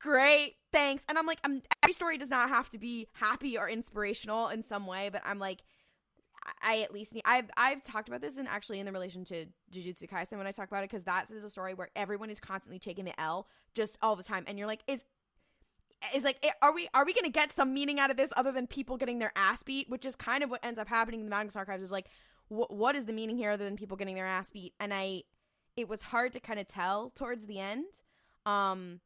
[0.00, 1.04] great, thanks.
[1.08, 4.62] And I'm like, I'm, every story does not have to be happy or inspirational in
[4.62, 5.62] some way, but I'm like,
[6.60, 7.22] I at least need.
[7.24, 10.50] I've I've talked about this and actually in the relation to Jujutsu Kaisen when I
[10.50, 13.46] talk about it because that is a story where everyone is constantly taking the L
[13.74, 15.04] just all the time, and you're like, is
[16.14, 18.66] is like, are we are we gonna get some meaning out of this other than
[18.66, 21.30] people getting their ass beat, which is kind of what ends up happening in the
[21.30, 21.82] Magnus Archives.
[21.82, 22.08] Is like,
[22.48, 24.74] wh- what is the meaning here other than people getting their ass beat?
[24.80, 25.22] And I,
[25.76, 27.84] it was hard to kind of tell towards the end.
[28.44, 29.00] Um,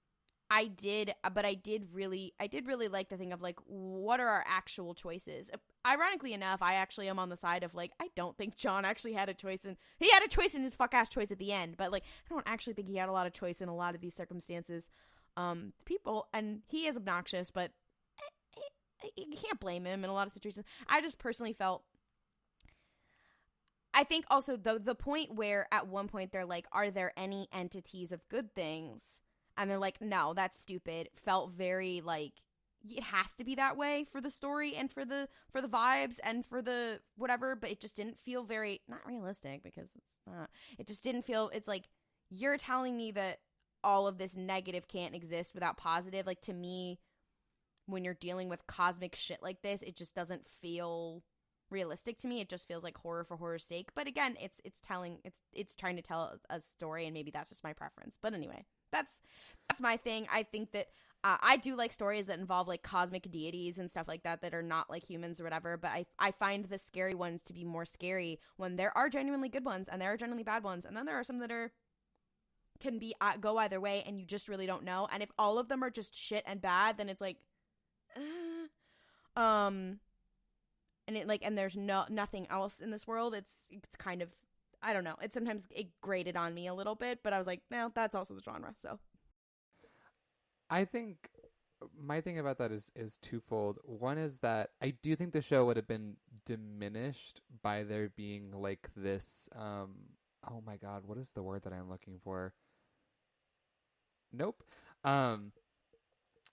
[0.49, 4.21] I did, but I did really, I did really like the thing of like, what
[4.21, 5.51] are our actual choices?
[5.85, 9.15] Ironically enough, I actually am on the side of like, I don't think John actually
[9.15, 11.53] had a choice, and he had a choice in his fuck ass choice at the
[11.53, 13.75] end, but like, I don't actually think he had a lot of choice in a
[13.75, 14.89] lot of these circumstances.
[15.37, 17.71] Um, people, and he is obnoxious, but
[18.57, 18.61] eh,
[19.05, 20.65] eh, you can't blame him in a lot of situations.
[20.89, 21.83] I just personally felt
[23.97, 27.49] I think also the the point where at one point they're like, are there any
[27.51, 29.23] entities of good things?
[29.57, 31.09] And they're like, no, that's stupid.
[31.17, 32.35] Felt very like
[32.87, 36.19] it has to be that way for the story and for the for the vibes
[36.23, 40.51] and for the whatever, but it just didn't feel very not realistic because it's not.
[40.79, 41.89] It just didn't feel it's like
[42.29, 43.39] you're telling me that
[43.87, 46.27] all of this negative can't exist without positive.
[46.27, 46.99] Like to me,
[47.87, 51.23] when you're dealing with cosmic shit like this, it just doesn't feel
[51.71, 52.41] realistic to me.
[52.41, 53.91] It just feels like horror for horror's sake.
[53.95, 57.49] But again, it's it's telling it's it's trying to tell a story, and maybe that's
[57.49, 58.19] just my preference.
[58.21, 59.21] But anyway, that's
[59.69, 60.27] that's my thing.
[60.33, 60.89] I think that
[61.23, 64.53] uh, I do like stories that involve like cosmic deities and stuff like that that
[64.53, 65.77] are not like humans or whatever.
[65.77, 69.49] But I I find the scary ones to be more scary when there are genuinely
[69.49, 71.71] good ones and there are genuinely bad ones, and then there are some that are
[72.81, 75.09] can be uh, go either way, and you just really don't know.
[75.13, 77.37] And if all of them are just shit and bad, then it's like.
[78.17, 78.21] Uh,
[79.41, 79.99] um
[81.07, 84.31] and it like and there's no nothing else in this world it's it's kind of
[84.83, 87.47] i don't know it sometimes it grated on me a little bit but i was
[87.47, 88.99] like no that's also the genre so
[90.71, 91.29] I think
[91.97, 93.79] my thing about that is is twofold.
[93.85, 98.53] One is that I do think the show would have been diminished by there being
[98.53, 99.95] like this um
[100.49, 102.53] oh my god, what is the word that I'm looking for?
[104.37, 104.63] Nope.
[105.05, 105.53] Um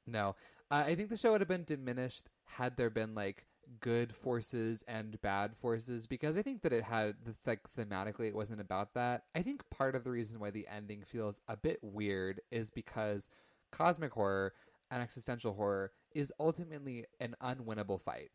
[0.06, 0.36] no.
[0.72, 3.46] Uh, I think the show would have been diminished had there been like
[3.80, 8.36] good forces and bad forces because I think that it had the like thematically it
[8.36, 9.24] wasn't about that.
[9.36, 13.30] I think part of the reason why the ending feels a bit weird is because
[13.72, 14.54] cosmic horror
[14.92, 18.32] and existential horror is ultimately an unwinnable fight.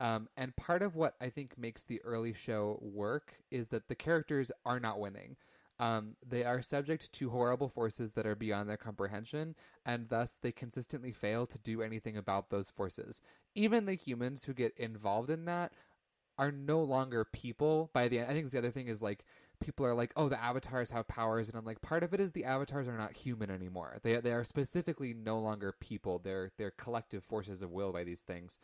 [0.00, 3.96] Um, and part of what I think makes the early show work is that the
[3.96, 5.36] characters are not winning.
[5.80, 9.54] Um, they are subject to horrible forces that are beyond their comprehension,
[9.86, 13.20] and thus they consistently fail to do anything about those forces.
[13.54, 15.72] Even the humans who get involved in that
[16.36, 18.30] are no longer people by the end.
[18.30, 19.24] I think the other thing is like
[19.60, 22.32] people are like, oh, the avatars have powers, and I'm like, part of it is
[22.32, 23.98] the avatars are not human anymore.
[24.02, 26.18] They they are specifically no longer people.
[26.18, 28.58] They're they're collective forces of will by these things.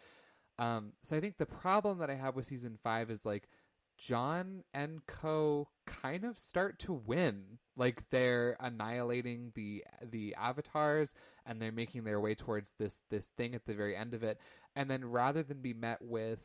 [0.58, 3.48] Um, so I think the problem that I have with season five is like
[3.96, 7.58] John and Co kind of start to win.
[7.76, 11.14] Like they're annihilating the the avatars
[11.46, 14.38] and they're making their way towards this this thing at the very end of it.
[14.76, 16.40] And then rather than be met with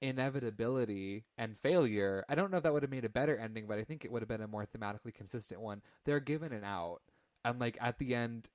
[0.00, 3.78] inevitability and failure, I don't know if that would have made a better ending, but
[3.78, 5.82] I think it would have been a more thematically consistent one.
[6.04, 7.00] They're given an out.
[7.44, 8.48] And like at the end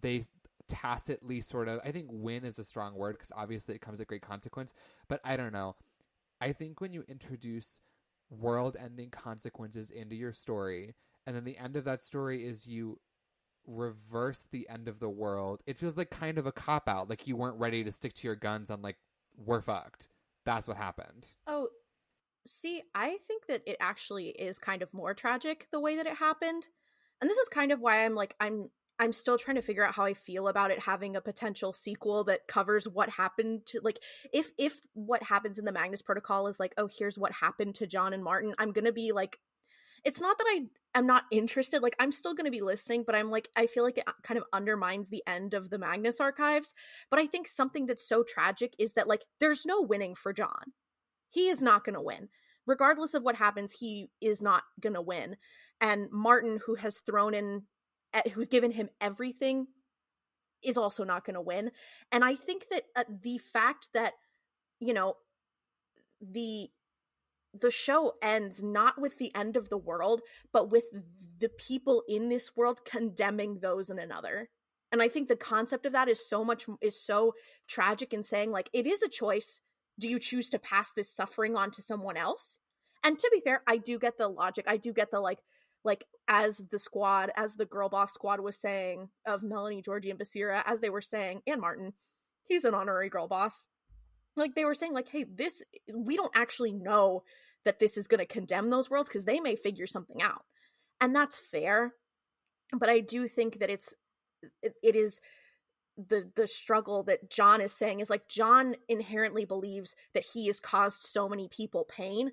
[0.00, 0.22] they
[0.68, 4.06] tacitly sort of I think win is a strong word because obviously it comes at
[4.06, 4.72] great consequence,
[5.08, 5.74] but I don't know.
[6.40, 7.80] I think when you introduce
[8.30, 10.94] world ending consequences into your story,
[11.26, 12.98] and then the end of that story is you
[13.66, 17.10] reverse the end of the world, it feels like kind of a cop out.
[17.10, 18.96] Like you weren't ready to stick to your guns on, like,
[19.36, 20.08] we're fucked.
[20.44, 21.28] That's what happened.
[21.46, 21.68] Oh,
[22.46, 26.16] See, I think that it actually is kind of more tragic the way that it
[26.16, 26.66] happened.
[27.20, 29.94] And this is kind of why I'm like I'm I'm still trying to figure out
[29.94, 33.98] how I feel about it having a potential sequel that covers what happened to like
[34.30, 37.86] if if what happens in the Magnus Protocol is like, oh, here's what happened to
[37.86, 39.40] John and Martin, I'm gonna be like
[40.04, 43.30] it's not that I am not interested, like I'm still gonna be listening, but I'm
[43.30, 46.74] like I feel like it uh, kind of undermines the end of the Magnus archives.
[47.10, 50.72] But I think something that's so tragic is that like there's no winning for John.
[51.30, 52.28] He is not gonna win.
[52.66, 55.36] Regardless of what happens, he is not gonna win.
[55.80, 57.62] And Martin, who has thrown in
[58.32, 59.66] who's given him everything
[60.62, 61.70] is also not going to win.
[62.12, 64.14] And i think that uh, the fact that
[64.78, 65.16] you know
[66.20, 66.68] the
[67.58, 70.20] the show ends not with the end of the world
[70.52, 70.84] but with
[71.38, 74.48] the people in this world condemning those in another.
[74.92, 77.34] And i think the concept of that is so much is so
[77.68, 79.60] tragic in saying like it is a choice.
[79.98, 82.58] Do you choose to pass this suffering on to someone else?
[83.02, 84.64] And to be fair i do get the logic.
[84.68, 85.40] I do get the like
[85.84, 90.18] like as the squad, as the girl boss squad was saying of Melanie, Georgie, and
[90.18, 91.92] Basira, as they were saying, and Martin,
[92.44, 93.66] he's an honorary girl boss.
[94.36, 95.60] Like they were saying, like, hey, this
[95.92, 97.24] we don't actually know
[97.64, 100.44] that this is going to condemn those worlds because they may figure something out,
[101.00, 101.94] and that's fair.
[102.72, 103.96] But I do think that it's
[104.62, 105.20] it, it is
[105.98, 110.60] the the struggle that John is saying is like John inherently believes that he has
[110.60, 112.30] caused so many people pain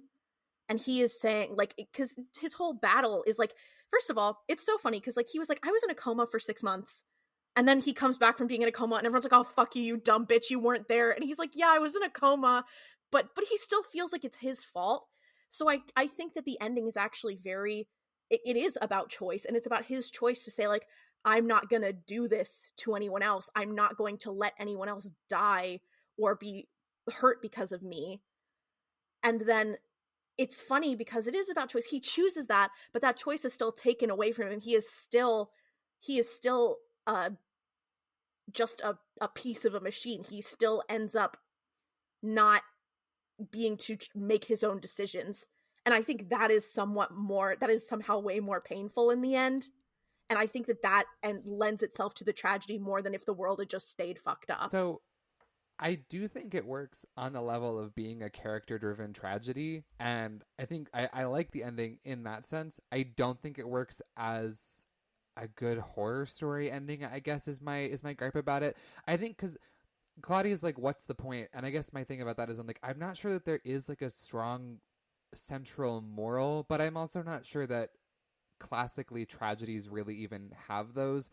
[0.70, 3.54] and he is saying like because his whole battle is like
[3.92, 5.96] first of all it's so funny because like he was like i was in a
[5.96, 7.04] coma for six months.
[7.56, 9.76] And then he comes back from being in a coma and everyone's like oh fuck
[9.76, 11.12] you you dumb bitch you weren't there.
[11.12, 12.66] And he's like yeah i was in a coma.
[13.12, 15.08] But but he still feels like it's his fault.
[15.50, 17.88] So i i think that the ending is actually very
[18.30, 20.86] it, it is about choice and it's about his choice to say like
[21.26, 23.50] i'm not gonna do this to anyone else.
[23.56, 25.80] I'm not going to let anyone else die
[26.18, 26.68] or be
[27.12, 28.22] hurt because of me.
[29.24, 29.78] And then
[30.38, 31.86] it's funny because it is about choice.
[31.86, 34.60] He chooses that, but that choice is still taken away from him.
[34.60, 35.52] He is still
[36.00, 36.78] he is still
[37.08, 37.32] uh
[38.52, 40.24] just a, a piece of a machine.
[40.24, 41.38] He still ends up
[42.22, 42.62] not
[43.52, 45.46] being to make his own decisions.
[45.86, 49.36] And I think that is somewhat more that is somehow way more painful in the
[49.36, 49.70] end.
[50.30, 53.34] And I think that that and lends itself to the tragedy more than if the
[53.34, 54.70] world had just stayed fucked up.
[54.70, 55.02] So
[55.80, 59.84] I do think it works on the level of being a character driven tragedy.
[60.00, 62.80] And I think I, I like the ending in that sense.
[62.92, 64.84] I don't think it works as
[65.38, 68.76] a good horror story ending, I guess is my is my gripe about it.
[69.08, 69.56] I think because
[70.22, 71.50] Klaudia's like, what's the point?
[71.54, 73.62] And I guess my thing about that is I'm like, I'm not sure that there
[73.64, 74.80] is like a strong
[75.36, 77.92] central moral, but I'm also not sure that
[78.60, 81.30] classically tragedies really even have those.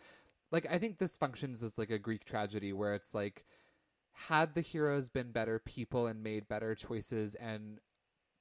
[0.52, 3.46] Like I think this functions as like a Greek tragedy where it's like
[4.14, 7.80] had the heroes been better people and made better choices and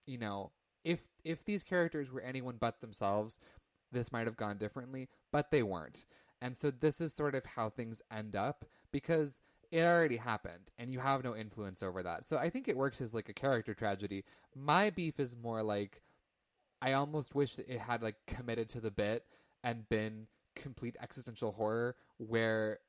[0.06, 0.52] you know
[0.84, 3.40] if if these characters were anyone but themselves
[3.92, 6.06] this might have gone differently but they weren't.
[6.42, 9.40] And so this is sort of how things end up because
[9.72, 12.28] it already happened and you have no influence over that.
[12.28, 14.24] So i think it works as like a character tragedy.
[14.56, 16.02] My beef is more like
[16.82, 19.26] i almost wish that it had like committed to the bit
[19.64, 22.80] and been complete existential horror where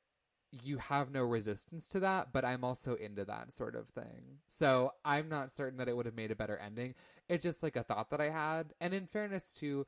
[0.63, 4.39] you have no resistance to that, but I'm also into that sort of thing.
[4.49, 6.95] So I'm not certain that it would have made a better ending.
[7.29, 8.73] It's just like a thought that I had.
[8.81, 9.87] And in fairness to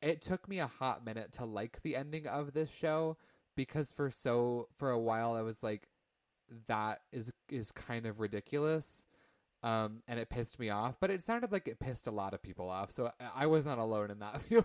[0.00, 3.16] it took me a hot minute to like the ending of this show
[3.56, 5.88] because for so for a while I was like
[6.68, 9.06] that is is kind of ridiculous.
[9.62, 12.42] Um and it pissed me off, but it sounded like it pissed a lot of
[12.42, 12.92] people off.
[12.92, 14.64] So I was not alone in that feeling.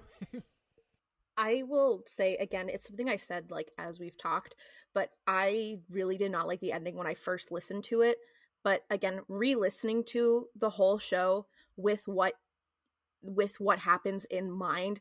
[1.38, 4.56] I will say again, it's something I said like as we've talked,
[4.94, 8.18] but I really did not like the ending when I first listened to it.
[8.64, 12.34] But again, re-listening to the whole show with what
[13.22, 15.00] with what happens in mind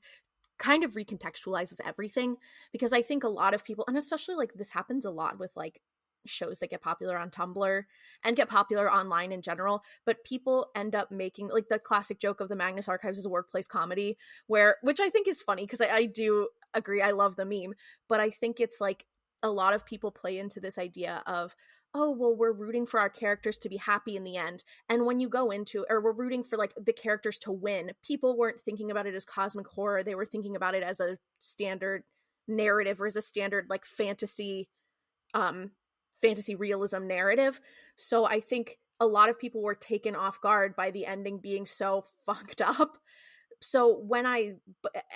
[0.59, 2.37] kind of recontextualizes everything
[2.71, 5.51] because I think a lot of people and especially like this happens a lot with
[5.57, 5.81] like
[6.27, 7.85] shows that get popular on Tumblr
[8.25, 12.41] and get popular online in general, but people end up making like the classic joke
[12.41, 14.17] of the Magnus Archives is a workplace comedy,
[14.47, 17.75] where which I think is funny because I, I do agree, I love the meme,
[18.09, 19.05] but I think it's like
[19.43, 21.55] a lot of people play into this idea of
[21.95, 25.21] oh well we're rooting for our characters to be happy in the end and when
[25.21, 28.91] you go into or we're rooting for like the characters to win people weren't thinking
[28.91, 32.05] about it as cosmic horror they were thinking about it as a standard
[32.49, 34.69] narrative or as a standard like fantasy
[35.35, 35.71] um
[36.23, 37.61] fantasy realism narrative.
[37.97, 41.67] So I think a lot of people were taken off guard by the ending being
[41.67, 42.99] so fucked up.
[43.61, 44.55] So when I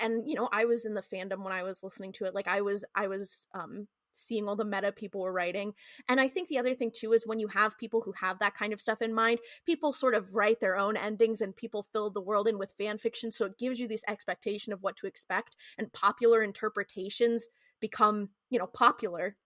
[0.00, 2.34] and you know, I was in the fandom when I was listening to it.
[2.34, 5.74] Like I was I was um seeing all the meta people were writing.
[6.08, 8.54] And I think the other thing too is when you have people who have that
[8.54, 12.10] kind of stuff in mind, people sort of write their own endings and people fill
[12.10, 13.30] the world in with fan fiction.
[13.30, 17.46] So it gives you this expectation of what to expect, and popular interpretations
[17.80, 19.36] become, you know, popular.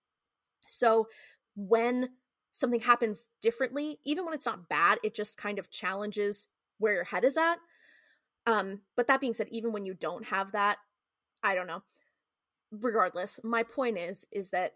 [0.67, 1.09] So
[1.69, 2.11] when
[2.53, 6.47] something happens differently, even when it's not bad, it just kind of challenges
[6.79, 7.57] where your head is at.
[8.47, 10.79] Um, but that being said, even when you don't have that,
[11.43, 11.83] I don't know.
[12.73, 14.75] Regardless, my point is is that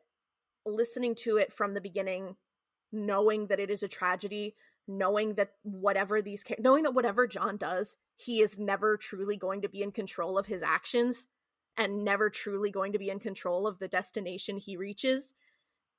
[0.66, 2.36] listening to it from the beginning,
[2.92, 4.56] knowing that it is a tragedy,
[4.86, 9.68] knowing that whatever these knowing that whatever John does, he is never truly going to
[9.68, 11.26] be in control of his actions
[11.76, 15.34] and never truly going to be in control of the destination he reaches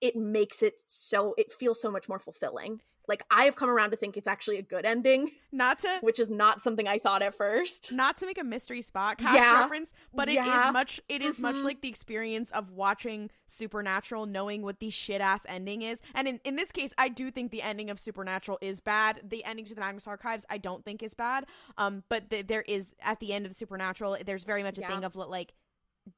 [0.01, 3.91] it makes it so it feels so much more fulfilling like I have come around
[3.91, 5.29] to think it's actually a good ending.
[5.51, 7.91] Not to which is not something I thought at first.
[7.91, 9.59] Not to make a mystery spot cast Yeah.
[9.61, 10.41] reference, but Yeah.
[10.63, 11.63] it is much it is much Mhm.
[11.65, 16.01] like the experience of watching Supernatural knowing what the shit ass ending is.
[16.15, 19.21] And in, in this case, I do think the ending of Supernatural is bad.
[19.23, 21.45] The ending to the Magnus Archives I don't think is bad.
[21.77, 24.87] Um but th- there is at the end of Supernatural there's very much a Yeah.
[24.89, 25.53] thing of like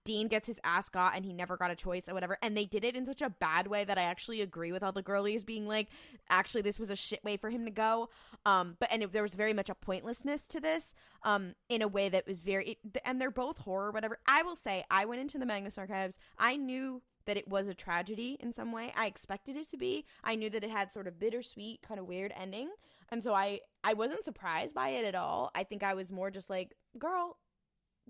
[0.03, 2.38] Dean gets his ass got and he never got a choice or whatever.
[2.41, 4.91] And they did it in such a bad way that I actually agree with all
[4.91, 5.88] the girlies being like,
[6.30, 8.09] actually, this was a shit way for him to go.
[8.45, 10.93] Um, but and it, there was very much a pointlessness to this.
[11.23, 14.19] Um, in a way that was very, it, and they're both horror, whatever.
[14.27, 16.19] I will say, I went into the Magnus Archives.
[16.38, 18.93] I knew that it was a tragedy in some way.
[18.95, 20.05] I expected it to be.
[20.23, 22.69] I knew that it had sort of bittersweet, kind of weird ending.
[23.09, 25.51] And so I I wasn't surprised by it at all.
[25.53, 27.38] I think I was more just like, girl,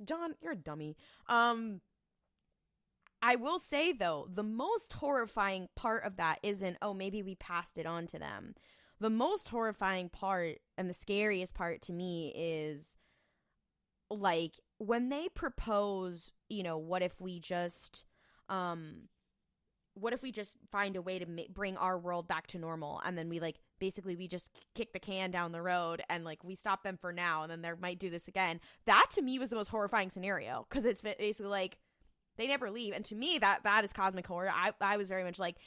[0.04, 0.96] John, you're a dummy.
[1.28, 1.82] Um
[3.22, 7.78] I will say though, the most horrifying part of that isn't, oh, maybe we passed
[7.78, 8.56] it on to them.
[9.00, 12.96] The most horrifying part and the scariest part to me is
[14.10, 18.06] like when they propose, you know, what if we just
[18.50, 19.10] um
[19.96, 23.02] what if we just find a way to ma- bring our world back to normal
[23.04, 26.44] and then we like basically we just kick the can down the road and like
[26.44, 28.60] we stop them for now and then they might do this again.
[28.86, 31.78] That to me was the most horrifying scenario because it's basically like
[32.38, 32.94] they never leave.
[32.94, 34.52] And to me that that is cosmic horror.
[34.54, 35.58] I i was very much like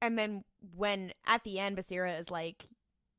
[0.00, 0.44] and then
[0.74, 2.66] when at the end basira is like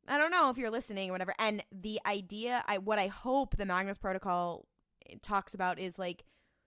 [0.08, 1.34] i don't know if you're listening or whatever.
[1.40, 4.66] And the idea i what i hope the magnus protocol
[5.10, 6.24] eh, talks about is like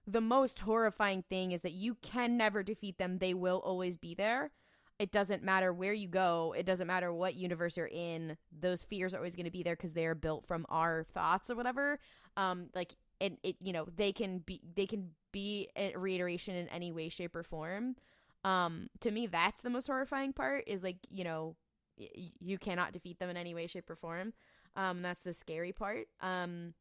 [0.06, 3.18] the most horrifying thing is that you can never defeat them.
[3.18, 4.52] They will always be there
[4.98, 9.14] it doesn't matter where you go it doesn't matter what universe you're in those fears
[9.14, 11.98] are always going to be there because they are built from our thoughts or whatever.
[12.36, 16.68] Um like and it you know they can be they can be a reiteration in
[16.68, 17.96] any way shape or form.
[18.44, 21.56] Um to me that's the most horrifying part is like you know
[21.96, 24.32] you cannot defeat them in any way shape or form.
[24.76, 26.06] Um that's the scary part.
[26.20, 26.74] Um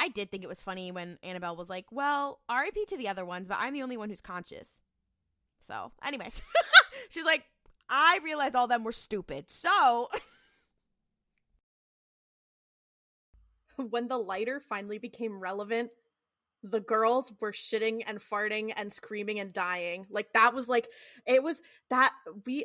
[0.00, 3.24] I did think it was funny when Annabelle was like, "Well, RIP to the other
[3.24, 4.82] ones, but I'm the only one who's conscious."
[5.60, 6.40] So, anyways,
[7.08, 7.44] she's like,
[7.88, 10.08] "I realized all them were stupid." So,
[13.90, 15.90] when the lighter finally became relevant,
[16.62, 20.06] the girls were shitting and farting and screaming and dying.
[20.10, 20.88] Like that was like
[21.26, 22.12] it was that
[22.46, 22.64] we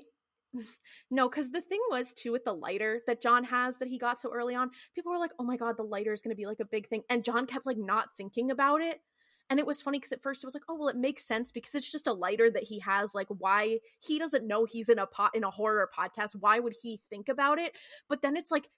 [1.11, 4.19] no, because the thing was too with the lighter that John has that he got
[4.19, 6.45] so early on, people were like, "Oh my god, the lighter is going to be
[6.45, 9.01] like a big thing," and John kept like not thinking about it.
[9.49, 11.51] And it was funny because at first it was like, "Oh well, it makes sense
[11.51, 13.13] because it's just a lighter that he has.
[13.13, 16.35] Like, why he doesn't know he's in a pot in a horror podcast?
[16.39, 17.73] Why would he think about it?"
[18.09, 18.69] But then it's like,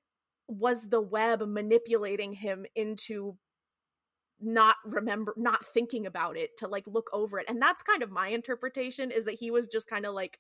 [0.48, 3.38] was the web manipulating him into
[4.42, 8.12] not remember not thinking about it to like look over it and that's kind of
[8.12, 10.40] my interpretation is that he was just kind of like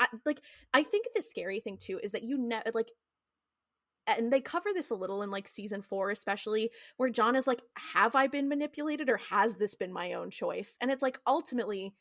[0.00, 0.40] I, like
[0.72, 2.90] i think the scary thing too is that you know like
[4.06, 7.62] and they cover this a little in like season four especially where john is like
[7.76, 10.76] have i been manipulated or has this been my own choice?
[10.80, 11.94] And it's like ultimately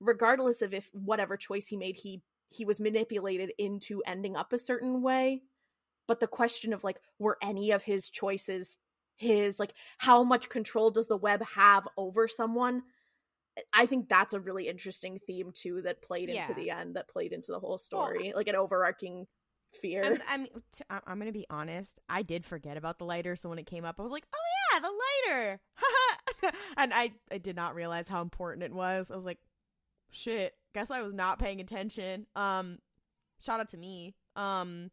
[0.00, 4.58] regardless of if whatever choice he made he he was manipulated into ending up a
[4.58, 5.42] certain way.
[6.06, 8.76] But the question of like were any of his choices
[9.16, 9.58] his?
[9.58, 12.82] Like how much control does the web have over someone?
[13.72, 17.32] I think that's a really interesting theme too that played into the end that played
[17.32, 19.26] into the whole story like an overarching
[19.80, 22.00] fear and I mean, t- I'm gonna be honest.
[22.08, 24.38] I did forget about the lighter, so when it came up, I was like, "Oh
[24.72, 24.92] yeah, the
[25.32, 25.60] lighter!"
[26.76, 29.10] and I I did not realize how important it was.
[29.10, 29.38] I was like,
[30.10, 32.78] "Shit, guess I was not paying attention." Um,
[33.38, 34.14] shout out to me.
[34.34, 34.90] Um,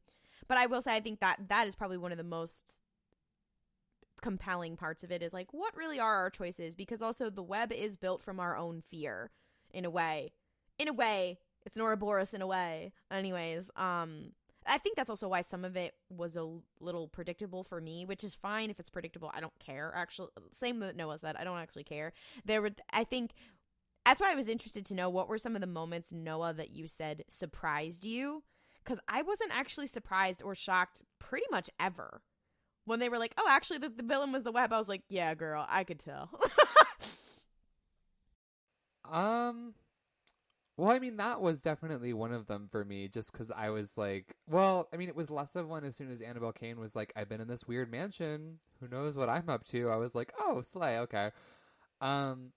[0.47, 2.77] but I will say, I think that that is probably one of the most
[4.22, 7.73] compelling parts of it is like what really are our choices because also the web
[7.73, 9.31] is built from our own fear
[9.72, 10.31] in a way
[10.80, 14.31] in a way it's an Ouroboros in a way anyways um
[14.68, 16.48] i think that's also why some of it was a
[16.80, 20.80] little predictable for me which is fine if it's predictable i don't care actually same
[20.80, 22.14] with noah said i don't actually care
[22.45, 23.31] there were i think
[24.06, 26.72] that's why I was interested to know what were some of the moments Noah that
[26.72, 28.44] you said surprised you
[28.84, 32.22] because I wasn't actually surprised or shocked pretty much ever
[32.85, 35.03] when they were like, "Oh, actually, the, the villain was the web." I was like,
[35.07, 36.30] "Yeah, girl, I could tell."
[39.06, 39.73] Um,
[40.78, 43.98] well, I mean, that was definitely one of them for me, just because I was
[43.98, 46.95] like, well, I mean, it was less of one as soon as Annabelle Cane was
[46.95, 48.60] like, I've been in this weird mansion.
[48.80, 49.90] Who knows what I'm up to?
[49.90, 51.30] I was like, oh, Slay, okay.
[52.02, 52.54] Um,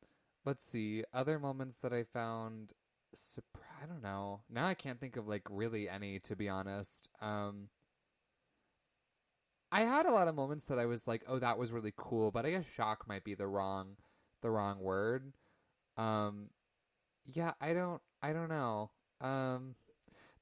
[0.47, 1.05] let's see.
[1.13, 2.73] Other moments that I found,
[3.15, 4.41] surpri- I don't know.
[4.49, 7.11] Now I can't think of like really any, to be honest.
[7.21, 7.69] Um,
[9.71, 12.31] I had a lot of moments that I was like, oh, that was really cool,
[12.31, 13.97] but I guess shock might be the wrong,
[14.41, 15.33] the wrong word.
[15.99, 16.51] Um,
[17.27, 18.91] yeah, I don't, I don't know.
[19.21, 19.75] Um,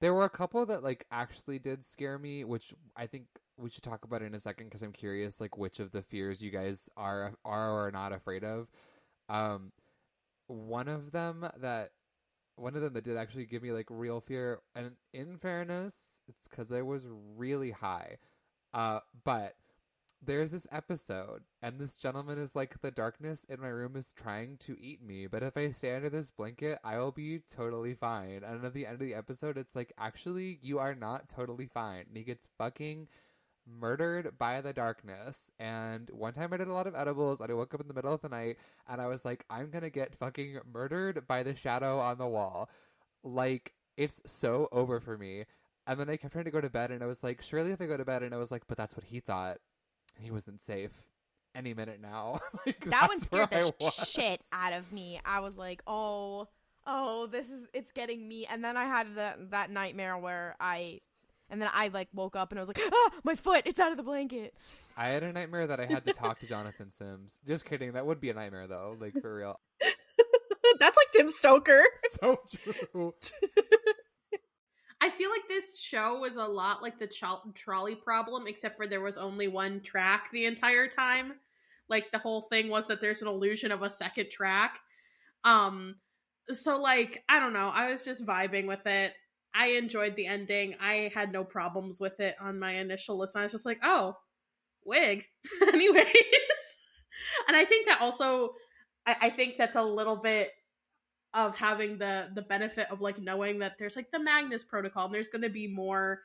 [0.01, 3.25] there were a couple that like actually did scare me, which I think
[3.57, 6.43] we should talk about in a second because I'm curious, like which of the fears
[6.43, 8.69] you guys are are or are not afraid of.
[9.29, 9.73] Um,
[10.47, 11.93] one of them that
[12.57, 16.49] one of them that did actually give me like real fear, and in fairness, it's
[16.49, 17.07] because I was
[17.37, 18.19] really high.
[18.73, 19.55] Uh, but
[20.27, 24.57] there's this episode, and this gentleman is like, the darkness in my room is trying
[24.59, 28.43] to eat me, but if I stay under this blanket, I will be totally fine.
[28.47, 32.05] And at the end of the episode, it's like, actually, you are not totally fine.
[32.09, 33.09] And he gets fucking
[33.67, 35.51] murdered by the darkness.
[35.59, 37.95] And one time I did a lot of edibles, and I woke up in the
[37.95, 38.57] middle of the night,
[38.89, 42.71] and I was like, I'm gonna get fucking murdered by the shadow on the wall.
[43.23, 45.45] Like, it's so over for me.
[45.87, 47.81] And then I kept trying to go to bed, and I was like, surely if
[47.81, 49.59] I go to bed, and I was like, but that's what he thought
[50.19, 50.93] he wasn't safe
[51.55, 52.41] any minute now.
[52.67, 53.95] like, that one scared the was.
[54.09, 55.21] shit out of me.
[55.25, 56.49] I was like, "Oh,
[56.87, 61.01] oh, this is it's getting me." And then I had that that nightmare where I
[61.51, 63.63] and then I like woke up and I was like, "Ah, my foot!
[63.67, 64.55] It's out of the blanket."
[64.97, 67.39] I had a nightmare that I had to talk to Jonathan Sims.
[67.47, 67.93] Just kidding.
[67.93, 68.97] That would be a nightmare though.
[68.99, 69.61] Like for real.
[70.81, 71.85] That's like Tim Stoker.
[72.21, 72.39] So
[72.93, 73.15] true.
[75.05, 78.87] I feel like this show was a lot like the cho- trolley problem, except for
[78.87, 81.35] there was only one track the entire time.
[81.91, 84.79] Like the whole thing was that there's an illusion of a second track.
[85.45, 85.97] Um,
[86.51, 89.13] so like I don't know, I was just vibing with it.
[89.55, 90.75] I enjoyed the ending.
[90.81, 93.43] I had no problems with it on my initial listen.
[93.43, 94.17] I was just like, oh,
[94.87, 95.27] wig.
[95.69, 96.07] Anyways,
[97.47, 98.55] and I think that also,
[99.07, 100.49] I, I think that's a little bit
[101.35, 105.15] of having the the benefit of like knowing that there's like the Magnus protocol and
[105.15, 106.23] there's going to be more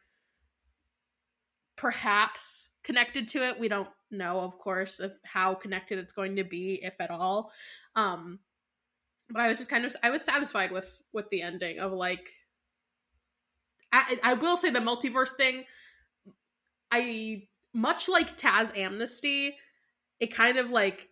[1.76, 3.60] perhaps connected to it.
[3.60, 7.52] We don't know, of course, of how connected it's going to be, if at all.
[7.96, 8.40] Um,
[9.30, 12.30] but I was just kind of I was satisfied with with the ending of like.
[13.92, 15.64] I, I will say the multiverse thing.
[16.92, 19.56] I much like Taz Amnesty,
[20.20, 21.08] it kind of like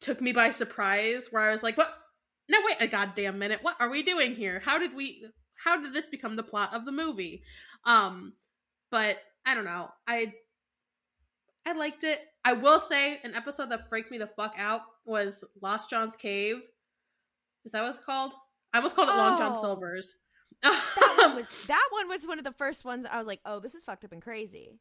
[0.00, 1.28] took me by surprise.
[1.30, 1.92] Where I was like, "What?
[2.50, 3.60] No, wait a goddamn minute!
[3.62, 4.60] What are we doing here?
[4.64, 5.24] How did we?
[5.64, 7.42] How did this become the plot of the movie?"
[7.84, 8.32] Um,
[8.90, 9.88] but I don't know.
[10.06, 10.32] I
[11.64, 12.18] I liked it.
[12.44, 16.56] I will say an episode that freaked me the fuck out was Lost John's Cave.
[17.64, 18.32] Is that what it's called?
[18.72, 19.60] I almost called it Long John Oh.
[19.60, 20.14] Silver's.
[20.62, 23.60] That one was that one was one of the first ones I was like, "Oh,
[23.60, 24.78] this is fucked up and crazy."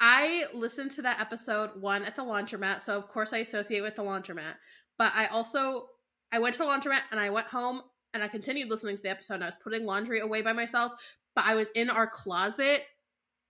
[0.00, 3.96] I listened to that episode one at the laundromat, so of course I associate with
[3.96, 4.54] the laundromat.
[4.98, 5.86] But I also
[6.32, 7.82] I went to the laundromat and I went home
[8.14, 9.42] and I continued listening to the episode.
[9.42, 10.92] I was putting laundry away by myself,
[11.34, 12.82] but I was in our closet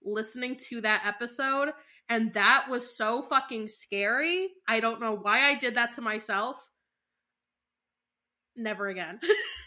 [0.04, 1.70] listening to that episode,
[2.08, 4.48] and that was so fucking scary.
[4.68, 6.56] I don't know why I did that to myself.
[8.56, 9.20] Never again.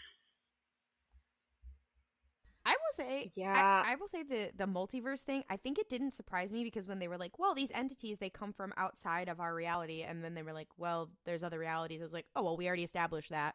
[2.92, 3.82] Say, Yeah.
[3.86, 5.44] I, I will say the the multiverse thing.
[5.48, 8.30] I think it didn't surprise me because when they were like, "Well, these entities they
[8.30, 12.00] come from outside of our reality," and then they were like, "Well, there's other realities."
[12.00, 13.54] I was like, "Oh, well, we already established that."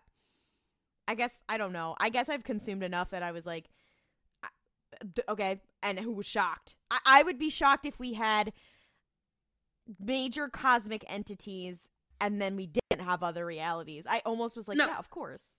[1.08, 1.96] I guess I don't know.
[2.00, 3.70] I guess I've consumed enough that I was like,
[5.30, 6.76] okay, and who was shocked?
[6.90, 8.54] I, I would be shocked if we had
[10.00, 11.90] major cosmic entities
[12.20, 14.08] and then we didn't have other realities.
[14.10, 14.88] I almost was like, No.
[14.88, 15.52] yeah, of course.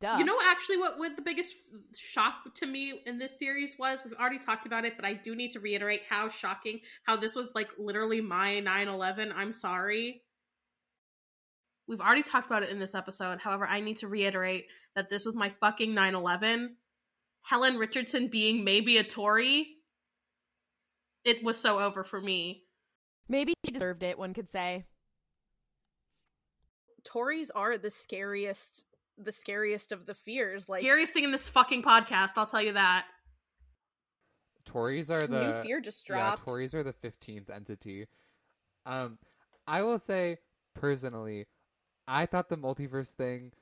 [0.00, 0.16] Duh.
[0.18, 1.54] You know, actually, what, what the biggest
[1.96, 4.00] shock to me in this series was?
[4.04, 7.34] We've already talked about it, but I do need to reiterate how shocking, how this
[7.34, 9.32] was like literally my 9 11.
[9.34, 10.22] I'm sorry.
[11.86, 13.38] We've already talked about it in this episode.
[13.40, 14.66] However, I need to reiterate
[14.96, 16.76] that this was my fucking 9 11.
[17.42, 19.68] Helen Richardson being maybe a Tory.
[21.24, 22.64] It was so over for me.
[23.28, 24.84] maybe she deserved it, one could say.
[27.04, 28.84] Tories are the scariest
[29.18, 30.68] the scariest of the fears.
[30.68, 33.04] Like Scariest thing in this fucking podcast, I'll tell you that.
[34.64, 36.40] Tories are the new fear just dropped.
[36.40, 38.06] Yeah, Tories are the fifteenth entity.
[38.86, 39.18] Um,
[39.66, 40.38] I will say
[40.74, 41.46] personally,
[42.08, 43.52] I thought the multiverse thing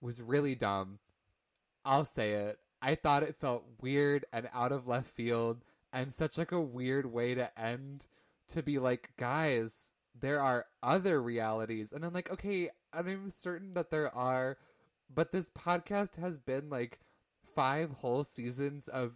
[0.00, 0.98] was really dumb.
[1.84, 2.58] I'll say it.
[2.82, 7.04] I thought it felt weird and out of left field and such like a weird
[7.04, 8.06] way to end
[8.48, 11.92] to be like, guys, there are other realities.
[11.92, 14.56] And I'm like, okay, I'm certain that there are,
[15.12, 17.00] but this podcast has been like
[17.54, 19.12] five whole seasons of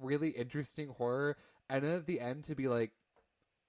[0.00, 1.36] really interesting horror
[1.68, 2.92] and then at the end to be like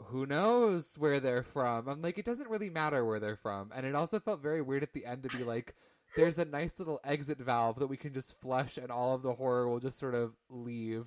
[0.06, 1.90] who knows where they're from?
[1.90, 3.72] I'm like it doesn't really matter where they're from.
[3.76, 5.76] And it also felt very weird at the end to be like
[6.16, 9.34] there's a nice little exit valve that we can just flush and all of the
[9.34, 11.06] horror will just sort of leave.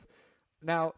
[0.63, 0.95] Now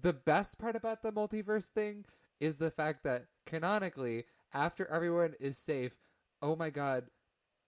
[0.00, 2.04] the best part about the multiverse thing
[2.40, 4.24] is the fact that canonically
[4.54, 5.92] after everyone is safe
[6.40, 7.04] oh my god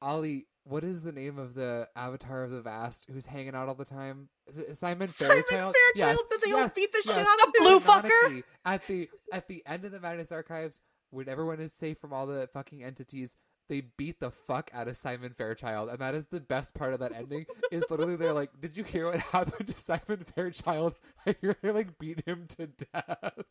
[0.00, 3.74] ollie what is the name of the avatar of the vast who's hanging out all
[3.74, 4.28] the time?
[4.46, 5.74] Is it Simon, Simon Fairchild?
[5.74, 7.16] Fairchild Yes, that they all yes, beat the yes.
[7.16, 8.42] shit out of blue fucker?
[8.64, 10.80] At the at the end of the Magnus Archives,
[11.10, 13.34] when everyone is safe from all the fucking entities,
[13.68, 17.00] they beat the fuck out of Simon Fairchild, and that is the best part of
[17.00, 17.46] that ending.
[17.72, 20.94] is literally they're like, "Did you hear what happened to Simon Fairchild?
[21.26, 23.44] I hear they like beat him to death."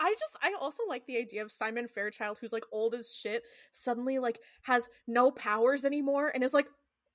[0.00, 3.42] I just I also like the idea of Simon Fairchild who's like old as shit
[3.70, 6.68] suddenly like has no powers anymore and is like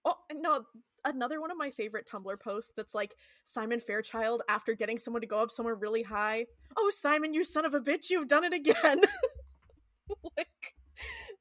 [0.06, 0.64] oh no
[1.04, 5.28] another one of my favorite Tumblr posts that's like Simon Fairchild after getting someone to
[5.28, 6.46] go up somewhere really high.
[6.78, 9.02] Oh Simon, you son of a bitch, you've done it again.
[10.38, 10.74] like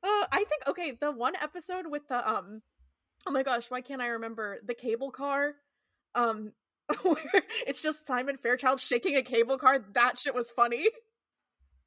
[0.02, 2.62] uh, I think okay, the one episode with the um
[3.26, 5.52] oh my gosh, why can't I remember the cable car?
[6.14, 6.52] Um
[7.02, 9.78] where it's just Simon Fairchild shaking a cable car.
[9.94, 10.88] That shit was funny.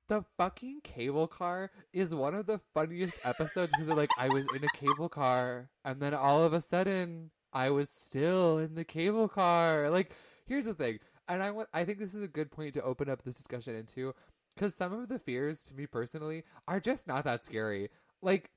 [0.07, 4.63] The fucking cable car is one of the funniest episodes because like I was in
[4.63, 9.27] a cable car and then all of a sudden I was still in the cable
[9.27, 9.89] car.
[9.89, 10.11] Like
[10.45, 13.09] here's the thing, and I want I think this is a good point to open
[13.09, 14.13] up this discussion into
[14.55, 17.89] because some of the fears to me personally are just not that scary.
[18.21, 18.49] Like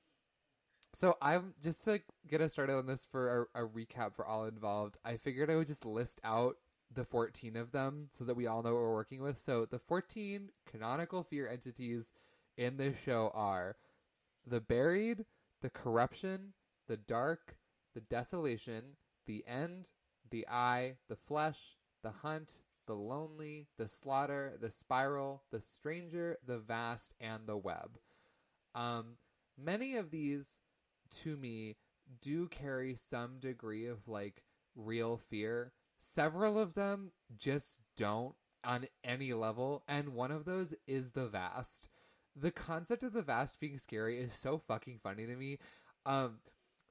[0.93, 4.45] so I'm just to get us started on this for a, a recap for all
[4.45, 4.97] involved.
[5.05, 6.57] I figured I would just list out
[6.93, 9.39] the 14 of them so that we all know what we're working with.
[9.39, 12.11] So the 14 canonical fear entities
[12.57, 13.77] in this show are
[14.45, 15.25] the buried,
[15.61, 16.53] the corruption,
[16.87, 17.55] the dark,
[17.93, 18.83] the desolation,
[19.25, 19.87] the end,
[20.29, 22.53] the eye, the flesh, the hunt,
[22.87, 27.97] the lonely, the slaughter, the spiral, the stranger, the vast, and the web.
[28.73, 29.17] Um,
[29.57, 30.59] many of these
[31.21, 31.75] to me
[32.21, 34.43] do carry some degree of like
[34.75, 35.71] real fear.
[36.03, 38.33] Several of them just don't
[38.63, 41.87] on any level, and one of those is the vast.
[42.35, 45.59] The concept of the vast being scary is so fucking funny to me.
[46.05, 46.39] Um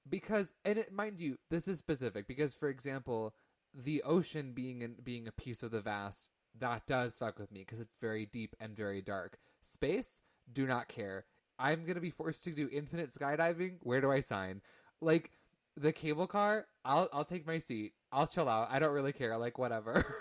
[0.09, 3.35] because and it, mind you, this is specific because for example,
[3.75, 6.29] the ocean being in, being a piece of the vast
[6.59, 9.39] that does fuck with me because it's very deep and very dark.
[9.63, 10.21] Space,
[10.53, 11.25] do not care.
[11.59, 13.79] I'm gonna be forced to do infinite skydiving.
[13.83, 14.63] Where do I sign?
[15.01, 15.33] Like
[15.81, 17.95] the cable car, I'll I'll take my seat.
[18.13, 18.69] I'll chill out.
[18.71, 19.37] I don't really care.
[19.37, 20.05] Like whatever.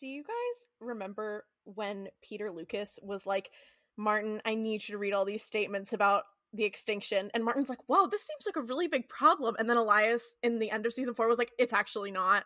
[0.00, 3.50] Do you guys remember when Peter Lukas was like,
[3.96, 7.30] Martin, I need you to read all these statements about the extinction?
[7.32, 9.54] And Martin's like, whoa, this seems like a really big problem.
[9.58, 12.44] And then Elias in the end of season four was like, it's actually not.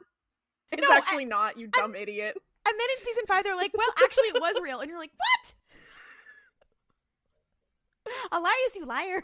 [0.70, 2.36] It's No, I- actually not, you dumb idiot.
[2.68, 4.80] And then in season five, they're like, well, actually, it was real.
[4.80, 5.54] And you're like, what?
[8.32, 9.22] Elias, you liar.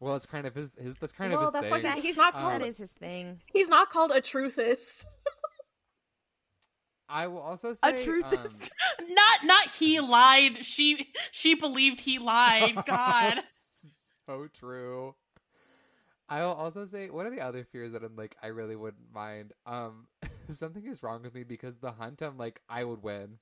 [0.00, 1.94] Well, that's kind of his his that's kind Well, of his that's why thing.
[1.96, 3.40] he- he's not Um, called that is his thing.
[3.52, 5.04] He's not called a truthist.
[7.08, 8.60] I will also say A truth um, is.
[9.08, 10.64] Not not he lied.
[10.66, 12.74] She she believed he lied.
[12.86, 13.40] God.
[14.26, 15.14] so true.
[16.28, 19.12] I will also say one of the other fears that I'm like I really wouldn't
[19.14, 19.52] mind.
[19.66, 20.08] Um,
[20.50, 22.22] something is wrong with me because the hunt.
[22.22, 23.38] I'm like I would win.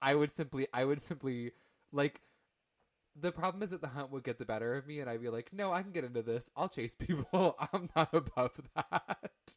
[0.00, 0.68] I would simply.
[0.72, 1.50] I would simply
[1.90, 2.20] like.
[3.20, 5.28] The problem is that the hunt would get the better of me, and I'd be
[5.28, 6.50] like, "No, I can get into this.
[6.56, 7.56] I'll chase people.
[7.72, 9.56] I'm not above that."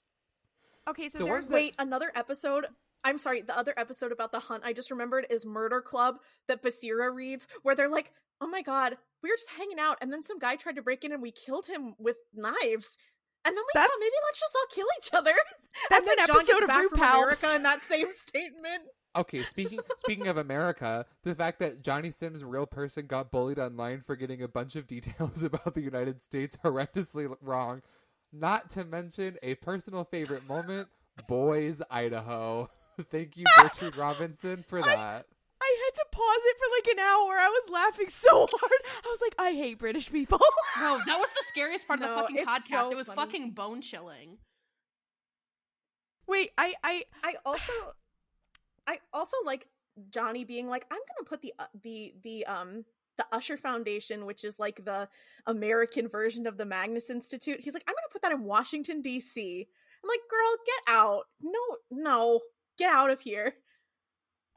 [0.87, 2.65] Okay, so The there's ones that- Wait, another episode.
[3.03, 6.17] I'm sorry, the other episode about the hunt I just remembered is Murder Club
[6.47, 8.11] that Basira reads, where they're like,
[8.41, 11.03] oh my god, we were just hanging out, and then some guy tried to break
[11.03, 12.97] in and we killed him with knives.
[13.43, 15.33] And then we That's- thought maybe let's just all kill each other.
[15.89, 18.83] That's and then an John episode gets of back from America in that same statement.
[19.15, 24.01] Okay, speaking speaking of America, the fact that Johnny Sims, real person, got bullied online
[24.01, 27.81] for getting a bunch of details about the United States horrendously wrong,
[28.31, 30.87] not to mention a personal favorite moment,
[31.27, 32.69] Boys, Idaho.
[33.11, 35.25] Thank you, Gertrude Robinson, for that.
[35.63, 37.37] I had to pause it for like an hour.
[37.37, 38.81] I was laughing so hard.
[39.03, 40.39] I was like, I hate British people.
[40.79, 42.67] No, that was the scariest part of the fucking podcast.
[42.85, 43.21] so it was funny.
[43.21, 44.37] fucking bone chilling.
[46.27, 47.73] Wait, I, I, I also,
[48.87, 49.67] I also like
[50.09, 52.85] Johnny being like, I'm gonna put the uh, the the um
[53.17, 55.07] the Usher Foundation, which is like the
[55.45, 57.59] American version of the Magnus Institute.
[57.59, 59.67] He's like, I'm gonna put that in Washington D.C.
[60.03, 61.23] I'm like, girl, get out.
[61.41, 61.59] No,
[61.91, 62.39] no,
[62.77, 63.53] get out of here.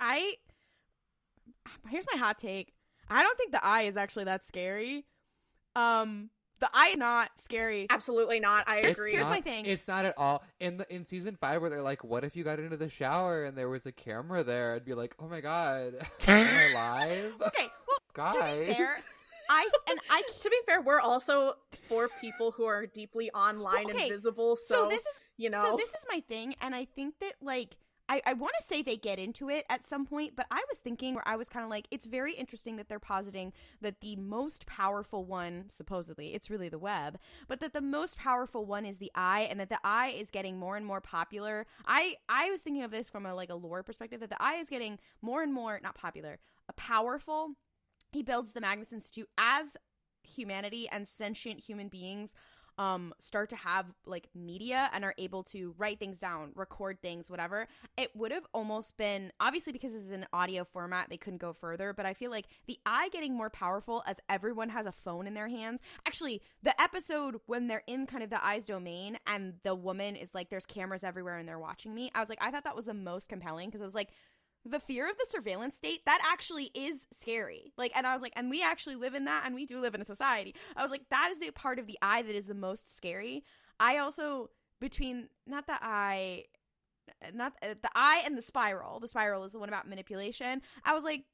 [0.00, 0.34] I
[1.88, 2.72] here's my hot take.
[3.08, 5.04] I don't think the eye is actually that scary.
[5.76, 7.86] Um, the eye is not scary.
[7.90, 8.64] Absolutely not.
[8.68, 9.12] I Here's- agree.
[9.12, 9.66] here's my thing.
[9.66, 12.44] It's not at all in the in season five where they're like, "What if you
[12.44, 15.40] got into the shower and there was a camera there?" I'd be like, "Oh my
[15.40, 15.94] god,
[16.28, 18.96] am I alive?" Okay, well, Guys, to be fair,
[19.50, 21.54] I and I to be fair, we're also
[21.88, 24.56] for people who are deeply online Well, okay, and visible.
[24.56, 27.34] So, so this is you know, So this is my thing, and I think that
[27.42, 27.76] like
[28.14, 30.78] I, I want to say they get into it at some point, but I was
[30.78, 34.14] thinking where I was kind of like, it's very interesting that they're positing that the
[34.14, 37.18] most powerful one, supposedly, it's really the web,
[37.48, 40.58] but that the most powerful one is the eye, and that the eye is getting
[40.58, 41.66] more and more popular.
[41.86, 44.56] I I was thinking of this from a like a lore perspective that the eye
[44.56, 46.38] is getting more and more not popular,
[46.68, 47.50] a powerful.
[48.12, 49.76] He builds the Magnus Institute as
[50.22, 52.32] humanity and sentient human beings
[52.78, 57.30] um start to have like media and are able to write things down record things
[57.30, 61.40] whatever it would have almost been obviously because this is an audio format they couldn't
[61.40, 64.92] go further but i feel like the eye getting more powerful as everyone has a
[64.92, 65.80] phone in their hands.
[66.06, 70.34] Actually the episode when they're in kind of the eyes domain and the woman is
[70.34, 72.86] like there's cameras everywhere and they're watching me i was like i thought that was
[72.86, 74.10] the most compelling because i was like
[74.64, 77.72] the fear of the surveillance state that actually is scary.
[77.76, 79.94] Like and i was like and we actually live in that and we do live
[79.94, 80.54] in a society.
[80.76, 83.44] I was like that is the part of the eye that is the most scary.
[83.78, 84.50] I also
[84.80, 86.44] between not the eye
[87.34, 89.00] not uh, the eye and the spiral.
[89.00, 90.62] The spiral is the one about manipulation.
[90.84, 91.24] I was like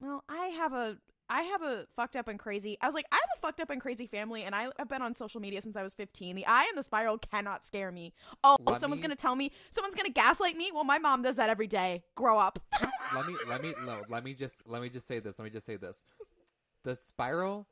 [0.00, 0.96] well i have a
[1.28, 2.76] I have a fucked up and crazy.
[2.80, 5.00] I was like, I have a fucked up and crazy family, and I have been
[5.02, 6.36] on social media since I was 15.
[6.36, 8.12] The eye and the spiral cannot scare me.
[8.42, 10.70] Oh, Let someone's me- gonna tell me, someone's gonna gaslight me.
[10.72, 12.02] Well, my mom does that every day.
[12.14, 12.58] Grow up.
[13.14, 15.38] let me let me no, let me just let me just say this.
[15.38, 16.04] Let me just say this.
[16.82, 17.66] The spiral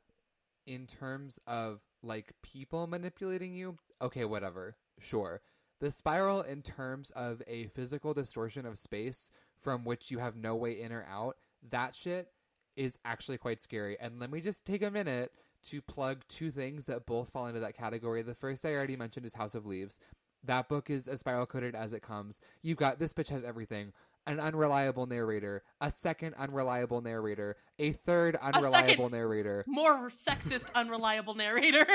[0.65, 4.75] in terms of like people manipulating you, okay, whatever.
[4.99, 5.41] Sure.
[5.79, 9.29] The spiral in terms of a physical distortion of space
[9.61, 11.37] from which you have no way in or out,
[11.69, 12.29] that shit
[12.75, 13.97] is actually quite scary.
[13.99, 15.31] And let me just take a minute
[15.69, 18.21] to plug two things that both fall into that category.
[18.21, 19.99] The first I already mentioned is House of Leaves.
[20.43, 22.41] That book is as spiral coded as it comes.
[22.61, 23.93] You've got this bitch has everything.
[24.25, 29.65] An unreliable narrator, a second unreliable narrator, a third unreliable narrator.
[29.67, 31.85] More sexist, unreliable narrator.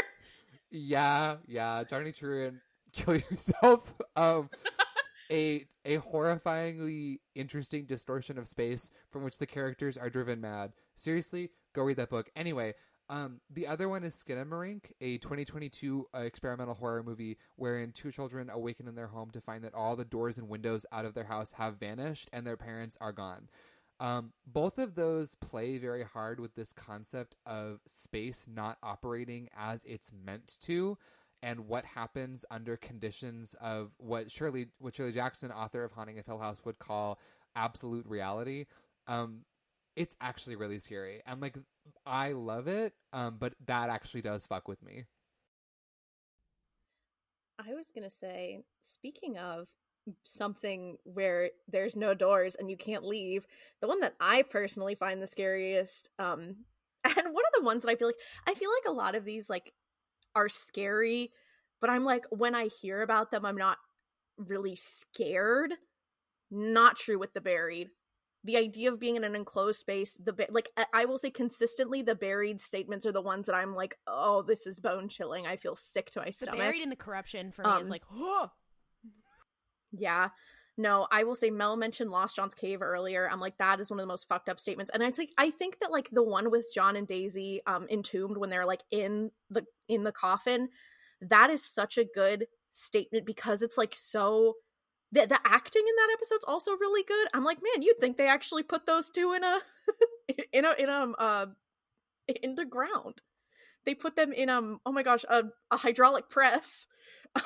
[0.71, 2.59] Yeah, yeah, Johnny Truant,
[2.93, 3.95] kill yourself.
[4.15, 4.51] Um,
[5.31, 10.73] a a horrifyingly interesting distortion of space from which the characters are driven mad.
[10.97, 12.31] Seriously, go read that book.
[12.37, 12.75] Anyway,
[13.11, 18.51] um, the other one is Skinamarink, a 2022 uh, experimental horror movie wherein two children
[18.51, 21.25] awaken in their home to find that all the doors and windows out of their
[21.25, 23.49] house have vanished and their parents are gone.
[24.01, 29.83] Um, both of those play very hard with this concept of space not operating as
[29.85, 30.99] it's meant to,
[31.43, 36.27] and what happens under conditions of what Shirley, what Shirley Jackson, author of Haunting of
[36.27, 37.19] Hill House, would call
[37.55, 38.67] absolute reality.
[39.07, 39.41] Um,
[39.97, 41.57] it's actually really scary, and like
[42.07, 45.05] I love it, um, but that actually does fuck with me.
[47.59, 49.69] I was gonna say, speaking of
[50.25, 53.47] something where there's no doors and you can't leave,
[53.81, 56.57] the one that I personally find the scariest, um,
[57.05, 59.25] and one of the ones that I feel like I feel like a lot of
[59.25, 59.73] these like
[60.35, 61.31] are scary,
[61.81, 63.79] but I'm like when I hear about them, I'm not
[64.37, 65.73] really scared.
[66.51, 67.89] Not true with the buried.
[68.45, 72.03] The idea of being in an enclosed space, the ba- like I- will say consistently,
[72.03, 75.47] the buried statements are the ones that I'm like, oh, this is bone chilling.
[75.47, 76.59] I feel sick to my The stomach.
[76.61, 78.51] buried in the corruption for me is Um, like, oh,
[79.93, 80.29] Yeah.
[80.81, 83.29] No, I will say Mel mentioned Lost John's Cave earlier.
[83.29, 84.93] I'm like, that is one of the most fucked up statements.
[84.95, 88.39] And I think I think that like the one with John and Daisy um entombed
[88.39, 90.69] when they're like in the in the coffin,
[91.21, 94.55] that is such a good statement because it's like so
[95.11, 97.29] the, the acting in that episode's also really good.
[97.35, 99.59] I'm like, man, you'd think they actually put those two in a
[100.53, 101.47] in a in a uh
[102.43, 103.21] into ground.
[103.85, 105.43] They put them in um oh my gosh, a,
[105.73, 106.87] a hydraulic press.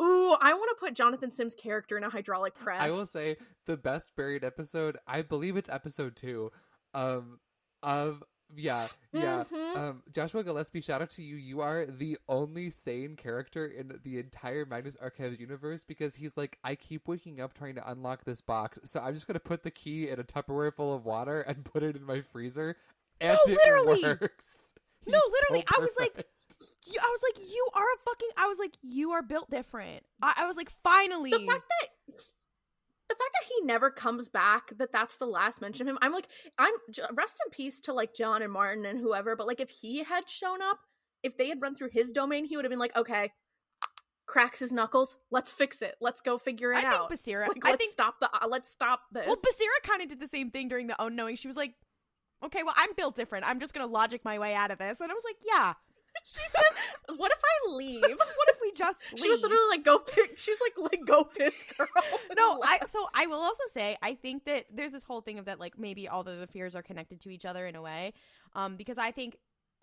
[0.00, 2.80] Ooh, I want to put Jonathan Sims' character in a hydraulic press.
[2.80, 3.36] I will say
[3.66, 4.96] the best buried episode.
[5.06, 6.50] I believe it's episode two.
[6.94, 7.38] Um,
[7.82, 8.22] of
[8.54, 9.44] yeah, yeah.
[9.50, 9.76] Mhm.
[9.76, 11.36] Um, Joshua Gillespie, shout out to you.
[11.36, 16.58] You are the only sane character in the entire Magnus Archives universe because he's like,
[16.62, 19.70] I keep waking up trying to unlock this box, so I'm just gonna put the
[19.70, 22.76] key in a Tupperware full of water and put it in my freezer,
[23.20, 24.02] and No, it literally.
[24.02, 24.68] works.
[25.04, 26.26] No, literally, so I was like-
[26.60, 28.28] I was like, you are a fucking.
[28.36, 30.04] I was like, you are built different.
[30.20, 31.30] I, I was like, finally.
[31.30, 31.88] the fact that
[33.08, 35.98] the fact that he never comes back, that that's the last mention of him.
[36.00, 36.72] I'm like, I'm
[37.14, 39.36] rest in peace to like John and Martin and whoever.
[39.36, 40.78] But like, if he had shown up,
[41.22, 43.30] if they had run through his domain, he would have been like, okay,
[44.26, 45.18] cracks his knuckles.
[45.30, 45.96] Let's fix it.
[46.00, 47.08] Let's go figure it I out.
[47.08, 47.48] think Basira.
[47.48, 48.30] like, I let's think stop the.
[48.32, 49.26] Uh, let's stop this.
[49.26, 51.36] well, Basira kind of did the same thing during the unknowing.
[51.36, 51.74] She was like,
[52.44, 53.46] "Okay, well, I'm built different.
[53.46, 55.74] I'm just gonna logic my way out of this." And I was like, "Yeah."
[56.26, 59.00] she said, "What if I leave?" what if we just?
[59.16, 61.88] She was literally like, "Go pick." She's like, "Like go piss, girl."
[62.36, 65.44] no I, so i will also say i think that there's this whole thing of
[65.46, 68.12] that like maybe all of the fears are connected to each other in a way
[68.54, 69.36] um because i think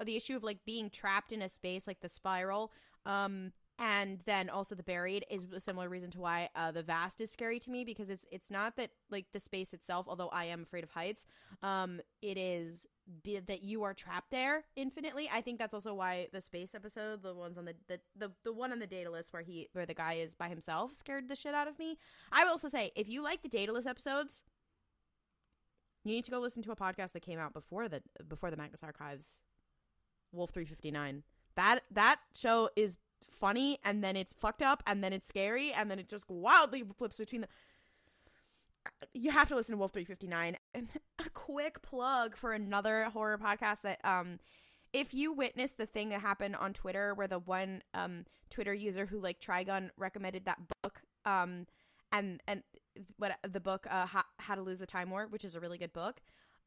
[0.03, 2.71] the issue of like being trapped in a space like the spiral
[3.05, 7.21] um and then also the buried is a similar reason to why uh, the vast
[7.21, 10.43] is scary to me because it's it's not that like the space itself although i
[10.45, 11.25] am afraid of heights
[11.63, 12.87] um it is
[13.23, 15.29] be, that you are trapped there infinitely.
[15.31, 18.53] I think that's also why the space episode the ones on the, the the the
[18.53, 21.53] one on the Daedalus where he where the guy is by himself scared the shit
[21.53, 21.97] out of me.
[22.31, 24.43] I will also say if you like the Daedalus episodes
[26.03, 28.57] you need to go listen to a podcast that came out before the before the
[28.57, 29.41] magnus archives
[30.31, 31.23] wolf 359
[31.55, 32.97] that that show is
[33.39, 36.83] funny and then it's fucked up and then it's scary and then it just wildly
[36.97, 37.47] flips between the
[39.13, 40.89] you have to listen to wolf 359 and
[41.19, 44.39] a quick plug for another horror podcast that um
[44.91, 49.05] if you witnessed the thing that happened on twitter where the one um twitter user
[49.05, 51.65] who like trigun recommended that book um
[52.11, 52.63] and and
[53.17, 55.77] what the book uh how, how to lose the time war which is a really
[55.77, 56.21] good book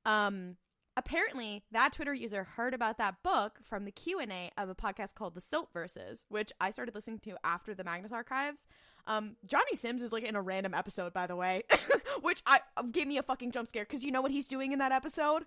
[0.04, 0.56] um
[0.96, 5.34] apparently that twitter user heard about that book from the q&a of a podcast called
[5.34, 8.66] the silt verses which i started listening to after the magnus archives.
[9.06, 11.62] Um johnny sims is like in a random episode by the way
[12.22, 12.60] which i
[12.90, 15.44] gave me a fucking jump scare because you know what he's doing in that episode?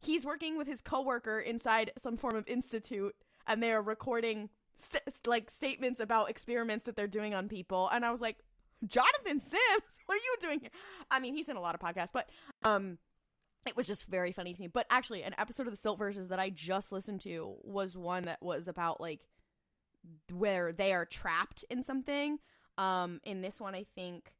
[0.00, 3.16] He's working with his coworker inside some form of institute
[3.48, 4.48] and they're recording
[4.78, 8.36] st- like statements about experiments that they're doing on people and i was like
[8.86, 9.52] jonathan sims?
[10.06, 10.70] What are you doing here?
[11.10, 12.30] I mean he's in a lot of podcasts but
[12.62, 12.98] um
[13.66, 14.68] it was just very funny to me.
[14.68, 18.24] But actually, an episode of the Silt Verses that I just listened to was one
[18.24, 19.20] that was about like
[20.32, 22.38] where they are trapped in something.
[22.76, 24.32] Um, in this one, I think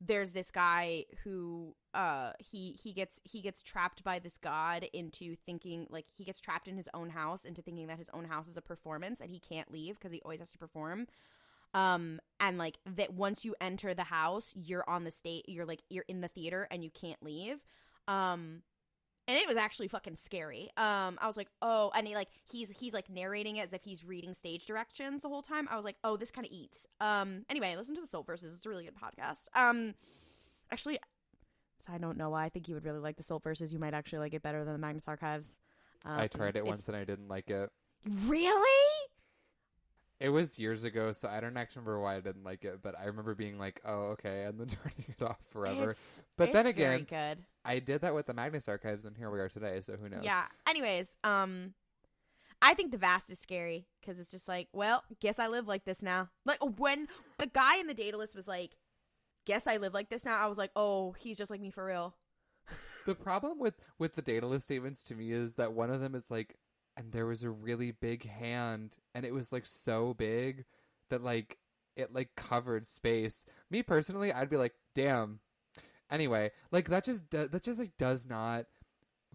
[0.00, 5.34] there's this guy who uh he he gets he gets trapped by this god into
[5.46, 8.46] thinking like he gets trapped in his own house into thinking that his own house
[8.46, 11.06] is a performance and he can't leave because he always has to perform
[11.72, 15.80] um and like that once you enter the house you're on the state you're like
[15.88, 17.64] you're in the theater and you can't leave
[18.08, 18.62] um
[19.28, 20.70] and it was actually fucking scary.
[20.76, 23.82] Um i was like oh and he like he's he's like narrating it as if
[23.84, 25.66] he's reading stage directions the whole time.
[25.70, 26.86] I was like oh this kind of eats.
[27.00, 29.46] Um anyway listen to the silt verses it's a really good podcast.
[29.54, 29.94] Um
[30.70, 30.98] actually
[31.86, 33.78] so i don't know why i think you would really like the silt verses you
[33.78, 35.56] might actually like it better than the magnus archives.
[36.04, 37.70] Um, I tried it it's- once and I didn't like it.
[38.26, 39.08] really?
[40.18, 42.98] It was years ago, so I don't actually remember why I didn't like it, but
[42.98, 45.90] I remember being like, "Oh, okay," and then turning it off forever.
[45.90, 49.16] It's- But then it's very again, good I did that with the Magnus Archives, and
[49.16, 49.80] here we are today.
[49.80, 50.22] So who knows?
[50.22, 50.44] Yeah.
[50.68, 51.74] Anyways, um,
[52.62, 55.84] I think the vast is scary because it's just like, well, guess I live like
[55.84, 56.30] this now.
[56.44, 58.72] Like when the guy in the Daedalus was like,
[59.44, 61.84] "Guess I live like this now," I was like, oh, he's just like me for
[61.84, 62.14] real.
[63.04, 66.30] The problem with with the Daedalus statements to me is that one of them is
[66.30, 66.56] like,
[66.96, 70.64] and there was a really big hand, and it was like so big
[71.10, 71.58] that like
[71.94, 73.44] it like covered space.
[73.70, 75.40] Me personally, I'd be like, damn.
[76.10, 78.66] Anyway, like that just do- that just like does not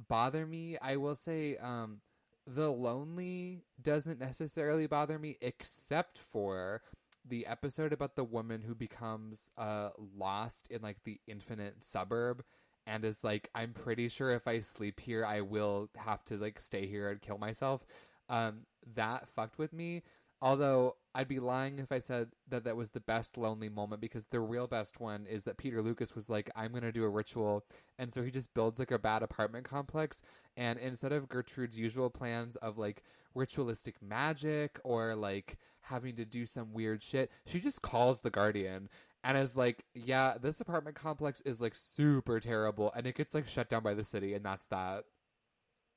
[0.07, 0.77] bother me.
[0.81, 2.01] I will say, um,
[2.47, 6.81] the lonely doesn't necessarily bother me, except for
[7.27, 12.43] the episode about the woman who becomes uh lost in like the infinite suburb
[12.87, 16.59] and is like i'm pretty sure if i sleep here i will have to like
[16.59, 17.85] stay here and kill myself
[18.29, 18.61] um
[18.95, 20.01] that fucked with me
[20.41, 24.25] although i'd be lying if i said that that was the best lonely moment because
[24.25, 27.65] the real best one is that peter lukas was like i'm gonna do a ritual
[27.99, 30.21] and so he just builds like a bad apartment complex
[30.57, 33.03] and instead of gertrude's usual plans of like
[33.35, 38.89] ritualistic magic or like having to do some weird shit she just calls the guardian
[39.23, 43.47] and is like, yeah, this apartment complex is like super terrible, and it gets like
[43.47, 45.05] shut down by the city, and that's that.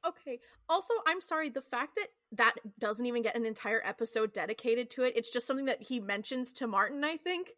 [0.06, 0.38] Okay.
[0.68, 1.50] Also, I'm sorry.
[1.50, 5.46] The fact that that doesn't even get an entire episode dedicated to it, it's just
[5.46, 7.52] something that he mentions to Martin, I think.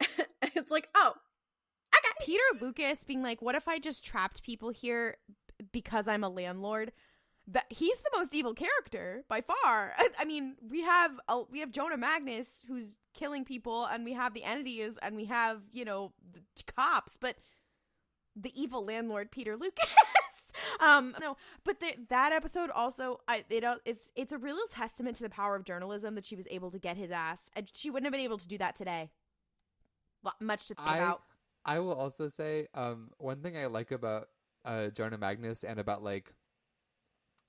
[0.42, 1.12] it's like, oh,
[1.96, 2.26] okay.
[2.26, 5.16] Peter Lukas being like, "What if I just trapped people here
[5.72, 6.92] because I'm a landlord?"
[7.48, 9.92] That he's the most evil character by far.
[9.96, 11.12] I, I mean, we have
[11.50, 15.60] we have Jonah Magnus who's killing people, and we have the entities, and we have
[15.72, 16.40] you know the
[16.74, 17.36] cops, but
[18.36, 19.94] the evil landlord Peter Lukas.
[20.80, 25.16] um, no, but the, that episode also, I it uh, it's it's a real testament
[25.16, 27.90] to the power of journalism that she was able to get his ass, and she
[27.90, 29.10] wouldn't have been able to do that today.
[30.40, 31.22] Much to think I- about.
[31.64, 34.28] I will also say um, one thing I like about
[34.64, 36.32] uh, Jonah Magnus and about like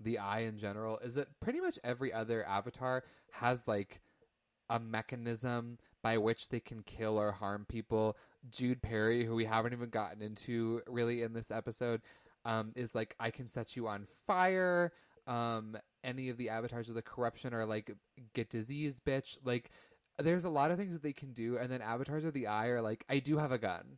[0.01, 4.01] the eye in general is that pretty much every other avatar has like
[4.69, 8.17] a mechanism by which they can kill or harm people.
[8.49, 12.01] Jude Perry, who we haven't even gotten into really in this episode,
[12.45, 14.93] um, is like I can set you on fire.
[15.27, 17.91] Um, any of the avatars of the corruption are like
[18.33, 19.37] get disease, bitch.
[19.43, 19.71] Like
[20.19, 22.67] there's a lot of things that they can do, and then avatars of the eye
[22.67, 23.97] are like I do have a gun.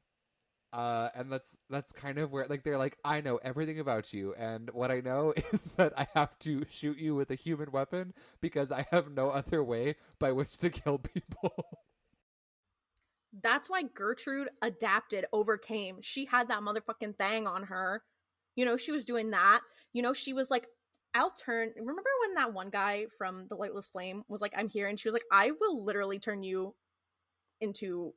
[0.73, 4.33] Uh, and that's that's kind of where like they're like I know everything about you,
[4.33, 8.13] and what I know is that I have to shoot you with a human weapon
[8.41, 11.53] because I have no other way by which to kill people.
[13.41, 15.97] That's why Gertrude adapted, overcame.
[16.01, 18.03] She had that motherfucking thing on her.
[18.55, 19.61] You know, she was doing that.
[19.93, 20.65] You know, she was like,
[21.13, 21.71] I'll turn.
[21.75, 24.87] Remember when that one guy from the Lightless Flame was like, I'm here?
[24.87, 26.73] And she was like, I will literally turn you
[27.61, 28.13] into.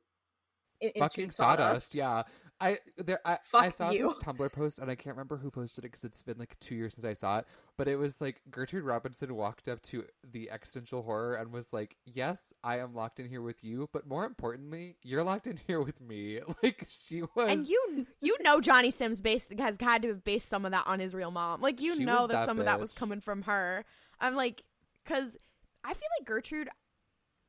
[0.81, 1.95] into Fucking sawdust.
[1.95, 2.23] yeah.
[2.59, 4.07] I there I, I saw you.
[4.07, 6.75] this Tumblr post and I can't remember who posted it because it's been like two
[6.75, 7.45] years since I saw it.
[7.77, 11.97] But it was like Gertrude Robinson walked up to the existential horror and was like,
[12.05, 15.81] "Yes, I am locked in here with you, but more importantly, you're locked in here
[15.81, 20.07] with me." Like she was, And you you know Johnny Sims based has had to
[20.07, 21.61] have based some of that on his real mom.
[21.61, 23.85] Like you She know that, that some of that was coming from her.
[24.19, 24.63] I'm like
[25.05, 25.37] cuz
[25.83, 26.69] I feel like Gertrude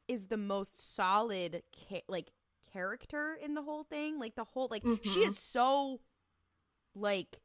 [0.09, 1.63] is the most solid
[2.09, 2.33] like
[2.73, 4.19] character in the whole thing.
[4.19, 5.29] Like the whole like she Mhm.
[5.29, 6.01] is so
[6.95, 7.41] like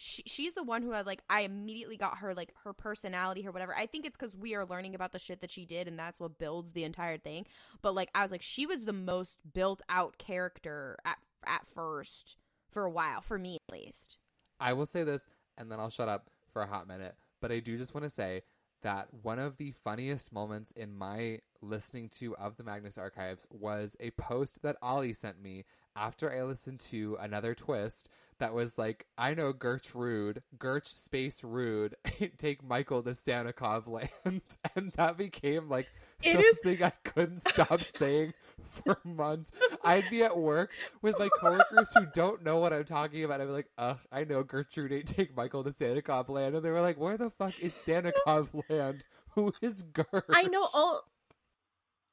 [0.00, 3.50] she, she's the one who had like I immediately got her like her personality her
[3.50, 3.74] whatever.
[3.76, 6.20] I think it's cuz we are learning about the shit that she did and that's
[6.20, 7.46] what builds the entire thing.
[7.82, 12.36] But like I was like she was the most built out character at at first
[12.70, 14.18] for a while for me at least.
[14.60, 17.16] I will say this, and then I'll shut up for a hot minute.
[17.40, 18.42] But I do just want to say
[18.82, 23.96] that one of the funniest moments in my listening to of the Magnus Archives was
[24.00, 25.64] a post that Ollie sent me
[25.96, 28.08] after I listened to another twist
[28.38, 31.96] that was like, I know Gertrude, Gertch space rude,
[32.38, 34.10] take Michael to Sannikov land.
[34.76, 35.88] And that became like
[36.22, 38.32] It is- something I couldn't stop saying
[38.84, 39.50] for months.
[39.84, 43.40] I'd be at work with my coworkers who don't know what I'm talking about.
[43.40, 46.54] I'd be like, ugh, I know Gertrude ain't take Michael to Sannikov land.
[46.54, 49.04] And they were like, where the fuck is Sannikov land?
[49.34, 50.24] Who is Gertrude?
[50.30, 51.02] I know all.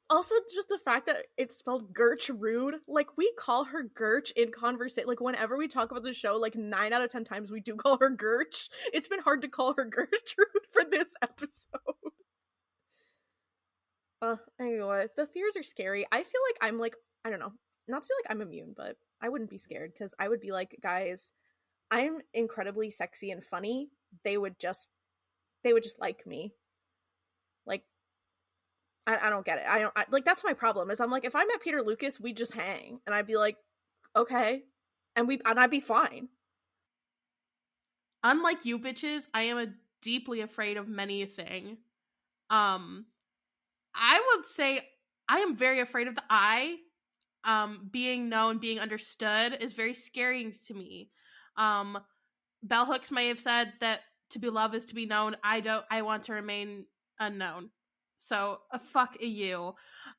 [0.08, 5.08] Also, just the fact that it's spelled Gertrude, like we call her Gertch in conversation.
[5.08, 7.74] Like whenever we talk about the show, like nine out of ten times we do
[7.74, 8.68] call her Gertch.
[8.92, 11.80] It's been hard to call her Gertrude for this episode.
[14.22, 16.06] Uh, anyway, the fears are scary.
[16.10, 17.52] I feel like I'm like I don't know,
[17.86, 20.52] not to be like I'm immune, but I wouldn't be scared because I would be
[20.52, 21.32] like, guys,
[21.90, 23.88] I'm incredibly sexy and funny.
[24.24, 24.88] They would just,
[25.64, 26.52] they would just like me.
[29.06, 29.64] I, I don't get it.
[29.68, 30.90] I don't I, like that's my problem.
[30.90, 33.56] Is I'm like if I met Peter Lukas, we'd just hang, and I'd be like,
[34.14, 34.62] okay,
[35.14, 36.28] and we and I'd be fine.
[38.24, 39.66] Unlike you bitches, I am a
[40.02, 41.78] deeply afraid of many a thing.
[42.50, 43.06] Um
[43.94, 44.82] I would say
[45.28, 46.76] I am very afraid of the eye.
[47.44, 51.10] Um being known, being understood is very scary to me.
[51.56, 51.98] Um
[52.62, 54.00] Bell Hooks may have said that
[54.30, 55.36] to be loved is to be known.
[55.44, 56.86] I don't I want to remain
[57.20, 57.70] unknown.
[58.26, 59.74] So uh, fuck a you.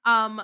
[0.06, 0.42] Um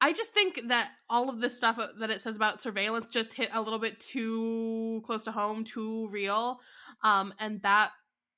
[0.00, 3.50] I just think that all of this stuff that it says about surveillance just hit
[3.52, 6.60] a little bit too close to home, too real.
[7.02, 7.90] Um, and that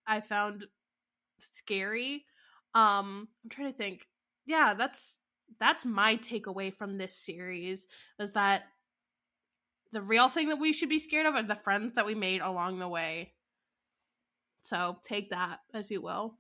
[0.06, 0.64] I found
[1.38, 2.24] scary.
[2.74, 4.06] Um, I'm trying to think.
[4.46, 5.18] Yeah, that's
[5.58, 7.86] that's my takeaway from this series
[8.18, 8.62] was that
[9.92, 12.40] the real thing that we should be scared of are the friends that we made
[12.40, 13.32] along the way.
[14.64, 16.38] So take that as you will.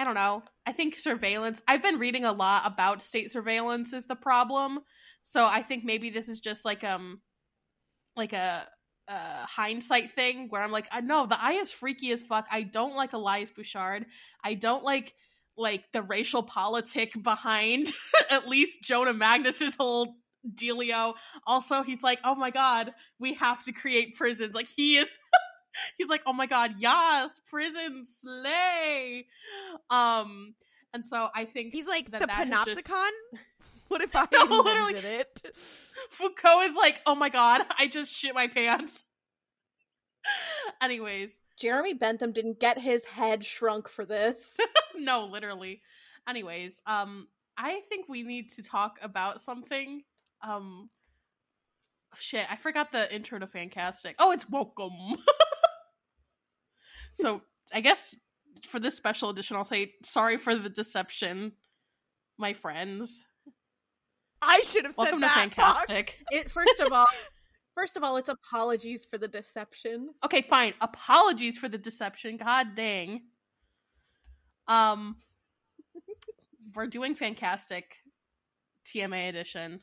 [0.00, 0.42] I don't know.
[0.66, 1.60] I think surveillance.
[1.68, 4.78] I've been reading a lot about state surveillance is the problem.
[5.20, 7.20] So I think maybe this is just like um
[8.16, 8.66] like a,
[9.08, 12.46] a hindsight thing where I'm like, I know the eye is freaky as fuck.
[12.50, 14.06] I don't like Elias Bouchard.
[14.42, 15.12] I don't like
[15.58, 17.92] like the racial politic behind
[18.30, 20.14] at least Jonah Magnus's whole
[20.50, 21.12] dealio.
[21.46, 24.54] Also, he's like, oh my god, we have to create prisons.
[24.54, 25.18] Like he is
[25.98, 29.26] he's like, oh my god, yes, prison slay.
[29.90, 30.54] Um,
[30.92, 33.10] and so I think He's like that the that has just- panopticon.
[33.88, 34.94] What if I No, literally.
[34.94, 35.42] it?
[36.10, 39.02] Foucault is like, oh my god, I just shit my pants.
[40.80, 44.56] Anyways, Jeremy Bentham didn't get his head shrunk for this.
[44.96, 45.82] no, literally.
[46.28, 47.26] Anyways, um,
[47.58, 50.02] I think we need to talk about something.
[50.42, 50.88] Um,
[52.18, 54.14] shit, I forgot the intro to Fancastic.
[54.20, 55.16] Oh, it's welcome.
[57.12, 57.42] So
[57.72, 58.16] I guess
[58.68, 61.52] for this special edition, I'll say sorry for the deception.
[62.38, 63.24] my friends.
[64.42, 65.34] I should have said Welcome to that.
[65.34, 66.18] Fancastic.
[66.30, 67.06] It first of all,
[67.74, 70.10] first of all, it's apologies for the deception.
[70.24, 70.72] Okay, fine.
[70.80, 72.36] Apologies for the deception.
[72.38, 73.22] God dang.
[74.66, 75.16] Um,
[76.74, 77.96] we're doing fancastic
[78.86, 79.80] TMA edition.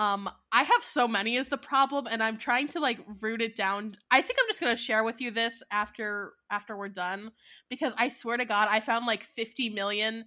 [0.00, 3.54] Um, I have so many is the problem, and I'm trying to like root it
[3.54, 3.98] down.
[4.10, 7.32] I think I'm just gonna share with you this after after we're done
[7.68, 10.24] because I swear to God, I found like 50 million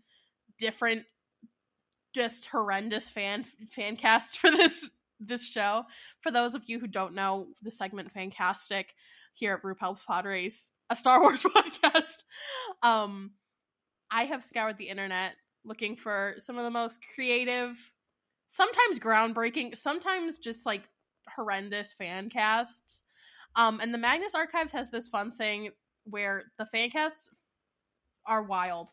[0.60, 1.06] different,
[2.14, 3.46] just horrendous fan
[3.76, 5.86] fan casts for this this show.
[6.22, 8.94] For those of you who don't know the segment Fancastic
[9.34, 12.26] here at RuPalp's Pod Race, a Star Wars podcast,
[12.84, 13.32] um,
[14.12, 15.34] I have scoured the internet
[15.66, 17.76] looking for some of the most creative,
[18.54, 20.84] sometimes groundbreaking, sometimes just like
[21.36, 23.02] horrendous fan casts.
[23.56, 25.72] Um, and the Magnus Archives has this fun thing
[26.06, 27.30] where the fan casts
[28.28, 28.90] are wild.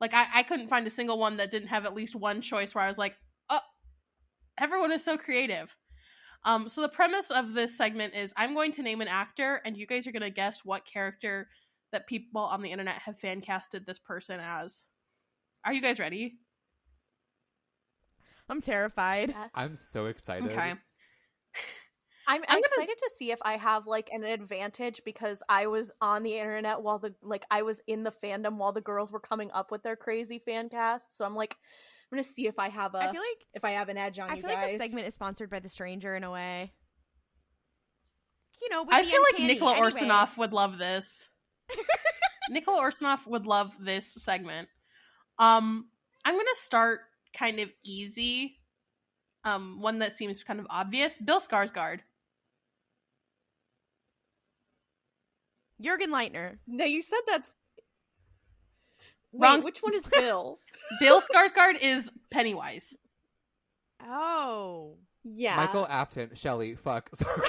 [0.00, 2.74] Like I, I couldn't find a single one that didn't have at least one choice
[2.74, 3.14] where I was like,
[3.48, 3.60] oh,
[4.58, 5.74] everyone is so creative.
[6.44, 9.76] Um, so the premise of this segment is I'm going to name an actor, and
[9.76, 11.48] you guys are going to guess what character
[11.92, 14.82] that people on the internet have fan casted this person as.
[15.64, 16.34] Are you guys ready?
[18.48, 19.30] I'm terrified.
[19.30, 19.50] Yes.
[19.54, 20.50] I'm so excited.
[20.50, 20.74] Okay.
[22.26, 25.66] I'm, I'm I'm gonna- excited to see if I have like an advantage because I
[25.66, 29.12] was on the internet while the like I was in the fandom while the girls
[29.12, 31.14] were coming up with their crazy fan cast.
[31.14, 31.54] So I'm like,
[32.10, 34.18] I'm gonna see if I have a I feel like if I have an edge
[34.18, 34.56] on I you feel guys.
[34.62, 36.72] like this segment is sponsored by The Stranger in a way.
[38.62, 39.54] You know, with I the feel like uncanny.
[39.54, 41.28] Nikola Anyway, Orsinov would love this.
[42.48, 44.68] Nikola Orsinov would love this segment.
[45.38, 45.88] Um,
[46.24, 47.00] I'm gonna start
[47.36, 48.56] kind of easy.
[49.44, 51.18] Um, one that seems kind of obvious.
[51.18, 52.00] Bill Skarsgård.
[55.80, 56.56] Jurgen Leitner.
[56.66, 57.52] no, you said that's
[59.32, 60.58] Wrong Wait, which one is Bill?
[61.00, 62.94] Bill Skarsgård is Pennywise.
[64.06, 64.94] Oh.
[65.24, 65.56] yeah.
[65.56, 67.10] Michael Afton, Shelley, fuck.
[67.14, 67.48] Sorry.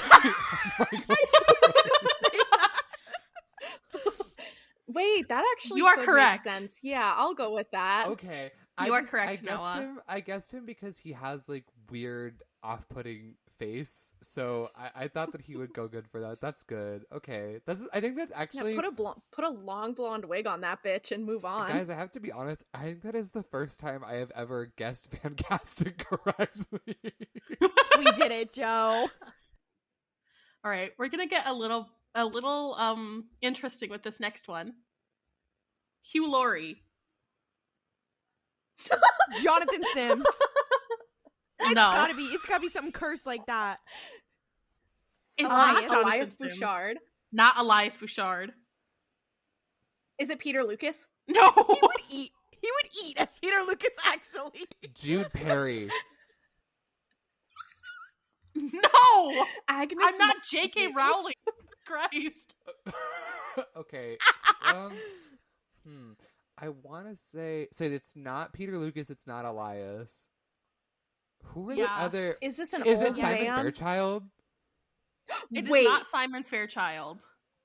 [4.88, 6.44] Wait, that actually You are could correct.
[6.44, 6.80] sense.
[6.82, 8.06] Yeah, I'll go with that.
[8.10, 8.52] Okay.
[8.78, 9.74] I You are just- correct, I guessed Noah.
[9.76, 10.02] him.
[10.08, 14.12] I guessed him because he has like weird, off-putting face.
[14.22, 16.42] So I, I thought that he would go good for that.
[16.42, 17.06] That's good.
[17.14, 17.60] Okay.
[17.66, 17.82] That's.
[17.94, 18.76] I think that's Yeah, actually.
[18.76, 21.70] put a blonde, put a long blonde wig on that bitch and move on.
[21.70, 22.66] Guys, I have to be honest.
[22.74, 26.98] I think that is the first time I have ever guessed Fancastic correctly.
[27.98, 29.08] we did it, Joe.
[30.66, 34.74] All right, we're gonna get a little a little um interesting with this next one.
[36.02, 36.82] Hugh Laurie.
[39.42, 40.26] Jonathan Sims.
[41.58, 42.24] It's no, gotta be.
[42.26, 43.80] It's gotta be something cursed like that.
[45.38, 46.98] it's Elias, not Elias Bouchard.
[47.32, 48.52] Not Elias Bouchard.
[50.20, 51.08] Is it Peter Lukas?
[51.30, 51.50] No.
[51.56, 52.32] He would eat.
[52.62, 53.96] He would eat as Peter Lukas.
[54.06, 55.90] Actually, Jude Perry.
[58.56, 59.46] no.
[59.70, 60.06] Agnes.
[60.06, 60.90] I'm not J.K.
[60.96, 61.36] Rowling.
[61.86, 62.56] Christ.
[63.78, 64.18] okay.
[64.66, 64.92] Um.
[65.88, 66.12] Hmm.
[66.58, 67.68] I want to say.
[67.72, 69.10] Say it's not Peter Lukas.
[69.10, 70.12] It's not Elias.
[71.44, 71.96] Who are the Yeah.
[71.98, 72.38] other?
[72.42, 73.56] Is this an Is old it Simon man?
[73.64, 74.24] Fairchild?
[75.52, 77.22] It is Wait, not Simon Fairchild.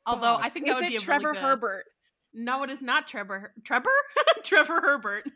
[0.07, 0.45] Although Fuck.
[0.45, 1.47] I think that is would it be a Trevor really good...
[1.47, 1.85] Herbert?
[2.33, 3.53] No, it is not Trevor.
[3.65, 3.91] Trevor?
[4.45, 5.29] Trevor Herbert.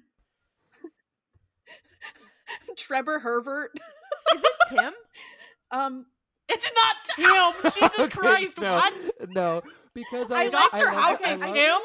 [2.77, 3.71] Trevor Herbert.
[4.35, 4.93] is it Tim?
[5.71, 6.07] Um,
[6.49, 6.97] It's not
[7.65, 7.73] Tim.
[7.73, 8.59] Jesus Okay, Christ!
[8.59, 8.95] no, What?
[9.31, 9.63] No,
[9.93, 10.77] because I, I love- Dr.
[10.77, 11.79] I love, House I is love- Tim.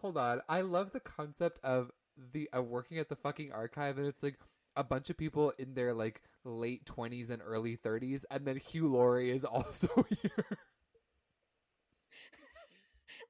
[0.00, 1.90] Hold on, I love the concept of
[2.32, 4.38] the of working at the fucking archive, and it's like
[4.76, 8.88] a bunch of people in their like late twenties and early thirties, and then Hugh
[8.88, 9.88] Laurie is also
[10.22, 10.58] here.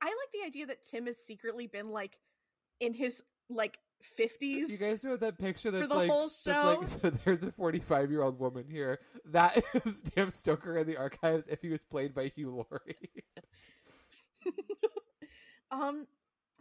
[0.02, 2.18] I like the idea that Tim has secretly been like
[2.80, 4.70] in his like fifties.
[4.70, 8.10] You guys know that picture that's the like whole that's like so there's a 45
[8.10, 9.01] year old woman here.
[9.26, 13.24] That is Dan Stoker in the archives if he was played by Hugh Laurie.
[15.70, 16.06] um,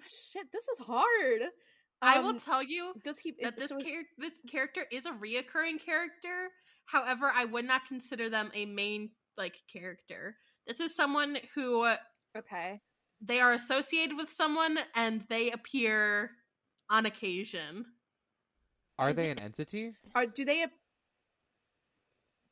[0.08, 1.42] shit, this is hard.
[2.02, 3.32] I will Um, tell you Does he?
[3.42, 6.52] that Is this so- char- this character is a reoccurring character.
[6.86, 10.38] However, I would not consider them a main like character.
[10.68, 11.98] This is someone who uh,
[12.38, 12.80] okay.
[13.22, 16.32] they are associated with someone and they appear
[16.90, 17.86] on occasion.
[19.00, 19.96] Are Is they it- an entity?
[20.14, 20.66] Are do they?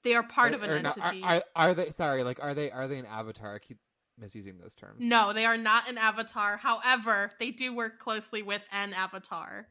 [0.04, 1.22] They are part Or- of an or not- entity.
[1.24, 1.92] are, are, are they?
[1.92, 2.72] Sorry, like are they?
[2.72, 3.56] Are they an avatar?
[3.56, 3.78] I keep
[4.24, 4.96] misusing those terms.
[5.00, 6.56] No, they are not an avatar.
[6.58, 9.68] However, they do work closely with an avatar.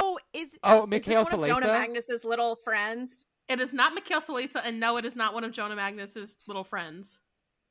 [0.00, 3.24] Oh, is Oh, Is this Mikaele one of Jonah Magnus's little friends?
[3.48, 6.64] It is not Mikaele Salesa, and no, it is not one of Jonah Magnus's little
[6.64, 7.18] friends.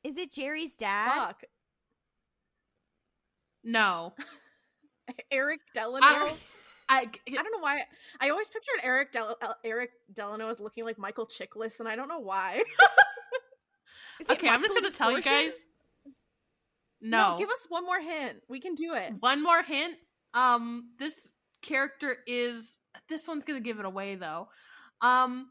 [0.04, 1.10] is it Jerry's dad?
[1.14, 1.42] Fuck.
[3.64, 4.14] No.
[5.30, 6.06] Eric Delano.
[6.06, 6.34] I-
[6.90, 7.82] I, I don't know why.
[8.18, 12.08] I always pictured Eric Del- Eric Delano as looking like Michael Chiklis, and I don't
[12.08, 12.62] know why.
[14.30, 15.52] Okay, I'm just gonna tell you guys.
[17.00, 18.38] No, give us one more hint.
[18.48, 19.12] We can do it.
[19.20, 19.94] one more hint.
[20.34, 21.30] Um, this
[21.62, 22.76] character is
[23.08, 24.48] this one's gonna give it away though.
[25.00, 25.50] Um,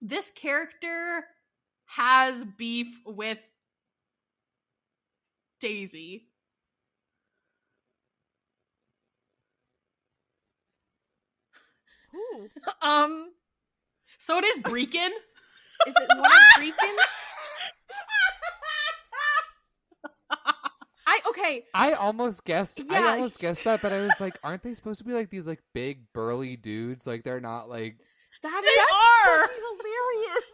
[0.00, 1.24] this character
[1.86, 3.38] has beef with
[5.60, 6.28] Daisy.
[12.14, 12.48] Ooh.
[12.82, 13.32] Um,
[14.18, 15.10] So it is Breekon.
[15.86, 16.96] is it one of Greekin?
[21.16, 21.64] I okay.
[21.74, 22.80] I almost guessed.
[22.90, 25.46] I almost guessed that, but I was like, aren't they supposed to be like these
[25.46, 27.06] like big burly dudes?
[27.06, 27.96] Like they're not like.
[28.42, 29.48] That They is are!
[29.48, 30.44] hilarious.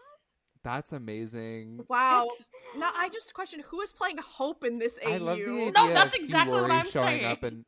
[0.63, 1.85] That's amazing.
[1.89, 2.27] Wow.
[2.27, 2.45] It's-
[2.79, 5.11] Now I just question who is playing Hope in this AU.
[5.11, 7.25] I love the idea No, that's of exactly Hugh what Laurie I'm showing saying.
[7.25, 7.65] up and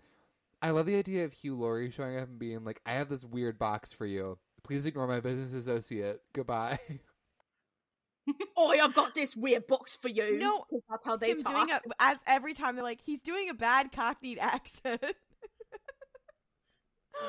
[0.60, 3.24] I love the idea of Hugh Laurie showing up and being like, "I have this
[3.24, 4.39] weird box for you.
[4.62, 6.20] Please ignore my business associate.
[6.35, 6.78] Goodbye."
[8.57, 10.39] Oh, I've got this weird box for you.
[10.39, 11.66] No, that's how they Him talk.
[11.66, 15.03] doing a, as every time they're like, he's doing a bad Cockneyed accent.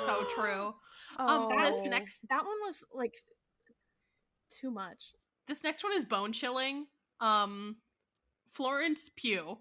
[0.05, 0.73] so true.
[1.19, 3.13] Oh, Um, that, this next that one was like
[4.59, 5.11] too much.
[5.47, 6.87] this next one is bone chilling.
[7.21, 7.75] Um,
[8.53, 9.59] Florence Pugh.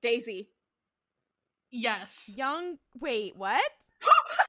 [0.00, 0.48] Daisy.
[1.70, 2.32] Yes.
[2.34, 3.62] Young, wait, what?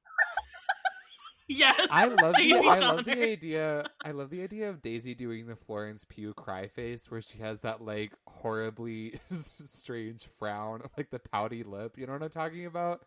[1.48, 1.80] Yes.
[1.90, 3.84] I love the, Daisy I love the idea.
[4.04, 7.60] I love the idea of Daisy doing the Florence Pugh cry face, where she has
[7.60, 11.96] that like horribly strange frown, like the pouty lip.
[11.96, 13.00] You know what I'm talking about?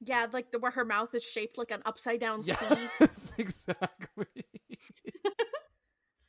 [0.00, 2.52] Yeah, like the where her mouth is shaped like an upside down C.
[3.00, 4.26] Yes, exactly.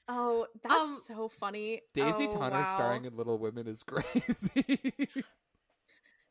[0.10, 1.82] Oh, that's Um, so funny.
[1.94, 2.76] Daisy oh, Tonner wow.
[2.76, 5.10] starring in Little Women is crazy.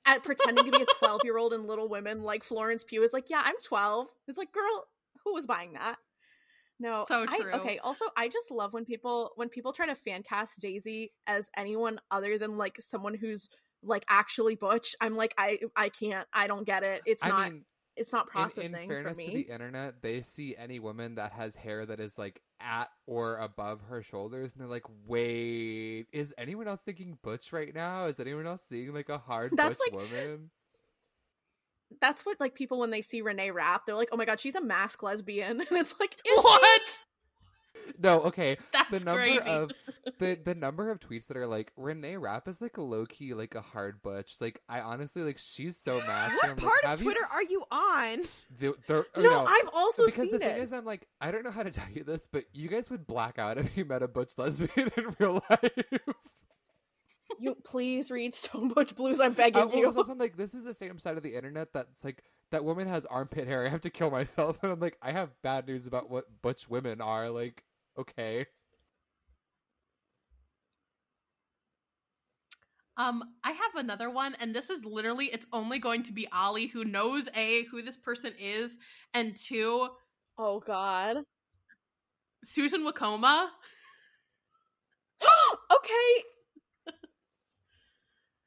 [0.06, 3.12] At pretending to be a 12 year old in Little Women, like Florence Pugh is
[3.12, 4.08] like, yeah, I'm 12.
[4.28, 4.86] It's like, girl,
[5.24, 5.96] who was buying that?
[6.78, 7.52] No, So I- true.
[7.54, 7.78] okay.
[7.78, 11.98] Also, I just love when people when people try to fan cast Daisy as anyone
[12.10, 13.48] other than like someone who's
[13.82, 14.94] like actually butch.
[15.00, 16.28] I'm like, I I can't.
[16.34, 17.00] I don't get it.
[17.06, 17.52] It's I not.
[17.52, 17.64] mean,
[17.96, 21.56] it's not processing in fairness for to the internet, they see any woman that has
[21.56, 26.68] hair that is like at or above her shoulders, and they're like, "Wait, is anyone
[26.68, 28.06] else thinking butch right now?
[28.06, 30.50] Is anyone else seeing like a hard That's butch like- woman?"
[32.00, 34.56] That's what like people when they see Renee Rapp they're like, oh my god, she's
[34.56, 37.02] a mask lesbian, and it's like, is she?
[37.98, 38.58] No, okay.
[38.72, 39.48] That's the number crazy.
[39.48, 39.70] of
[40.18, 43.34] the the number of tweets that are like Renee Rapp is like a low key
[43.34, 44.40] like a hard butch.
[44.40, 46.36] Like I honestly like she's so masked.
[46.36, 47.26] What I'm part like, of Twitter You...
[47.32, 48.22] are you on?
[48.58, 50.62] The, the, oh, No, I've also because seen the thing it.
[50.62, 53.06] is, I'm like, I don't know how to tell you this, but you guys would
[53.06, 55.70] black out if you met a butch lesbian in real life.
[57.38, 59.20] you please read Stone Butch Blues.
[59.20, 59.86] I'm begging well, you.
[59.86, 62.22] also like this is the same side of the internet that's like
[62.52, 63.66] that woman has armpit hair.
[63.66, 66.68] I have to kill myself, and I'm like, I have bad news about what butch
[66.68, 67.30] women are.
[67.30, 67.64] Like,
[67.98, 68.46] okay,
[72.98, 76.66] Um, I have another one, and this is literally it's only going to be Ollie
[76.66, 78.78] who knows A, who this person is,
[79.12, 79.88] and two,
[80.38, 81.18] oh god.
[82.42, 83.48] Susan Wokoma.
[85.74, 86.24] okay.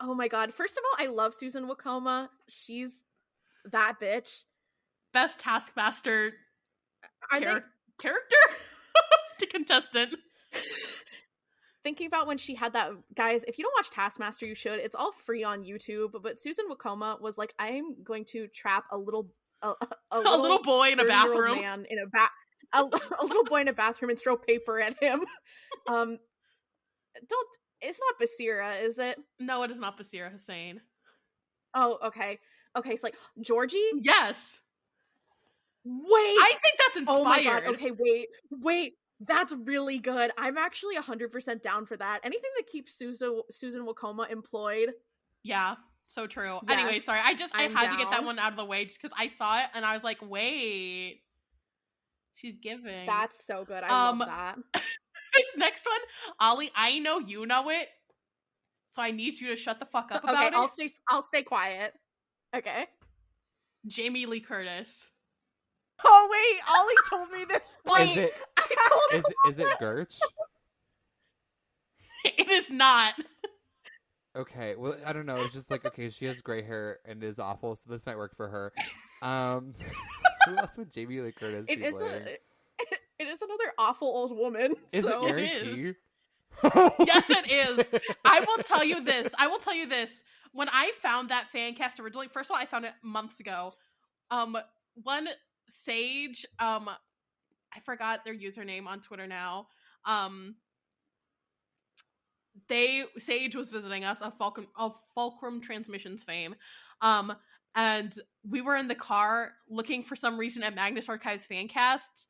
[0.01, 0.53] oh my god.
[0.53, 2.29] First of all, I love Susan Wokoma.
[2.47, 3.03] She's
[3.71, 4.43] that bitch.
[5.13, 6.31] Best Taskmaster
[7.31, 7.59] char- they
[7.99, 8.35] character
[9.39, 10.15] to contestant.
[11.83, 14.79] thinking about when she had that guys, if you don't watch Taskmaster, you should.
[14.79, 16.11] It's all free on YouTube.
[16.21, 19.29] But Susan Wokoma was like, I'm going to trap a little
[19.61, 21.61] a, a, A little boy in a bathroom.
[21.61, 22.29] man in a bat
[22.73, 22.83] a,
[23.19, 25.21] a little boy in a bathroom and throw paper at him.
[25.87, 26.17] Um
[27.27, 27.47] don't
[27.81, 29.17] it's not Basira, is it?
[29.39, 30.81] No, it is not Basira Hussain.
[31.73, 32.39] Oh, okay.
[32.77, 33.77] Okay, it's like Georgie?
[34.01, 34.59] Yes,
[35.85, 36.11] Wait.
[36.11, 37.19] I think that's inspired.
[37.19, 37.63] Oh my god.
[37.73, 38.27] Okay, wait.
[38.51, 38.93] Wait.
[39.21, 40.31] That's really good.
[40.37, 42.19] I'm actually 100% down for that.
[42.23, 44.89] Anything that keeps Susan Susan Wokoma employed.
[45.43, 45.75] Yeah,
[46.07, 46.59] so true.
[46.69, 47.19] Anyway, sorry.
[47.23, 49.15] I just I'm I had to get that one out of the way just because
[49.19, 51.21] I saw it and I was like, wait,
[52.35, 53.05] she's giving.
[53.07, 53.83] That's so good.
[53.83, 54.55] I Um, love that.
[54.73, 55.99] this next one,
[56.39, 56.71] Ollie.
[56.75, 57.87] I know you know it,
[58.91, 60.53] so I need you to shut the fuck up about Okay, it.
[60.53, 61.93] I'll stay I'll stay quiet.
[62.55, 62.85] Okay.
[63.85, 65.07] Jamie Lee Curtis.
[66.03, 67.77] Oh wait, Ollie told me this.
[68.09, 70.17] is it I told is is it Gertch?
[72.25, 73.13] It is not.
[74.35, 75.37] Okay, well, I don't know.
[75.37, 78.35] It's just like okay, she has gray hair and is awful, so this might work
[78.35, 78.73] for her.
[79.21, 79.73] Um,
[80.45, 82.13] who else would Jamie Lee Curtis it be is playing?
[82.13, 82.37] a
[83.19, 84.75] it is another awful old woman.
[84.91, 85.95] Is so it Mary It is.
[86.61, 86.91] Keay?
[87.05, 88.01] Yes, it is.
[88.25, 89.33] I will tell you this.
[89.37, 90.23] I will tell you this.
[90.51, 93.73] When I found that fan cast originally, first of all, I found it months ago.
[94.31, 94.57] Um,
[95.03, 95.27] one
[95.67, 99.67] Sage, um, I forgot their username on Twitter now.
[100.05, 100.55] Um,
[102.67, 106.55] they Sage was visiting us of Fulcrum of Fulcrum Transmissions fame.
[107.01, 107.33] Um,
[107.75, 108.13] and
[108.47, 112.27] we were in the car looking for some reason at Magnus Archives fan casts,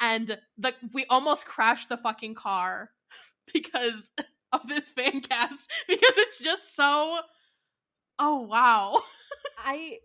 [0.00, 2.90] and the we almost crashed the fucking car
[3.52, 4.10] because
[4.52, 7.20] of this fan cast because it's just so
[8.18, 9.00] oh wow
[9.58, 9.98] I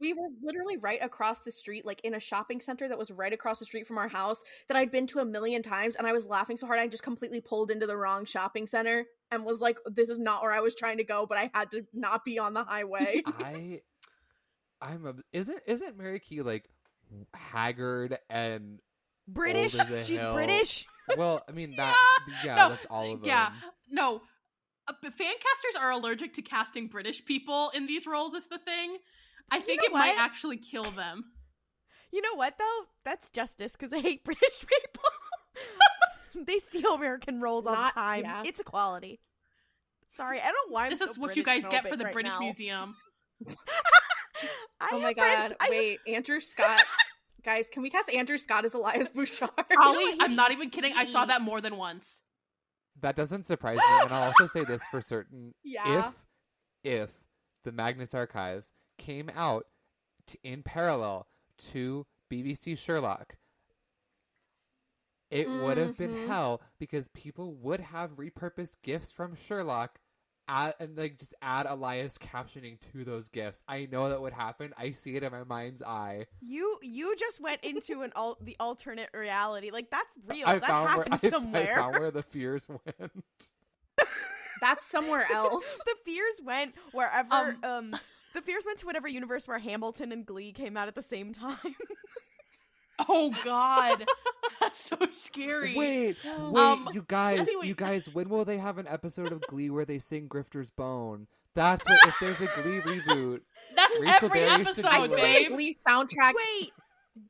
[0.00, 3.32] we were literally right across the street, like in a shopping center that was right
[3.32, 6.12] across the street from our house that I'd been to a million times, and I
[6.12, 9.60] was laughing so hard I just completely pulled into the wrong shopping center and was
[9.60, 12.24] like, "This is not where I was trying to go," but I had to not
[12.24, 13.22] be on the highway.
[13.26, 13.80] I,
[14.80, 15.14] I'm a.
[15.32, 16.68] Isn't isn't Mary Keay like
[17.34, 18.78] haggard and
[19.26, 19.74] British.
[19.74, 20.34] Old as a She's hill.
[20.34, 20.86] British.
[21.16, 21.42] well?
[21.48, 21.96] I mean that.
[22.44, 23.28] Yeah, No, that's all of them.
[23.28, 23.50] yeah
[23.90, 24.22] no but
[25.04, 28.96] Uh, fan casters are allergic to casting british people in these roles is the thing
[29.50, 31.24] i think know it might actually kill them
[32.12, 32.80] You know what though?
[33.04, 36.44] That's justice because I hate British people.
[36.46, 38.20] they steal American roles all the time.
[38.24, 38.42] yeah.
[38.44, 39.18] It's equality.
[40.12, 40.84] Sorry, I don't know why.
[40.84, 42.38] I'm this so is what you guys get for the right british now.
[42.40, 42.96] museum
[43.48, 43.54] oh
[44.80, 45.24] I oh my god!
[45.24, 46.82] I have- Wait, Andrew Scott.
[47.44, 49.48] Guys, can we cast Andrew Scott as Elias Bouchard?
[49.80, 50.16] Ollie, what?
[50.22, 52.20] i'm not even kidding i saw that more than once
[53.02, 56.08] That doesn't surprise me, and I'll also say this for certain: yeah.
[56.08, 56.14] if
[56.84, 57.10] if
[57.64, 59.66] the Magnus Archives came out
[60.26, 61.26] t- in parallel
[61.72, 63.36] to BBC Sherlock,
[65.30, 66.26] it would have been Mhm.
[66.28, 69.98] hell because people would have repurposed gifts from Sherlock.
[70.48, 73.62] Add, and like just add Elias captioning to those gifs.
[73.68, 74.74] I know that would happen.
[74.76, 76.26] I see it in my mind's eye.
[76.40, 79.70] You you just went into an al- the alternate reality.
[79.70, 80.46] Like that's real.
[80.46, 81.72] I that found where happened I, somewhere.
[81.72, 83.12] I found where the fears went.
[84.60, 85.80] That's somewhere else.
[85.86, 87.32] the fears went wherever.
[87.32, 87.96] Um, Um,
[88.34, 91.32] the fears went to whatever universe where Hamilton and Glee came out at the same
[91.32, 91.56] time.
[93.08, 94.04] oh god
[94.72, 97.66] that's so scary Wait, wait, Um, you guys, anyway.
[97.68, 101.26] you guys, when will they have an episode of Glee where they sing Grifter's Bone?
[101.54, 103.40] That's what if there's a Glee reboot.
[103.76, 106.32] that's Rachel every Berry episode do I feel babe the Glee soundtrack.
[106.34, 106.72] Wait,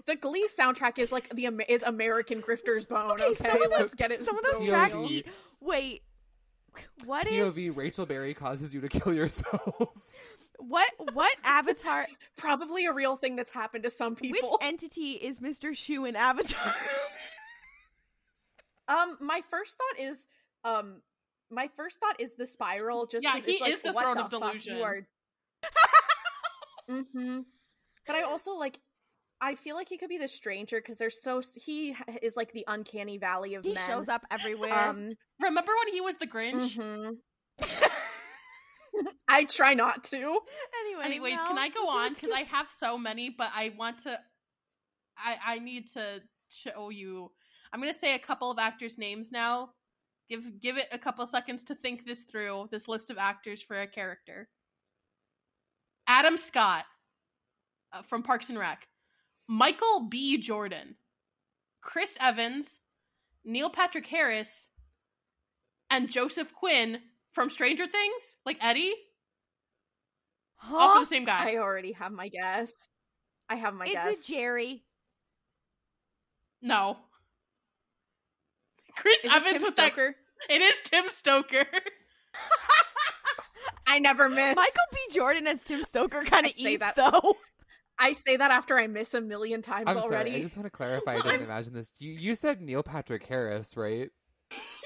[0.07, 3.11] The Glee soundtrack is like the is American Grifter's Bone.
[3.13, 4.25] okay, Okay, some of let's those, get it.
[4.25, 4.69] some of those POV.
[4.69, 5.27] tracks eat.
[5.61, 6.03] Wait,
[7.05, 9.89] what is POV Rachel Berry causes you to kill yourself.
[10.59, 12.07] what what avatar?
[12.37, 14.51] probably a real thing that's happened to some people.
[14.53, 15.71] Which entity is Mr.
[15.73, 16.75] Schue in Avatar?
[18.89, 20.27] Um, my first thought is,
[20.65, 21.03] um,
[21.51, 23.07] my first thought is the spiral.
[23.07, 24.77] Just Yeah, 'cause he it's like, is the what throne the of delusion.
[24.77, 25.07] You are.
[26.91, 27.41] mm-hmm.
[28.07, 28.79] But I also like.
[29.45, 32.65] I feel like he could be the stranger because there's so he is like the
[32.69, 33.89] uncanny valley of he men.
[33.89, 34.73] shows up everywhere.
[34.73, 35.11] Um,
[35.41, 37.17] remember when he was the grinch mhm.
[39.29, 40.17] I try not to.
[40.17, 42.13] anyway, Anyways, Mel, can I go on?
[42.15, 44.17] Because I have so many, but I want to.
[45.17, 47.33] I I need to show you.
[47.73, 49.71] I'm gonna say a couple of actors' names now.
[50.29, 52.69] Give give it a couple seconds to think this through.
[52.71, 54.49] This list of actors for a character.
[56.07, 56.85] Adam Scott
[57.93, 58.87] uh, from Parks and Rec,
[59.49, 60.39] Michael B.
[60.39, 60.97] Jordan,
[61.81, 62.81] Chris Evans,
[63.45, 64.71] Neil Patrick Harris,
[65.91, 66.99] and Joseph Quinn
[67.33, 68.95] from Stranger Things, like Eddie,
[70.71, 70.95] all Huh?
[70.95, 71.53] for the same guy.
[71.53, 72.89] I already have my guess.
[73.49, 74.29] I have my It's guess.
[74.29, 74.85] a Jerry.
[76.61, 76.97] No.
[79.03, 80.15] Chris Is Evans Tim with Stoker?
[80.49, 80.55] that.
[80.55, 81.67] It is Tim Stoker.
[83.87, 84.57] I never miss.
[84.57, 84.99] Michael B.
[85.15, 87.35] Jordan as Tim Stoker kind of say eats that- though.
[87.99, 90.31] I say that after I miss a million times I'm already.
[90.31, 90.41] sorry.
[90.41, 91.17] I just want to clarify.
[91.17, 91.93] I didn't imagine this.
[91.99, 94.09] You you said Neil Patrick Harris, right?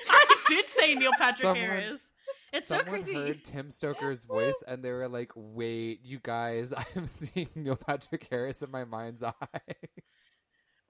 [0.08, 2.10] I did say Neil Patrick Someone- Harris.
[2.52, 3.14] It's so Someone crazy.
[3.14, 8.26] heard Tim Stoker's voice and they were like, "Wait, you guys, I'm seeing Neil Patrick
[8.30, 9.32] Harris in my mind's eye."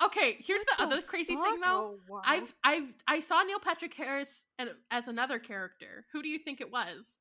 [0.04, 1.44] Okay, here's the, What the other crazy fuck?
[1.46, 1.96] thing though.
[1.96, 2.22] Oh, wow.
[2.24, 4.44] I've I've I saw Neil Patrick Harris
[4.90, 6.04] as another character.
[6.12, 7.18] Who do you think it was?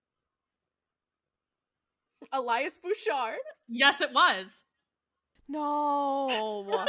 [2.31, 3.39] Elias Bouchard.
[3.68, 4.60] Yes, it was.
[5.47, 6.85] No.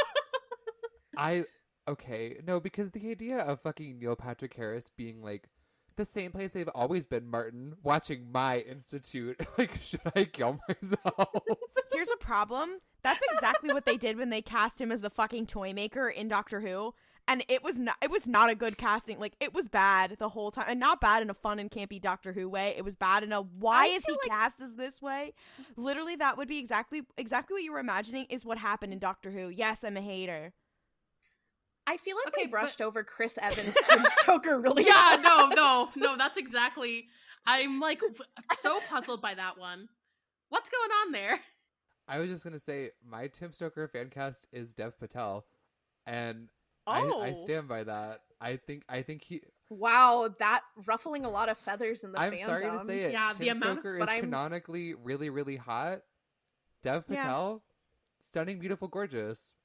[1.17, 1.45] I
[1.87, 5.47] okay, no, because the idea of fucking Neil Patrick Harris being like
[5.95, 9.39] the same place they've always been, Martin, watching my institute.
[9.57, 11.29] Like, should I kill myself?
[11.91, 12.77] Here's a problem.
[13.03, 16.27] That's exactly what they did when they cast him as the fucking toy maker in
[16.27, 16.93] Doctor Who.
[17.29, 19.19] And it was not it was not a good casting.
[19.19, 20.65] Like it was bad the whole time.
[20.69, 22.73] And not bad in a fun and campy Doctor Who way.
[22.77, 25.33] It was bad in a why I is he feel like- cast as this way?
[25.75, 29.31] Literally that would be exactly exactly what you were imagining is what happened in Doctor
[29.31, 29.49] Who.
[29.49, 30.53] Yes, I'm a hater.
[31.85, 35.21] I feel like Okay, we but- brushed over Chris Evans, Tim Stoker really yeah, fast.
[35.23, 36.17] no, no, no.
[36.17, 37.07] That's exactly.
[37.45, 38.01] I'm like
[38.59, 39.87] so puzzled by that one.
[40.49, 41.39] What's going on there?
[42.07, 45.45] I was just gonna say my Tim Stoker fan cast is Dev Patel,
[46.05, 46.49] and
[46.89, 46.91] Oh.
[47.21, 47.43] I, I oh.
[47.43, 48.21] stand by that.
[48.39, 49.41] I think I think he.
[49.69, 52.45] Wow, that ruffling a lot of feathers in the I'm fandom.
[52.45, 53.11] sorry to say it.
[53.11, 55.99] Yeah, the Tim amount of- Stoker but is I'm- canonically really really hot.
[56.83, 57.23] Dev Yeah.
[57.23, 57.63] Patel,
[58.21, 59.55] stunning, beautiful, gorgeous.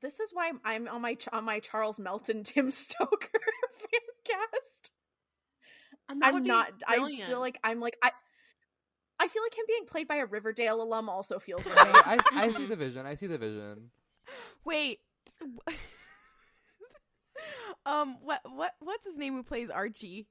[0.00, 3.28] This is why I'm on my on my Charles Melton Tim Stoker
[3.78, 4.90] fan cast.
[6.08, 6.72] And that would I'm be not.
[6.86, 6.96] I
[7.26, 8.10] feel like I'm like I.
[9.22, 12.02] I feel like him being played by a Riverdale alum also feels No, right.
[12.06, 13.06] I, I see the vision.
[13.06, 13.90] I see the vision.
[14.64, 14.98] Wait.
[17.86, 18.18] um.
[18.22, 18.40] What?
[18.52, 18.74] What?
[18.80, 19.34] What's his name?
[19.34, 20.26] Who plays Archie?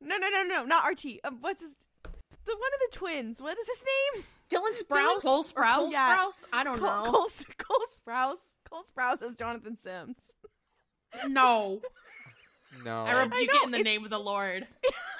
[0.00, 1.22] No, no, no, no, not Archie.
[1.24, 1.72] Um, what's his?
[2.02, 3.40] The one of the twins.
[3.40, 3.82] What is his
[4.14, 4.24] name?
[4.50, 5.74] Dylan Sprouse, Cole Sprouse?
[5.76, 6.16] Cole Yeah.
[6.18, 6.44] Sprouse?
[6.52, 7.10] I don't Cole, know.
[7.10, 8.52] Cole, Cole Sprouse.
[8.70, 10.32] Cole Sprouse as Jonathan Sims.
[11.26, 11.80] no.
[12.84, 14.66] No, I rebuke know, it in the name of the Lord.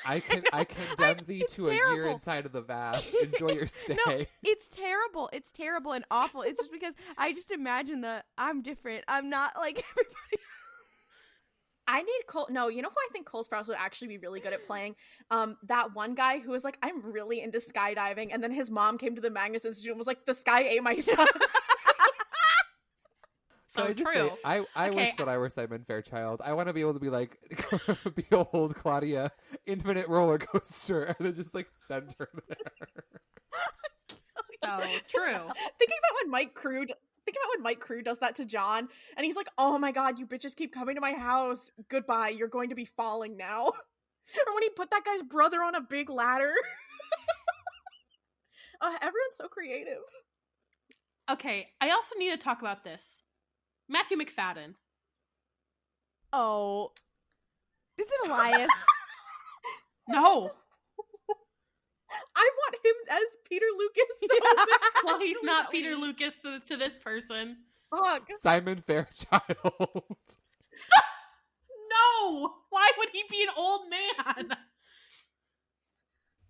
[0.07, 3.15] I can I condemn thee it's to a year inside of the vast.
[3.23, 3.97] Enjoy your stay.
[4.07, 5.31] No, it's terrible.
[5.33, 6.43] It's terrible and awful.
[6.43, 9.05] It's just because I just imagine that I'm different.
[9.09, 10.45] I'm not like everybody.
[11.87, 12.49] I need Cole.
[12.51, 14.97] No, you know who I think Cole Sprouse would actually be really good at playing?
[15.31, 18.97] Um, that one guy who was like, I'm really into skydiving, and then his mom
[18.97, 21.27] came to the Magnus Institute and was like, the sky ate my son.
[23.75, 24.13] So I true.
[24.13, 24.97] say, I, I Okay.
[25.01, 26.41] wish that I were Simon Fairchild.
[26.45, 27.39] I want to be able to be like,
[28.15, 29.31] behold, Klaudia,
[29.67, 32.57] infinite roller coaster, and then just like send her there.
[34.63, 35.25] So true.
[35.79, 36.87] Thinking about when Mike Crew.
[36.87, 38.87] Think about when Mike Crew does that to John,
[39.17, 41.71] and he's like, "Oh my god, you bitches keep coming to my house.
[41.89, 42.29] Goodbye.
[42.29, 43.67] You're going to be falling now."
[44.47, 46.53] or when he put that guy's brother on a big ladder.
[48.81, 50.03] uh, everyone's so creative.
[51.31, 53.24] Okay, I also need to talk about this.
[53.89, 54.75] Matthew Macfadyen.
[56.33, 56.91] Oh,
[57.99, 58.71] is it Elias?
[60.07, 60.51] No.
[62.37, 64.05] I want him as Peter Lukas.
[64.21, 64.69] So bad.
[65.05, 65.99] Well, he's Please not Peter leave.
[66.01, 67.57] Lukas to, to this person.
[67.91, 68.29] Fuck.
[68.41, 69.41] Simon Fairchild.
[71.91, 72.53] No!
[72.71, 74.49] Why would he be an old man?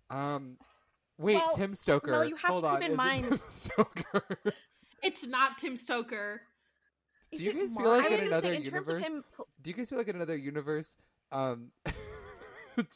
[0.09, 0.57] um,
[1.17, 2.11] wait, Well, Tim Stoker.
[2.11, 4.27] Mel, you have Hold to keep on, in is it mind- Tim Stoker?
[5.03, 6.41] It's not Tim Stoker.
[7.31, 9.23] Is Do you guys feel like in another say, in terms of universe?
[9.61, 10.95] Do you guys feel like in another universe,
[11.31, 11.71] um,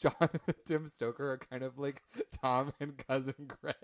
[0.01, 2.01] John and Tim Stoker are kind of like
[2.31, 3.75] Tom and cousin Greg?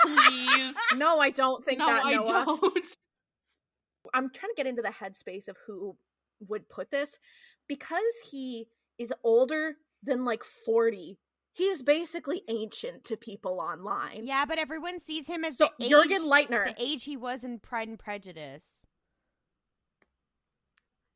[0.00, 0.74] Please.
[0.96, 2.04] no, I don't think no, that.
[2.04, 2.44] I Noah.
[2.44, 2.88] don't.
[4.14, 5.96] I'm trying to get into the headspace of who
[6.48, 7.18] would put this
[7.68, 8.68] because he
[8.98, 11.18] is older than like 40.
[11.52, 14.26] He is basically ancient to people online.
[14.26, 16.66] Yeah, but everyone sees him as So the age, Leitner.
[16.66, 18.64] the age he was in Pride and Prejudice.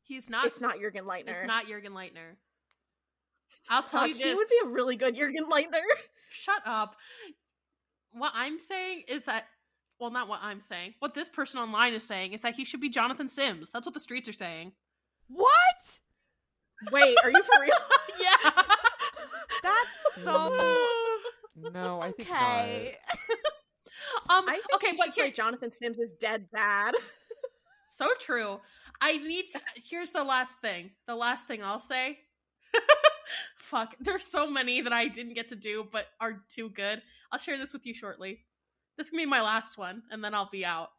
[0.03, 0.45] He's not.
[0.45, 1.29] it's not Jurgen Leitner.
[1.29, 2.35] It's not Jurgen Leitner.
[3.69, 4.23] I'll tell Fuck, you this.
[4.23, 5.81] he would be a really good Jurgen Leitner.
[6.31, 6.95] Shut up.
[8.11, 9.45] What I'm saying is that,
[9.99, 10.93] well, not what I'm saying.
[10.99, 13.69] What this person online is saying is that he should be Jonathan Sims.
[13.71, 14.73] That's what the streets are saying.
[15.27, 15.99] What?
[16.91, 17.73] Wait, are you for real?
[18.21, 18.51] Yeah.
[19.63, 20.49] That's so
[21.73, 22.97] No, I think okay.
[24.29, 24.45] um.
[24.47, 26.93] I think okay, he but should play here, Jonathan Sims is dead bad.
[27.87, 28.59] so true.
[29.03, 29.47] I need.
[29.49, 30.91] To, here's the last thing.
[31.07, 32.19] The last thing I'll say.
[33.57, 33.95] Fuck.
[33.99, 37.01] There's so many that I didn't get to do, but are too good.
[37.29, 38.39] I'll share this with you shortly.
[38.97, 40.89] This can be my last one, and then I'll be out.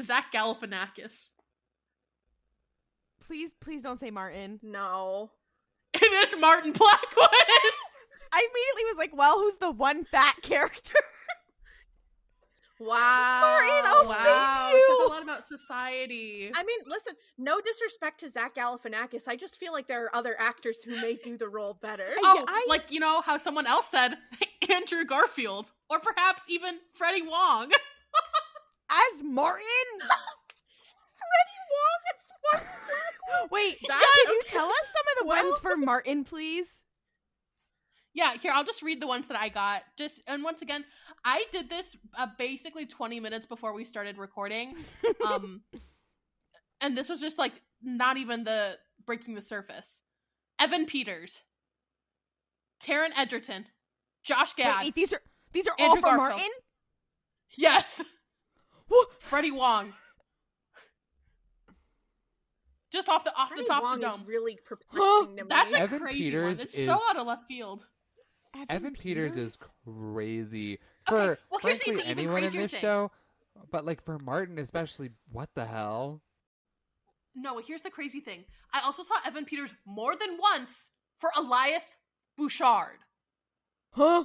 [0.00, 1.30] Zach Galifianakis.
[3.20, 4.60] Please, please don't say Martin.
[4.62, 5.32] No.
[6.00, 7.08] It is Martin Blackwood.
[8.32, 10.94] I immediately was like, well, who's the one fat character?
[12.80, 13.40] Wow.
[13.40, 16.50] Martin, I'll wow, save it says a lot about society.
[16.54, 19.26] I mean, listen, no disrespect to Zach Galifianakis.
[19.26, 22.08] I just feel like there are other actors who may do the role better.
[22.18, 24.16] oh, I- like you know how someone else said
[24.70, 27.70] Andrew Garfield, or perhaps even Freddie Wong.
[28.90, 29.64] As Martin?
[30.00, 33.48] Freddie Wong is Martin.
[33.50, 36.80] Wait, That- can you tell us some of the Well- ones for Martin, please?
[38.14, 39.82] Yeah, here I'll just read the ones that I got.
[39.96, 40.84] Just and once again,
[41.24, 44.74] I did this uh, basically 20 minutes before we started recording.
[45.24, 45.62] Um
[46.80, 47.52] and this was just like
[47.82, 48.76] not even the
[49.06, 50.00] breaking the surface.
[50.58, 51.40] Evan Peters,
[52.82, 53.66] Taron Egerton,
[54.24, 54.82] Josh Gad.
[54.84, 55.20] Wait, these are
[55.52, 56.30] these are all Andrew for Garfield.
[56.40, 56.50] Martin?
[57.56, 58.02] yes.
[58.88, 59.08] What?
[59.20, 59.92] Freddie Wong.
[62.90, 64.20] Just off the off Freddie the top Wong of the dome.
[64.22, 65.48] is really perplexing to me.
[65.48, 66.66] That's a Evan crazy Peters one.
[66.66, 67.84] It's is- so out of left field.
[68.68, 70.78] Evan Peters is crazy
[71.10, 72.80] Okay, for well, here's the frankly anyone in this thing.
[72.80, 73.10] show,
[73.70, 75.10] but like for Martin especially.
[75.30, 76.22] What the hell?
[77.34, 78.44] No, here's the crazy thing.
[78.72, 81.96] I also saw Evan Peters more than once for Elias
[82.36, 82.98] Bouchard.
[83.92, 84.24] Huh?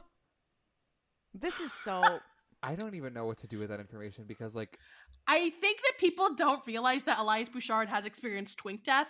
[1.34, 2.02] This is so.
[2.64, 4.80] I don't even know what to do with that information because, like,
[5.28, 9.08] I think that people don't realize that Elias Bouchard has experienced twink death.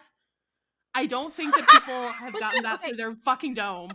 [0.95, 2.89] I don't think that people have gotten that okay.
[2.89, 3.91] through their fucking dome.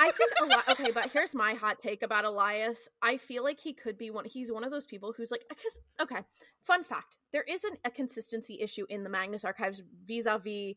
[0.00, 0.68] I think a lot.
[0.68, 2.88] Okay, but here's my hot take about Elias.
[3.02, 4.24] I feel like he could be one.
[4.24, 6.22] He's one of those people who's like, because okay.
[6.62, 10.74] Fun fact: there isn't a consistency issue in the Magnus Archives vis-a-vis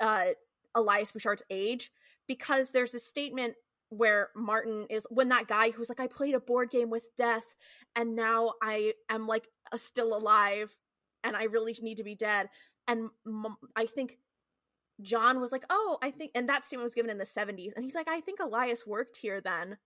[0.00, 0.26] uh,
[0.74, 1.90] Elias Bouchard's age,
[2.26, 3.54] because there's a statement
[3.88, 7.54] where Martin is when that guy who's like, I played a board game with death,
[7.94, 10.76] and now I am like still alive,
[11.24, 12.48] and I really need to be dead.
[12.88, 14.18] And m- I think
[15.02, 17.84] John was like, "Oh, I think," and that statement was given in the '70s, and
[17.84, 19.78] he's like, "I think Elias worked here then,"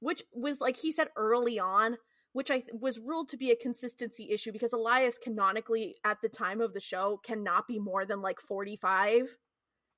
[0.00, 1.96] which was like he said early on,
[2.32, 6.28] which I th- was ruled to be a consistency issue because Elias canonically at the
[6.28, 9.36] time of the show cannot be more than like 45,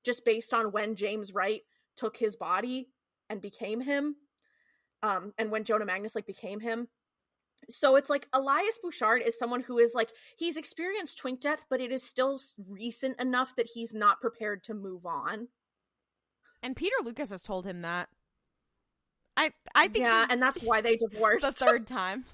[0.03, 1.61] just based on when James Wright
[1.97, 2.89] took his body
[3.29, 4.15] and became him,
[5.03, 6.87] um, and when Jonah Magnus like became him.
[7.71, 11.81] So it's like Elias Bouchard is someone who is like he's experienced twink death, but
[11.81, 12.39] it is still
[12.69, 15.47] recent enough that he's not prepared to move on.
[16.63, 18.09] And Peter Lukas has told him that.
[19.37, 21.45] I I think yeah, and that's why they divorced.
[21.45, 22.25] the third time.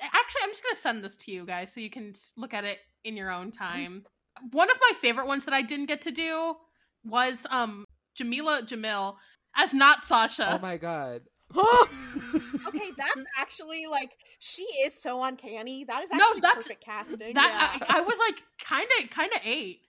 [0.00, 2.78] Actually, I'm just gonna send this to you guys so you can look at it
[3.04, 4.04] in your own time.
[4.50, 6.56] One of my favorite ones that I didn't get to do
[7.04, 7.84] was um
[8.18, 9.14] Jameela Jamil
[9.54, 10.54] as not Sasha.
[10.54, 11.22] oh my god,
[11.56, 15.84] okay, that's actually like she is so uncanny.
[15.84, 17.34] That is No, actually that's- perfect casting.
[17.34, 17.86] that yeah.
[17.88, 19.80] I, I was like kind of kind of eight.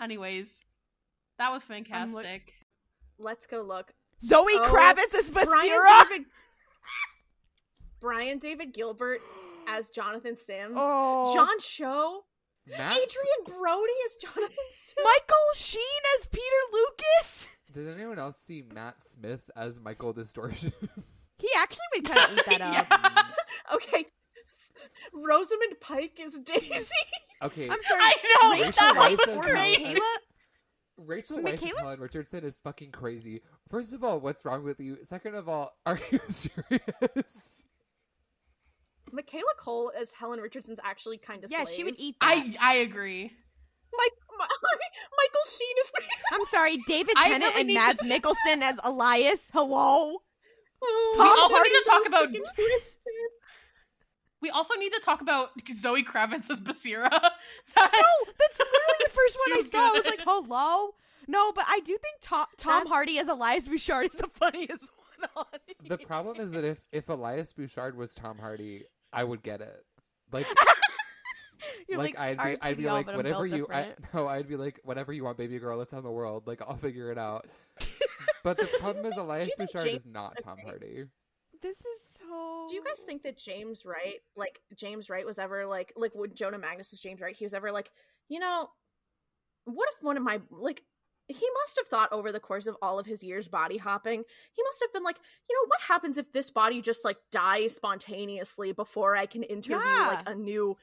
[0.00, 0.60] Anyways,
[1.38, 2.52] that was fantastic.
[3.18, 3.92] Let's go look.
[4.22, 6.08] Zoe Oh, Kravitz is Brian Basira.
[6.08, 6.26] David.
[8.00, 9.20] Brian David Gilbert
[9.68, 10.74] as Jonathan Sims.
[10.76, 11.32] Oh.
[11.34, 12.24] John Cho.
[12.68, 14.94] Matt, Adrien Brody as Jonathan Sims.
[15.04, 15.82] Michael Sheen
[16.18, 16.42] as Peter
[16.72, 17.48] Lukas.
[17.72, 20.72] Does anyone else see Matt Smith as Michael Distortion?
[21.38, 22.60] He actually would kind of eat that
[22.92, 23.00] up.
[23.02, 23.24] Yes.
[23.74, 24.06] okay.
[25.12, 26.84] Rosamund Pike is Daisy.
[27.42, 28.00] okay, I'm sorry.
[28.00, 29.82] I know Rachel that Weisz was crazy.
[29.82, 29.94] Helen.
[29.94, 30.18] Michaela?
[30.98, 31.80] Rachel Weisz as Michaela?
[31.80, 33.40] Helen Richardson is fucking crazy.
[33.70, 34.98] First of all, what's wrong with you?
[35.02, 37.64] Second of all, are you serious?
[39.10, 42.28] Michaela Coel as Helen Richardson's actually kind of Yeah, she would eat that.
[42.30, 43.32] I I agree.
[43.94, 44.46] Mike, Mi-
[45.18, 45.92] Michael Sheen is.
[46.32, 49.50] I'm sorry, David Tennant really and Mads to- Mikkelsen as Elias.
[49.52, 50.18] Hello.
[50.84, 52.98] Oh, Tom also that need to talk so about- sick and twisted.
[54.40, 57.10] We also need to talk about Zoe Kravitz as Basira.
[57.76, 57.88] No,
[58.38, 59.88] that's literally the first one I Too saw.
[59.88, 60.94] I was like, hello.
[61.28, 64.90] No, but I do think Tom, Tom That's- Hardy as Elias Bouchard is the funniest
[65.20, 65.44] one on
[65.88, 68.82] The problem is that if if Elias Bouchard was Tom Hardy,
[69.12, 69.84] I would get it.
[70.32, 70.46] Like,
[71.88, 74.80] You're like, I'd be I'd be like whatever you I, different." no I'd be like
[74.84, 75.76] whatever you want, baby girl.
[75.78, 76.46] Let's on the world.
[76.46, 77.46] Like I'll figure it out.
[78.44, 80.58] But the problem is Elias you Bouchard James- is not Tom.
[80.64, 81.04] Hardy.
[81.60, 82.66] This is so.
[82.68, 86.34] Do you guys think that James Wright, like James Wright, was ever like, like when
[86.34, 87.90] Jonah Magnus was James Wright, he was ever like,
[88.28, 88.68] you know,
[89.64, 90.82] what if one of my like,
[91.28, 94.62] he must have thought over the course of all of his years body hopping, he
[94.64, 95.18] must have been like,
[95.48, 99.76] you know, what happens if this body just like dies spontaneously before I can interview
[99.78, 100.06] Yeah.
[100.08, 100.76] like a new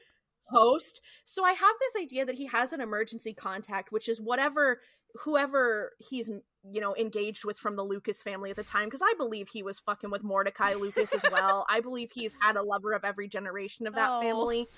[0.50, 1.00] host?
[1.24, 4.80] So I have this idea that he has an emergency contact, which is whatever
[5.24, 6.30] whoever he's
[6.70, 9.62] you know engaged with from the Lukas family at the time because I believe he
[9.62, 11.66] was fucking with Mordecai Lukas as well.
[11.70, 14.20] I believe he's had a lover of every generation of that Oh.
[14.20, 14.68] family.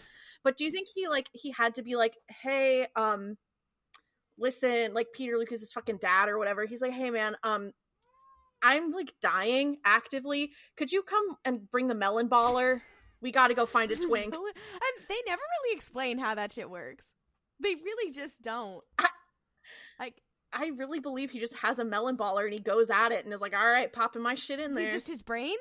[0.44, 3.36] But do you think he like he had to be like, "Hey, um
[4.38, 6.64] listen, like Peter Lukas's fucking dad or whatever.
[6.66, 7.72] He's like, "Hey man, um
[8.62, 10.52] I'm like dying actively.
[10.76, 12.80] Could you come and bring the melon baller?
[13.22, 14.42] We got to go find a twink." and
[15.08, 17.06] they never really explain how that shit works.
[17.60, 18.82] They really just don't.
[18.98, 19.08] I-
[20.00, 20.20] like,
[20.52, 23.32] I really believe he just has a melon baller and he goes at it and
[23.32, 25.56] is like, "All right, popping my shit in there." just his brain?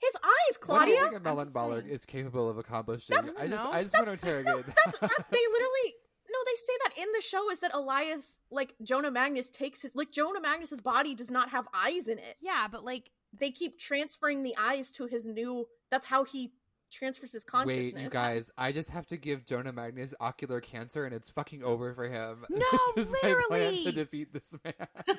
[0.00, 1.92] His eyes, What do you think a melon baller saying.
[1.92, 3.14] is capable of accomplishing?
[3.16, 3.70] That's- I just no.
[3.72, 4.66] I just want to interrogate.
[4.66, 5.94] That's that, uh, they literally
[6.30, 9.96] no, they say that in the show is that Elias, like Jonah Magnus, takes his
[9.96, 12.36] like Jonah Magnus's body does not have eyes in it.
[12.40, 15.66] Yeah, but like, They keep transferring the eyes to his new.
[15.90, 16.52] That's how he
[16.90, 17.94] transfers his consciousness.
[17.94, 21.62] Wait, you guys, I just have to give Jonah Magnus ocular cancer and it's fucking
[21.62, 22.44] over for him.
[22.50, 22.64] No,
[22.96, 24.74] this is my plan to defeat this man.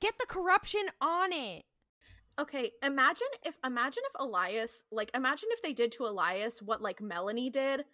[0.00, 1.64] get the corruption on it.
[2.38, 7.00] Okay, imagine if imagine if Elias like imagine if they did to Elias what like
[7.00, 7.84] Melanie did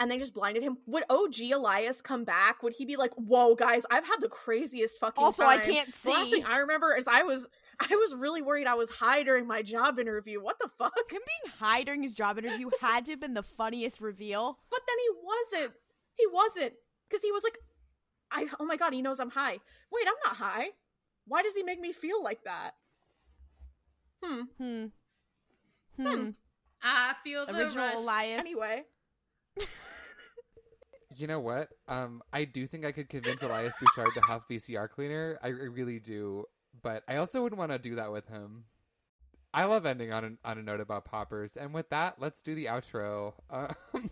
[0.00, 0.78] and they just blinded him.
[0.86, 2.62] Would OG Elias come back?
[2.62, 6.08] Would he be like, "Whoa, guys, I've had the craziest fucking Also, I can't see.
[6.10, 7.46] The last thing I remember is I was
[7.80, 10.40] I was really worried I was high during my job interview.
[10.42, 10.94] What the fuck?
[11.10, 14.58] Him being high during his job interview had to have been the funniest reveal.
[14.70, 15.74] But then he wasn't.
[16.14, 16.72] He wasn't
[17.08, 17.58] because he was like,
[18.30, 19.58] "I oh my god, he knows I'm high."
[19.92, 20.68] Wait, I'm not high.
[21.26, 22.72] Why does he make me feel like that?
[24.22, 24.42] Hmm.
[24.58, 24.84] Hmm.
[26.00, 26.30] Hmm.
[26.82, 27.96] I feel the Original rush.
[27.96, 28.38] Elias.
[28.38, 28.84] Anyway,
[31.18, 31.70] You know what?
[31.88, 35.36] Um, I do think I could convince Elias Bouchard to have VCR cleaner.
[35.42, 36.44] I, really do,
[36.80, 38.66] but I also wouldn't want to do that with him.
[39.52, 42.54] I love ending on a, on a note about poppers, and with that, let's do
[42.54, 43.32] the outro.
[43.50, 43.74] Um,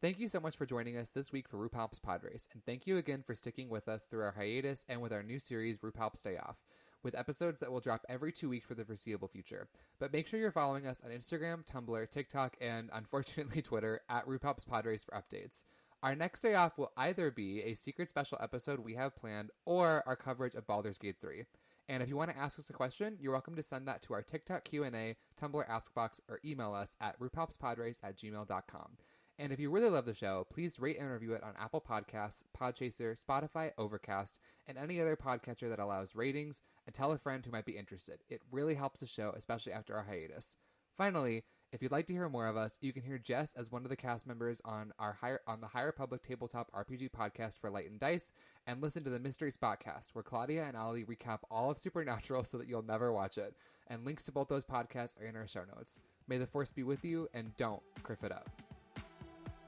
[0.00, 2.96] thank you so much for joining us this week for RuPalp's Podrace, and thank you
[2.98, 6.36] again for sticking with us through our hiatus and with our new series RuPalp's Day
[6.36, 6.58] Off,
[7.02, 9.66] with episodes that will drop every two weeks for the foreseeable future.
[9.98, 14.64] But make sure you're following us on Instagram, Tumblr, TikTok, and unfortunately Twitter at RuPalp's
[14.64, 15.64] Podrace for updates.
[16.02, 20.02] Our next day off will either be a secret special episode we have planned or
[20.04, 21.44] our coverage of Baldur's Gate 3.
[21.88, 24.14] And if you want to ask us a question, you're welcome to send that to
[24.14, 28.96] our TikTok Q&A, Tumblr Ask Box, or email us at rupalpspodrace at gmail.com.
[29.38, 32.42] And if you really love the show, please rate and review it on Apple Podcasts,
[32.60, 37.52] Podchaser, Spotify, Overcast, and any other podcatcher that allows ratings, and tell a friend who
[37.52, 38.18] might be interested.
[38.28, 40.56] It really helps the show, especially after our hiatus.
[40.96, 43.82] Finally, if you'd like to hear more of us, you can hear Jess as one
[43.82, 47.70] of the cast members on our higher on the High Republic Tabletop RPG podcast for
[47.70, 48.32] Light and Dice,
[48.66, 52.58] and listen to the Mystery Spotcast, where Klaudia and Ollie recap all of Supernatural so
[52.58, 53.54] that you'll never watch it.
[53.88, 55.98] And links to both those podcasts are in our show notes.
[56.28, 58.50] May the force be with you, and don't kriff it up.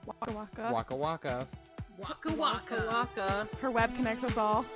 [0.05, 0.71] Waka waka.
[0.73, 1.49] Waka waka.
[1.97, 2.87] Waka waka.
[2.87, 3.49] waka.
[3.63, 4.67] Her web connects us all.